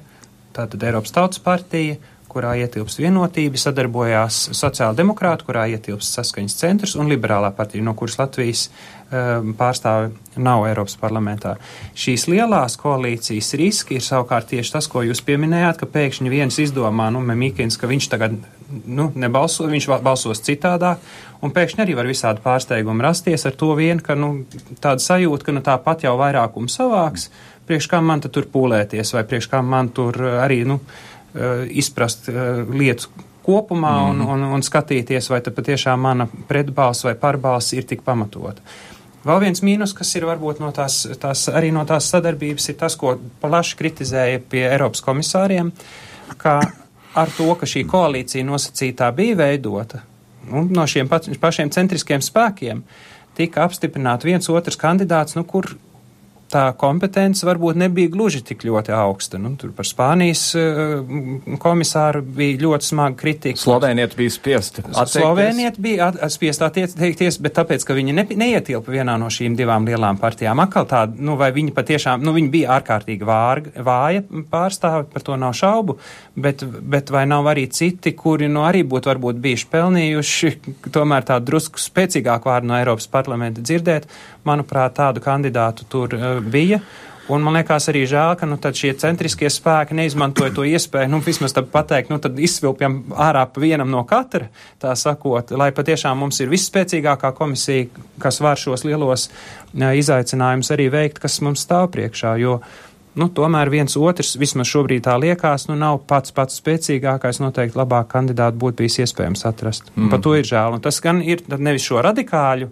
tātad 0.56 0.88
Eiropas 0.88 1.14
Tautas 1.14 1.42
partija, 1.46 2.00
kurā 2.36 2.52
ietilpst 2.60 3.00
vienotība, 3.00 3.60
sadarbojās 3.60 4.42
sociāldemokrāti, 4.58 5.48
kurā 5.48 5.66
ietilpst 5.72 6.18
saskaņas 6.18 6.58
centrs 6.60 6.96
un 7.00 7.08
liberālā 7.12 7.54
partija, 7.56 7.84
no 7.86 7.94
kuras 7.96 8.18
Latvijas 8.20 8.66
um, 8.68 9.54
pārstāvi 9.56 10.12
nav 10.44 10.66
Eiropas 10.68 10.98
parlamentā. 11.00 11.56
Šīs 11.96 12.28
lielās 12.32 12.76
koalīcijas 12.82 13.54
riski 13.62 14.00
ir 14.00 14.04
savukārt 14.04 14.52
tieši 14.52 14.76
tas, 14.76 14.92
ko 14.92 15.06
jūs 15.08 15.24
pieminējāt, 15.24 15.80
ka 15.80 15.90
pēkšņi 15.96 16.34
viens 16.34 16.60
izdomā, 16.60 17.08
nu, 17.16 17.24
Memīkins, 17.24 17.80
ka 17.80 17.88
viņš 17.92 18.12
tagad 18.12 18.36
nu, 18.84 19.10
nebalso, 19.16 19.70
viņš 19.72 19.90
balsos 20.04 20.44
citādāk, 20.44 21.02
un 21.40 21.56
pēkšņi 21.56 21.86
arī 21.86 21.96
var 21.96 22.12
visādi 22.12 22.44
pārsteigumi 22.44 23.06
rasties 23.06 23.48
ar 23.48 23.56
to 23.56 23.72
vien, 23.80 24.04
ka 24.04 24.20
nu, 24.20 24.34
tāda 24.84 25.00
sajūta, 25.04 25.48
ka 25.48 25.56
nu, 25.56 25.64
tāpat 25.66 26.08
jau 26.10 26.18
vairākumu 26.20 26.72
savāks, 26.72 27.30
priekš 27.66 27.90
kā 27.90 28.02
man 28.04 28.22
tur 28.26 28.48
pūlēties, 28.52 29.16
vai 29.16 29.26
priekš 29.28 29.50
kā 29.54 29.62
man 29.66 29.90
tur 29.96 30.18
arī 30.44 30.64
nu, 30.68 30.80
eh, 30.84 31.15
izprast 31.70 32.30
eh, 32.32 32.64
lietas 32.70 33.10
kopumā 33.46 33.94
un, 34.10 34.24
mm. 34.24 34.34
un, 34.34 34.44
un 34.58 34.66
skatīties, 34.66 35.30
vai 35.30 35.42
patiešām 35.46 36.02
mana 36.02 36.28
pretbalss 36.50 37.06
vai 37.06 37.14
pārbalss 37.20 37.76
ir 37.78 37.86
tik 37.90 38.02
pamatota. 38.06 38.64
Vēl 39.26 39.42
viens 39.42 39.62
mīnus, 39.66 39.94
kas 39.98 40.12
ir 40.18 40.28
varbūt 40.30 40.60
no 40.62 40.70
tās, 40.74 41.00
tās, 41.22 41.48
arī 41.50 41.72
no 41.74 41.82
tās 41.90 42.12
sadarbības, 42.14 42.68
ir 42.70 42.78
tas, 42.78 42.98
ko 42.98 43.16
plaši 43.42 43.78
kritizēja 43.80 44.42
pie 44.50 44.68
Eiropas 44.68 45.02
komisāriem, 45.06 45.72
ka 46.42 46.60
ar 47.16 47.32
to, 47.34 47.48
ka 47.58 47.70
šī 47.70 47.88
koalīcija 47.90 48.46
nosacītā 48.46 49.10
bija 49.18 49.40
veidota 49.40 50.04
nu, 50.50 50.66
no 50.70 50.86
šiem 50.90 51.10
pašiem 51.10 51.72
centriskiem 51.74 52.22
spēkiem, 52.22 52.84
tika 53.38 53.66
apstiprināts 53.66 54.28
viens 54.28 54.50
otrs 54.52 54.78
kandidāts, 54.80 55.38
nu, 55.38 55.46
kur 55.48 55.74
tā 56.52 56.66
kompetence 56.78 57.46
varbūt 57.48 57.78
nebija 57.80 58.12
gluži 58.14 58.42
tik 58.46 58.64
ļoti 58.68 58.94
augsta. 58.96 59.40
Nu, 59.42 59.54
tur 59.60 59.72
par 59.76 59.88
Spānijas 59.88 60.44
uh, 60.60 61.02
komisāru 61.62 62.22
bija 62.26 62.60
ļoti 62.62 62.90
smaga 62.90 63.18
kritika. 63.20 63.60
Slovēniet 63.60 64.16
bija 64.18 64.34
spiest. 64.34 64.82
Slovēniet 65.12 65.80
bija 65.82 66.12
at, 66.12 66.20
spiest 66.34 66.64
atteikties, 66.66 67.40
bet 67.44 67.58
tāpēc, 67.58 67.86
ka 67.88 67.98
viņi 67.98 68.16
ne, 68.16 68.26
neietilpa 68.44 68.94
vienā 68.94 69.18
no 69.22 69.30
šīm 69.34 69.58
divām 69.58 69.88
lielām 69.90 70.20
partijām. 70.22 70.62
Akal 70.64 70.88
tā, 70.90 71.06
nu, 71.16 71.38
vai 71.40 71.52
viņi 71.56 71.74
patiešām, 71.76 72.24
nu, 72.26 72.36
viņi 72.36 72.52
bija 72.54 72.76
ārkārtīgi 72.78 73.28
vārga, 73.28 73.74
vāja 73.86 74.24
pārstāvi, 74.52 75.10
par 75.14 75.26
to 75.26 75.40
nav 75.42 75.56
šaubu, 75.58 75.98
bet, 76.36 76.64
bet 76.66 77.12
vai 77.14 77.26
nav 77.30 77.50
arī 77.52 77.68
citi, 77.74 78.14
kuri, 78.18 78.50
nu, 78.52 78.64
arī 78.68 78.86
būtu 78.88 79.12
varbūt 79.12 79.42
bijuši 79.44 79.70
pelnījuši 79.74 80.54
tomēr 80.96 81.26
tādu 81.28 81.52
drusku 81.52 81.82
spēcīgāku 81.82 82.52
vārdu 82.52 82.72
no 82.72 82.80
Eiropas 82.80 83.10
parlamenta 83.12 83.64
dzirdēt. 83.66 84.10
Manuprāt, 84.46 84.94
tādu 85.00 85.24
kandidātu 85.26 85.88
tur 85.90 86.14
uh, 86.14 86.35
bija. 86.42 86.82
Un 87.26 87.42
man 87.42 87.56
liekas 87.58 87.88
arī 87.90 88.04
žēl, 88.06 88.36
ka 88.38 88.46
nu, 88.46 88.60
šie 88.62 88.92
centriskie 89.02 89.50
spēki 89.50 89.96
neizmantoja 89.98 90.52
to 90.54 90.66
iespēju, 90.70 91.10
nu, 91.10 91.20
vismaz 91.26 91.56
pateikt, 91.74 92.12
nu, 92.14 92.20
tad 92.22 92.38
izsvilpjam 92.38 93.00
ārā 93.18 93.48
pa 93.50 93.64
vienam 93.64 93.90
no 93.90 94.04
katra, 94.06 94.52
tā 94.82 94.94
sakot, 94.94 95.50
lai 95.58 95.72
patiešām 95.74 96.22
mums 96.22 96.38
ir 96.44 96.54
visspēcīgākā 96.54 97.34
komisija, 97.34 97.90
kas 98.22 98.38
var 98.46 98.62
šos 98.62 98.86
lielos 98.86 99.32
izaicinājumus 99.74 100.70
arī 100.76 100.92
veikt, 100.94 101.24
kas 101.24 101.42
mums 101.42 101.66
stāv 101.66 101.90
priekšā, 101.98 102.36
jo, 102.44 102.60
nu, 103.18 103.32
tomēr 103.34 103.74
viens 103.74 103.98
otrs, 103.98 104.36
vismaz 104.38 104.70
šobrīd 104.70 105.08
tā 105.08 105.18
liekas, 105.18 105.66
nu, 105.72 105.82
nav 105.82 106.04
pats 106.06 106.36
pats 106.36 106.62
spēcīgākais, 106.62 107.42
noteikti 107.42 107.82
labāk 107.82 108.12
kandidātu 108.14 108.62
būtu 108.62 108.84
bijis 108.84 109.02
iespējams 109.08 109.48
atrast. 109.50 109.90
Mm. 109.96 110.12
Par 110.14 110.22
to 110.22 110.38
ir 110.38 110.46
žēl, 110.46 110.78
un 110.78 110.86
tas 110.86 111.02
gan 111.02 111.26
ir 111.26 111.42
nevis 111.58 111.90
šo 111.90 112.06
radikāļu, 112.06 112.70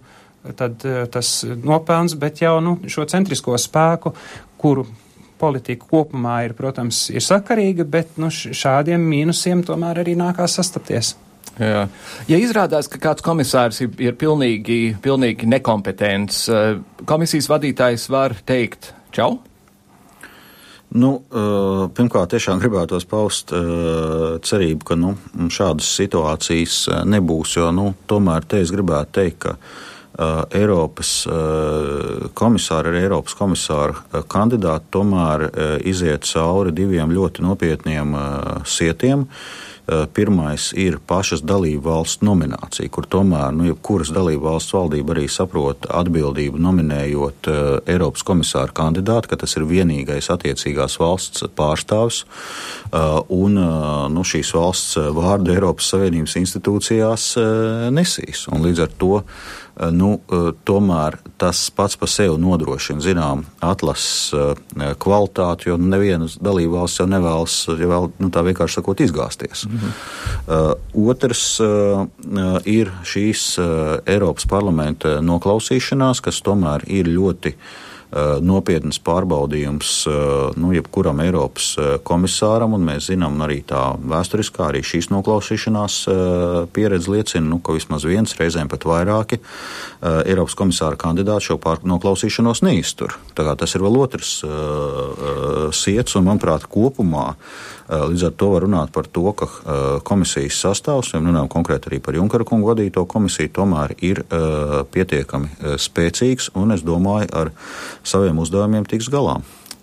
tad 0.51 0.83
eh, 0.85 1.05
tas 1.11 1.43
nopelns, 1.63 2.17
bet 2.19 2.41
jau 2.43 2.57
nu, 2.63 2.77
šo 2.89 3.05
centrisko 3.09 3.55
spēku, 3.59 4.13
kuru 4.59 4.85
politika 5.39 5.87
kopumā 5.89 6.43
ir, 6.47 6.55
protams, 6.55 7.07
ir 7.11 7.23
sakarīga, 7.23 7.85
bet 7.89 8.17
nu, 8.21 8.29
šādiem 8.31 9.03
mīnusiem 9.11 9.63
tomēr 9.67 10.03
arī 10.03 10.15
nākās 10.19 10.59
sastapties. 10.59 11.15
Jā. 11.59 11.85
Ja 12.25 12.37
izrādās, 12.41 12.87
ka 12.89 12.97
kāds 13.01 13.23
komisārs 13.23 13.83
ir, 13.83 13.91
ir 14.01 14.15
pilnīgi, 14.17 14.95
pilnīgi 15.03 15.49
nekompetents, 15.49 16.45
eh, 16.49 16.77
komisijas 17.09 17.49
vadītājs 17.51 18.09
var 18.11 18.35
teikt 18.45 18.93
čau? 19.15 19.37
Nu, 20.93 21.09
uh, 21.33 21.87
pirmkārt, 21.89 22.29
tiešām 22.35 22.59
gribētos 22.61 23.07
paust 23.09 23.49
cerību, 23.49 24.85
ka 24.85 24.93
nu, 24.93 25.15
šādas 25.49 25.87
situācijas 25.89 26.75
nebūs, 27.09 27.55
jo 27.57 27.71
nu, 27.73 27.87
tomēr 28.05 28.45
te 28.45 28.59
es 28.61 28.69
gribētu 28.69 29.15
teikt, 29.17 29.39
ka 29.41 29.55
Eiropas 30.53 31.23
uh, 31.25 32.29
komisāri, 32.37 32.91
arī 32.91 33.03
Eiropas 33.07 33.33
komisāra 33.37 33.97
uh, 33.97 34.21
kandidāti 34.29 34.91
tomēr 34.93 35.47
iziet 35.89 36.27
cauri 36.29 36.73
diviem 36.75 37.13
ļoti 37.13 37.41
nopietniem 37.45 38.13
sietiem. 38.65 39.25
Pirmais 40.15 40.69
ir 40.79 40.95
pašas 41.03 41.41
dalību 41.43 41.81
valsts 41.83 42.21
nominācija, 42.23 42.87
kur 42.93 43.03
tomēr 43.11 43.49
nu, 43.51 43.65
jebkuras 43.67 44.13
dalību 44.15 44.45
valsts 44.45 44.71
valdība 44.71 45.11
arī 45.11 45.25
saprot 45.27 45.89
atbildību 45.91 46.61
nominējot 46.63 47.49
Eiropas 47.91 48.23
komisāra 48.23 48.71
kandidātu, 48.71 49.33
ka 49.33 49.41
tas 49.41 49.57
ir 49.59 49.67
vienīgais 49.67 50.31
attiecīgās 50.31 50.95
valsts 51.01 51.43
pārstāvs 51.57 52.21
un 53.35 53.59
nu, 54.15 54.23
šīs 54.23 54.53
valsts 54.55 54.95
vārdu 55.19 55.51
Eiropas 55.57 55.91
Savienības 55.91 56.37
institūcijās 56.39 57.27
nesīs. 57.91 58.47
Un 58.55 58.63
līdz 58.63 58.85
ar 58.87 58.95
to 59.03 59.19
Eh, 59.23 59.62
nu, 59.91 60.19
eh, 60.29 60.49
tomēr 60.65 61.17
tas 61.41 61.69
pats 61.73 61.97
par 61.97 62.09
sevi 62.11 62.37
nodrošina 62.37 63.01
zinām 63.01 63.43
atlases 63.63 64.33
eh, 64.33 64.93
kvalitāti, 65.01 65.69
jo 65.71 65.77
nevienas 65.81 66.37
dalībvalsts 66.43 67.01
jau 67.01 67.07
nevēlas, 67.09 67.55
ja 67.79 67.89
vēl 67.89 68.11
nu, 68.21 68.29
tā 68.33 68.43
vienkārši 68.45 68.79
sakot, 68.79 69.01
izgāzties. 69.01 69.65
-hmm. 69.65 69.95
uh, 70.47 71.09
otrs 71.09 71.59
uh, 71.59 72.05
ir 72.65 72.91
šīs 73.03 73.57
uh, 73.57 73.97
Eiropas 74.05 74.45
parlamenta 74.45 75.21
noklausīšanās, 75.21 76.21
kas 76.21 76.41
tomēr 76.41 76.85
ir 76.87 77.07
ļoti 77.07 77.55
uh, 77.55 77.57
Eh, 77.57 77.92
nopietnas 78.45 78.99
pārbaudījums 79.03 79.91
eh, 80.09 80.15
nu, 80.61 80.71
jebkuram 80.75 81.21
Eiropas 81.23 81.71
eh, 81.81 81.95
komisāram, 82.05 82.75
un 82.77 82.85
mēs 82.85 83.09
zinām 83.09 83.39
arī 83.45 83.61
tā 83.67 83.81
vēsturiskā, 83.97 84.69
arī 84.69 84.83
šīs 84.85 85.09
noklausīšanās 85.13 85.99
pieredze 86.73 87.11
liecina, 87.11 87.45
nu, 87.47 87.59
ka 87.63 87.75
vismaz 87.75 88.05
viens, 88.07 88.35
reizēm 88.37 88.69
pat 88.71 88.85
vairāki 88.87 89.39
Eiropas 90.03 90.55
komisāra 90.59 90.99
kandidāti 90.99 91.49
šo 91.49 91.59
noklausīšanos 91.87 92.63
neiztur. 92.65 93.15
Tas 93.33 93.75
ir 93.75 93.83
vēl 93.85 93.99
otrs 94.03 94.33
siets, 95.77 96.17
un 96.19 96.27
manuprāt, 96.27 96.67
kopumā 96.71 97.33
Līdz 97.89 98.27
ar 98.29 98.35
to 98.39 98.51
var 98.53 98.65
runāt 98.67 98.93
par 98.95 99.09
to, 99.11 99.25
ka 99.37 99.49
komisijas 100.07 100.59
sastāvs, 100.63 101.13
ja 101.13 101.21
runājam 101.21 101.49
konkrēti 101.51 101.91
arī 101.91 101.99
par 102.03 102.15
Junkara 102.17 102.47
kungu 102.47 102.71
vadīto 102.71 103.03
komisiju, 103.09 103.51
tomēr 103.57 103.95
ir 103.99 104.23
pietiekami 104.93 105.75
spēcīgs 105.81 106.53
un 106.59 106.75
es 106.75 106.85
domāju, 106.85 107.27
ar 107.35 107.51
saviem 108.07 108.39
uzdevumiem 108.43 108.87
tiks 108.87 109.11
galā. 109.13 109.41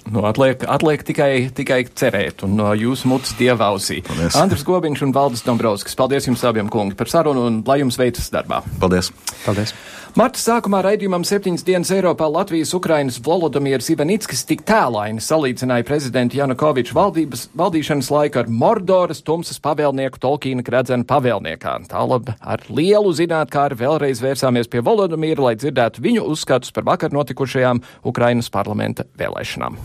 Nu, 0.09 0.25
atliek, 0.25 0.63
atliek 0.65 1.03
tikai, 1.05 1.51
tikai 1.55 1.83
cerēt, 1.93 2.45
un 2.47 2.57
no 2.59 2.71
jūsu 2.75 3.11
mutes 3.11 3.35
dievausī. 3.39 4.01
Andris 4.41 4.65
Gobiņš 4.67 5.05
un 5.07 5.13
Valdis 5.15 5.45
Dombrovskis, 5.47 5.99
paldies 5.99 6.27
jums 6.27 6.45
abiem 6.49 6.71
kungi 6.73 6.97
par 6.99 7.11
sarunu 7.13 7.45
un 7.51 7.61
lai 7.69 7.83
jums 7.83 8.01
veicas 8.01 8.33
darbā. 8.33 8.63
Paldies! 8.81 9.13
paldies. 9.45 9.75
Marta 10.19 10.41
sākumā 10.43 10.81
raidījumam 10.83 11.23
septiņas 11.23 11.63
dienas 11.63 11.91
Eiropā 11.95 12.27
Latvijas 12.27 12.73
Ukrainas 12.75 13.21
Volodamirs 13.23 13.93
Ivanickis 13.93 14.43
tik 14.49 14.65
tēlaini 14.67 15.23
salīdzināja 15.23 15.87
prezidentu 15.87 16.41
Janukoviču 16.41 16.97
valdības, 16.97 17.45
valdīšanas 17.61 18.09
laiku 18.11 18.41
ar 18.43 18.51
Mordoras 18.51 19.23
tumsas 19.23 19.63
pavēlnieku 19.63 20.19
Tolkīna 20.19 20.67
Kredzena 20.67 21.07
pavēlniekā. 21.07 21.77
Tālāk 21.93 22.35
ar 22.41 22.67
lielu 22.67 23.15
zinātkāru 23.21 23.79
vēlreiz 23.85 24.25
vērsāmies 24.25 24.73
pie 24.73 24.83
Volodamira, 24.83 25.47
lai 25.47 25.55
dzirdētu 25.61 26.03
viņu 26.03 26.27
uzskatus 26.35 26.75
par 26.75 26.91
vakar 26.91 27.15
notikušajām 27.15 27.85
Ukrainas 28.11 28.51
parlamenta 28.51 29.07
vēlēšanām. 29.15 29.79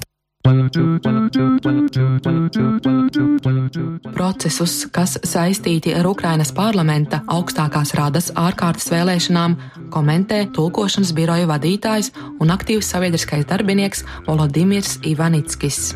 Procesus, 4.13 4.73
kas 4.93 5.15
saistīti 5.25 5.89
ar 5.97 6.05
Ukrainas 6.05 6.51
parlamenta 6.53 7.23
augstākās 7.33 7.95
radas 7.97 8.27
ārkārtas 8.37 8.91
vēlēšanām, 8.93 9.55
komentē 9.95 10.43
tulkošanas 10.53 11.15
biroja 11.17 11.47
vadītājs 11.49 12.11
un 12.37 12.53
aktīvs 12.53 12.91
sabiedriskais 12.93 13.47
darbinieks 13.49 14.05
Volodimirs 14.27 14.99
Ivanickis. 15.09 15.95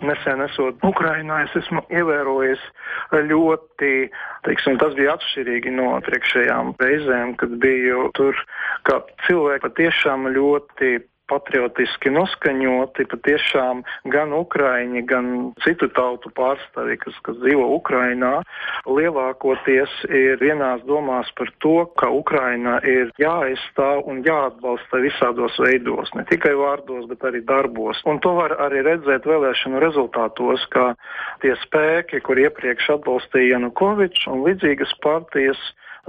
Nesen 0.00 0.42
esot 0.48 0.82
Ukrainā, 0.90 1.44
es 1.44 1.54
esmu 1.60 1.84
ievērojis 1.86 2.66
ļoti, 3.30 3.92
teiksim, 4.48 4.80
tas 4.82 4.98
bija 4.98 5.14
atšķirīgi 5.14 5.76
no 5.76 5.92
priekšējām 6.08 6.74
reizēm, 6.82 7.36
kad 7.38 7.54
biju 7.62 8.08
tur, 8.18 8.34
ka 8.90 9.04
cilvēki 9.28 9.68
patiešām 9.68 10.26
ļoti 10.34 10.96
patriotiski 11.30 12.12
noskaņoti, 12.14 13.06
patiešām 13.10 13.82
gan 14.12 14.34
Ukraiņi, 14.36 15.04
gan 15.08 15.30
citu 15.64 15.88
tautu 15.96 16.32
pārstāvji, 16.36 16.98
kas, 17.04 17.18
kas 17.26 17.38
dzīvo 17.42 17.68
Ukrainā, 17.76 18.32
lielākoties 18.88 19.94
ir 20.08 20.40
vienās 20.42 20.82
domās 20.88 21.30
par 21.38 21.52
to, 21.64 21.84
ka 22.00 22.10
Ukraina 22.14 22.78
ir 22.86 23.12
jāaizstāv 23.20 24.06
un 24.10 24.22
jāatbalsta 24.26 25.02
visādos 25.04 25.58
veidos, 25.62 26.12
ne 26.18 26.26
tikai 26.30 26.54
vārdos, 26.58 27.06
bet 27.10 27.24
arī 27.26 27.44
darbos. 27.46 28.02
Un 28.10 28.20
to 28.24 28.34
var 28.38 28.56
arī 28.66 28.84
redzēt 28.86 29.28
vēlēšanu 29.28 29.82
rezultātos, 29.82 30.66
ka 30.74 30.92
tie 31.44 31.54
spēki, 31.64 32.22
kur 32.26 32.40
iepriekš 32.40 32.94
atbalstīja 32.98 33.56
Janukovičs 33.56 34.26
un 34.30 34.44
līdzīgas 34.46 34.96
partijas, 35.04 35.60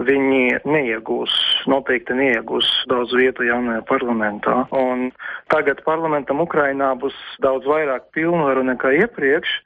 viņi 0.07 0.61
neiegūs, 0.67 1.33
noteikti 1.71 2.15
neiegūs 2.17 2.69
daudz 2.91 3.13
vietu 3.17 3.45
jaunajā 3.47 3.83
parlamentā. 3.89 4.63
Un 4.75 5.09
tagad 5.53 5.83
parlamentam 5.87 6.43
Ukrainā 6.43 6.93
būs 7.01 7.17
daudz 7.43 7.67
vairāk 7.69 8.09
pilnvaru 8.15 8.65
nekā 8.71 8.95
iepriekš 9.03 9.59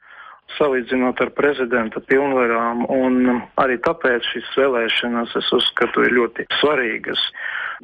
salīdzinot 0.54 1.20
ar 1.20 1.32
prezidenta 1.36 2.00
pilnvarām, 2.08 2.86
un 2.92 3.42
arī 3.60 3.78
tāpēc 3.84 4.26
šīs 4.32 4.54
vēlēšanas, 4.60 5.34
es 5.40 5.52
uzskatu, 5.56 6.06
ir 6.06 6.16
ļoti 6.16 6.46
svarīgas. 6.60 7.20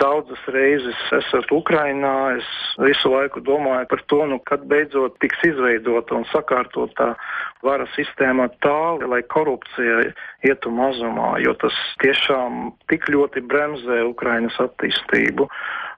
Daudzas 0.00 0.40
reizes 0.54 1.00
esot 1.12 1.50
Ukrainā, 1.52 2.38
es 2.38 2.46
visu 2.80 3.10
laiku 3.12 3.42
domāju 3.44 3.90
par 3.90 4.00
to, 4.08 4.22
nu, 4.30 4.38
kad 4.48 4.64
beidzot 4.70 5.18
tiks 5.20 5.42
izveidota 5.50 6.16
un 6.16 6.24
sakārtota 6.30 7.10
vara 7.62 7.84
sistēma 7.92 8.48
tā, 8.64 8.80
lai 9.04 9.20
korupcija 9.34 10.00
ietu 10.48 10.72
mazumā, 10.72 11.34
jo 11.44 11.52
tas 11.60 11.76
tiešām 12.00 12.72
tik 12.88 13.10
ļoti 13.12 13.44
bremzē 13.44 14.00
Ukrainas 14.08 14.56
attīstību 14.64 15.50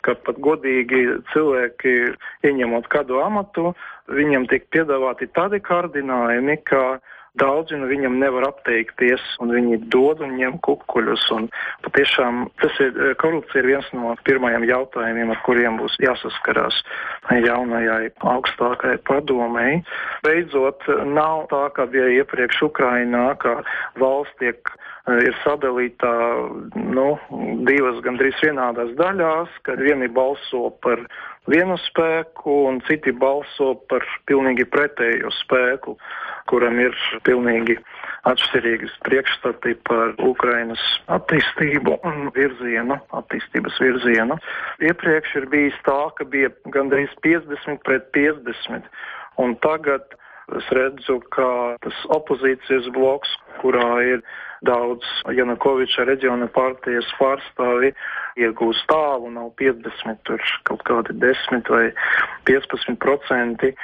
ka 0.04 0.16
pat 0.26 0.38
godīgi 0.44 1.02
cilvēki, 1.32 1.96
ieņemot 2.46 2.88
kādu 2.92 3.20
amatu, 3.24 3.72
viņam 4.12 4.48
tiek 4.52 4.68
piedāvāti 4.74 5.30
tādi 5.36 5.62
kārdinājumi, 5.64 6.60
ka 6.68 6.84
daudzi 7.40 7.78
no 7.78 7.88
viņam 7.90 8.18
nevar 8.20 8.46
apteikties, 8.48 9.22
un 9.42 9.52
viņi 9.54 9.80
dod 9.92 10.22
un 10.24 10.36
ņem 10.38 10.58
kukuļus. 10.64 11.24
Un 11.34 11.48
patiešām 11.86 12.44
tas 12.62 12.78
ir, 12.82 13.00
korupcija 13.22 13.62
ir 13.62 13.70
viens 13.72 13.90
no 13.96 14.14
pirmajiem 14.28 14.66
jautājumiem, 14.70 15.32
ar 15.34 15.42
kuriem 15.46 15.80
būs 15.80 15.98
jāsaskarās 16.04 16.78
jaunajai 17.34 18.12
augstākajai 18.34 19.02
padomēji. 19.08 19.82
Beidzot, 20.26 20.86
nav 21.10 21.48
tā, 21.52 21.66
kā 21.74 21.88
bija 21.90 22.10
iepriekš 22.20 22.62
Ukrainā, 22.70 23.26
ka 23.42 23.60
valsts 24.00 24.38
tiek 24.42 24.74
ir 25.12 25.36
sadalīta 25.42 26.10
nu, 26.74 27.06
divas 27.68 28.00
gandrīz 28.04 28.38
vienādās 28.42 28.94
daļās, 28.96 29.52
kad 29.66 29.82
vieni 29.82 30.08
balso 30.08 30.70
par 30.84 31.02
vienu 31.50 31.76
spēku 31.84 32.54
un 32.70 32.80
citi 32.88 33.12
balso 33.12 33.74
par 33.90 34.04
pilnīgi 34.28 34.64
pretējo 34.72 35.32
spēku, 35.42 35.98
kuram 36.48 36.80
ir 36.80 36.96
pilnīgi 37.28 37.76
atšķirīgas 38.30 38.96
priekšstati 39.04 39.74
par 39.84 40.14
Ukrainas 40.24 40.80
attīstību 41.12 41.98
un 42.08 42.30
virzienu, 42.36 42.96
attīstības 43.20 43.80
virzienu. 43.84 44.40
Iepriekš 44.80 45.36
ir 45.42 45.50
bijis 45.52 45.76
tā, 45.84 46.00
ka 46.16 46.24
bija 46.24 46.48
gandrīz 46.72 47.12
50 47.26 47.84
pret 47.84 48.08
50, 48.16 48.88
un 49.44 49.56
tagad 49.60 50.16
es 50.56 50.66
redzu, 50.76 51.20
ka 51.32 51.76
tas 51.84 52.00
opozīcijas 52.16 52.88
bloks, 52.96 53.30
kurā 53.64 53.90
ir 54.04 54.24
daudz 54.64 55.04
Janukoviča 55.32 56.06
reģiona 56.08 56.48
partijas 56.52 57.08
pārstāvi 57.18 57.92
iegūst 58.40 58.86
tālu, 58.90 59.30
nav 59.32 59.52
50, 59.60 60.20
tur 60.28 60.42
kaut 60.68 60.82
kādi 60.88 61.16
10 61.22 61.70
vai 61.72 61.86
15 62.48 62.98
procenti. 63.02 63.74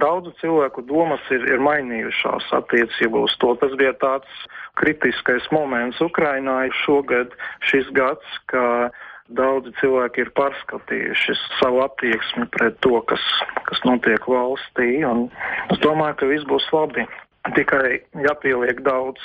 Daudzu 0.00 0.32
cilvēku 0.40 0.84
domas 0.88 1.22
ir, 1.34 1.44
ir 1.50 1.62
mainījušās 1.62 2.48
attiecībā 2.60 3.24
uz 3.26 3.34
to. 3.42 3.52
Tas 3.60 3.74
bija 3.80 3.92
tāds 4.00 4.44
kritiskais 4.80 5.48
moments 5.52 6.00
Ukrainā 6.04 6.62
šogad, 6.84 7.34
šis 7.68 7.90
gads, 7.96 8.38
ka 8.52 8.90
daudzi 9.36 9.74
cilvēki 9.80 10.24
ir 10.24 10.30
pārskatījuši 10.38 11.36
savu 11.58 11.82
attieksmi 11.84 12.48
pret 12.54 12.78
to, 12.86 12.96
kas, 13.10 13.26
kas 13.68 13.82
notiek 13.86 14.24
valstī. 14.30 15.02
Es 15.70 15.82
domāju, 15.84 16.18
ka 16.22 16.30
viss 16.30 16.48
būs 16.50 16.70
labi. 16.74 17.06
Tikai 17.40 18.02
jāpieliek 18.20 18.82
daudz 18.84 19.20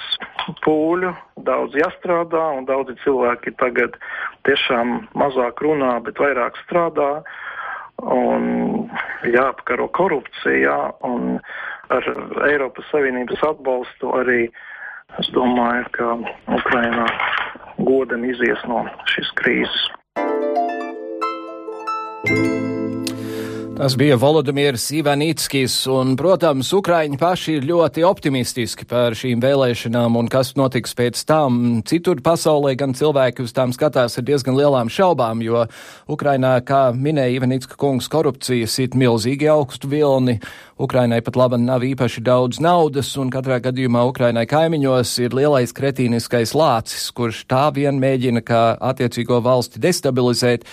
pūļu, 0.64 1.12
daudz 1.44 1.76
jāstrādā, 1.76 2.44
un 2.58 2.68
daudzi 2.70 2.96
cilvēki 3.04 3.52
tagad 3.60 3.98
tiešām 4.48 5.10
mazāk 5.20 5.60
runā, 5.66 5.98
bet 6.06 6.22
vairāk 6.24 6.56
strādā. 6.64 7.10
Un 8.00 8.88
jāapkaro 9.28 9.88
korupcija, 9.96 10.76
un 11.08 11.40
ar 11.96 12.10
Eiropas 12.48 12.88
Savienības 12.92 13.44
atbalstu 13.48 14.12
arī 14.20 14.42
es 15.20 15.32
domāju, 15.36 15.86
ka 15.96 16.08
Ukrainā 16.60 17.08
godam 17.88 18.26
izies 18.28 18.64
no 18.72 18.84
šīs 19.12 19.32
krīzes. 19.40 19.84
Tas 23.76 23.98
bija 24.00 24.16
Volodimirs 24.16 24.86
Ivanītskis, 24.96 25.74
un, 25.92 26.14
protams, 26.16 26.70
Ukraiņi 26.78 27.18
paši 27.20 27.58
ir 27.58 27.66
ļoti 27.68 28.06
optimistiski 28.08 28.86
par 28.88 29.18
šīm 29.20 29.42
vēlēšanām 29.44 30.16
un 30.16 30.30
kas 30.32 30.54
notiks 30.56 30.96
pēc 30.96 31.20
tam. 31.28 31.58
Citur 31.84 32.22
pasaulē 32.24 32.72
gan 32.80 32.96
cilvēki 32.96 33.44
uz 33.44 33.52
tām 33.58 33.74
skatās 33.76 34.16
ar 34.16 34.24
diezgan 34.24 34.56
lielām 34.56 34.88
šaubām, 34.88 35.44
jo 35.44 35.66
Ukrainā, 36.08 36.54
kā 36.64 36.86
minēja 36.96 37.36
Ivanītska 37.42 37.76
kungs, 37.76 38.08
korupcija 38.08 38.72
sit 38.72 38.96
milzīgi 38.96 39.52
augstu 39.52 39.92
vilni. 39.92 40.40
Ukrainai 40.80 41.22
pat 41.24 41.38
labi 41.40 41.60
nav 41.60 41.84
īpaši 41.88 42.24
daudz 42.24 42.64
naudas, 42.64 43.14
un 43.20 43.30
katrā 43.32 43.62
gadījumā 43.64 44.08
Ukrainai 44.08 44.44
kaimiņos 44.48 45.14
ir 45.24 45.36
lielais 45.36 45.76
kretīniskais 45.76 46.56
lācis, 46.56 47.12
kurš 47.16 47.46
tā 47.52 47.70
vien 47.76 48.00
mēģina 48.00 48.44
kā 48.44 48.64
attiecīgo 48.80 49.44
valsti 49.44 49.84
destabilizēt. 49.84 50.64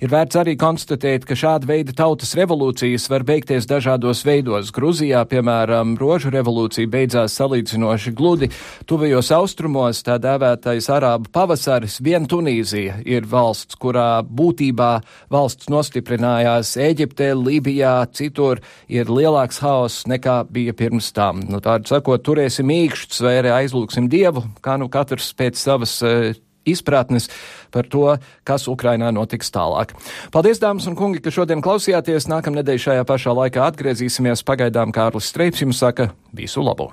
Ir 0.00 0.08
vērts 0.08 0.38
arī 0.40 0.54
konstatēt, 0.56 1.26
ka 1.28 1.36
šāda 1.36 1.68
veida 1.68 1.92
tautas 1.92 2.32
revolūcijas 2.50 3.04
var 3.10 3.22
beigties 3.22 3.66
dažādos 3.70 4.24
veidos. 4.26 4.72
Gruzijā, 4.74 5.22
piemēram, 5.30 5.94
rožu 6.00 6.32
revolūcija 6.34 6.88
beidzās 6.90 7.36
salīdzinoši 7.38 8.12
gludi. 8.16 8.48
Tuvajos 8.90 9.30
austrumos 9.36 10.02
tā 10.02 10.16
dēvētais 10.18 10.88
arābu 10.90 11.30
pavasaris, 11.30 12.00
vien 12.02 12.26
Tunīzija 12.26 13.04
ir 13.06 13.28
valsts, 13.30 13.78
kurā 13.78 14.24
būtībā 14.26 14.90
valsts 15.30 15.70
nostiprinājās 15.70 16.74
Eģiptē, 16.82 17.30
Lībijā, 17.38 17.94
citur 18.18 18.58
ir 18.88 19.06
lielāks 19.06 19.62
haoss 19.62 20.08
nekā 20.10 20.42
bija 20.50 20.74
pirms 20.74 21.12
tam. 21.14 21.44
Nu, 21.46 21.62
tādu 21.62 21.86
sakot, 21.92 22.24
turēsim 22.26 22.66
īkšķus 22.66 23.22
vai 23.26 23.38
arī 23.44 23.54
aizlūksim 23.62 24.10
Dievu, 24.10 24.42
kā 24.64 24.74
nu 24.80 24.90
katrs 24.90 25.30
pēc 25.38 25.60
savas 25.60 26.00
uh, 26.02 26.32
izpratnes 26.68 27.28
par 27.70 27.88
to, 27.90 28.16
kas 28.44 28.68
Ukrainā 28.70 29.12
notiks 29.14 29.52
tālāk. 29.54 29.94
Paldies, 30.34 30.62
dāmas 30.62 30.88
un 30.90 30.98
kungi, 30.98 31.22
ka 31.24 31.32
šodien 31.34 31.64
klausījāties. 31.64 32.30
Nākamnedēļ 32.30 32.82
šajā 32.86 33.06
pašā 33.08 33.36
laikā 33.36 33.68
atgriezīsimies. 33.70 34.46
Pagaidām 34.46 34.94
Kārlis 34.94 35.30
Streips 35.30 35.64
jums 35.64 35.80
saka 35.82 36.10
visu 36.36 36.64
labu! 36.64 36.90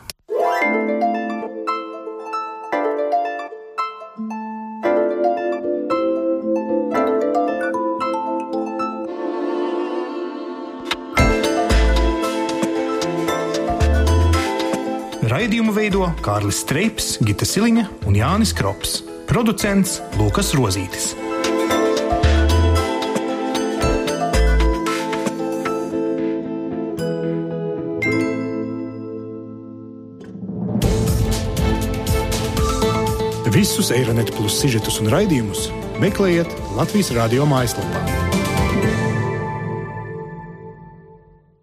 Raidījumu 15.27 15.71
veido 15.75 16.07
Kārlis 16.25 16.63
Streips, 16.63 17.13
Gita 17.23 17.47
Siliņa 17.47 17.87
un 18.09 18.15
Jānis 18.19 18.51
Krops. 18.57 19.06
Producents 19.27 20.01
Lukas 20.17 20.53
Rozītis. 20.55 21.11
Visus 33.51 33.91
Eironet 33.91 34.31
plus 34.31 34.55
sižetus 34.61 35.01
un 35.03 35.11
raidījumus 35.11 35.67
meklējiet 35.99 36.55
Latvijas 36.79 37.11
radio 37.19 37.49
mājaslapā. 37.51 38.26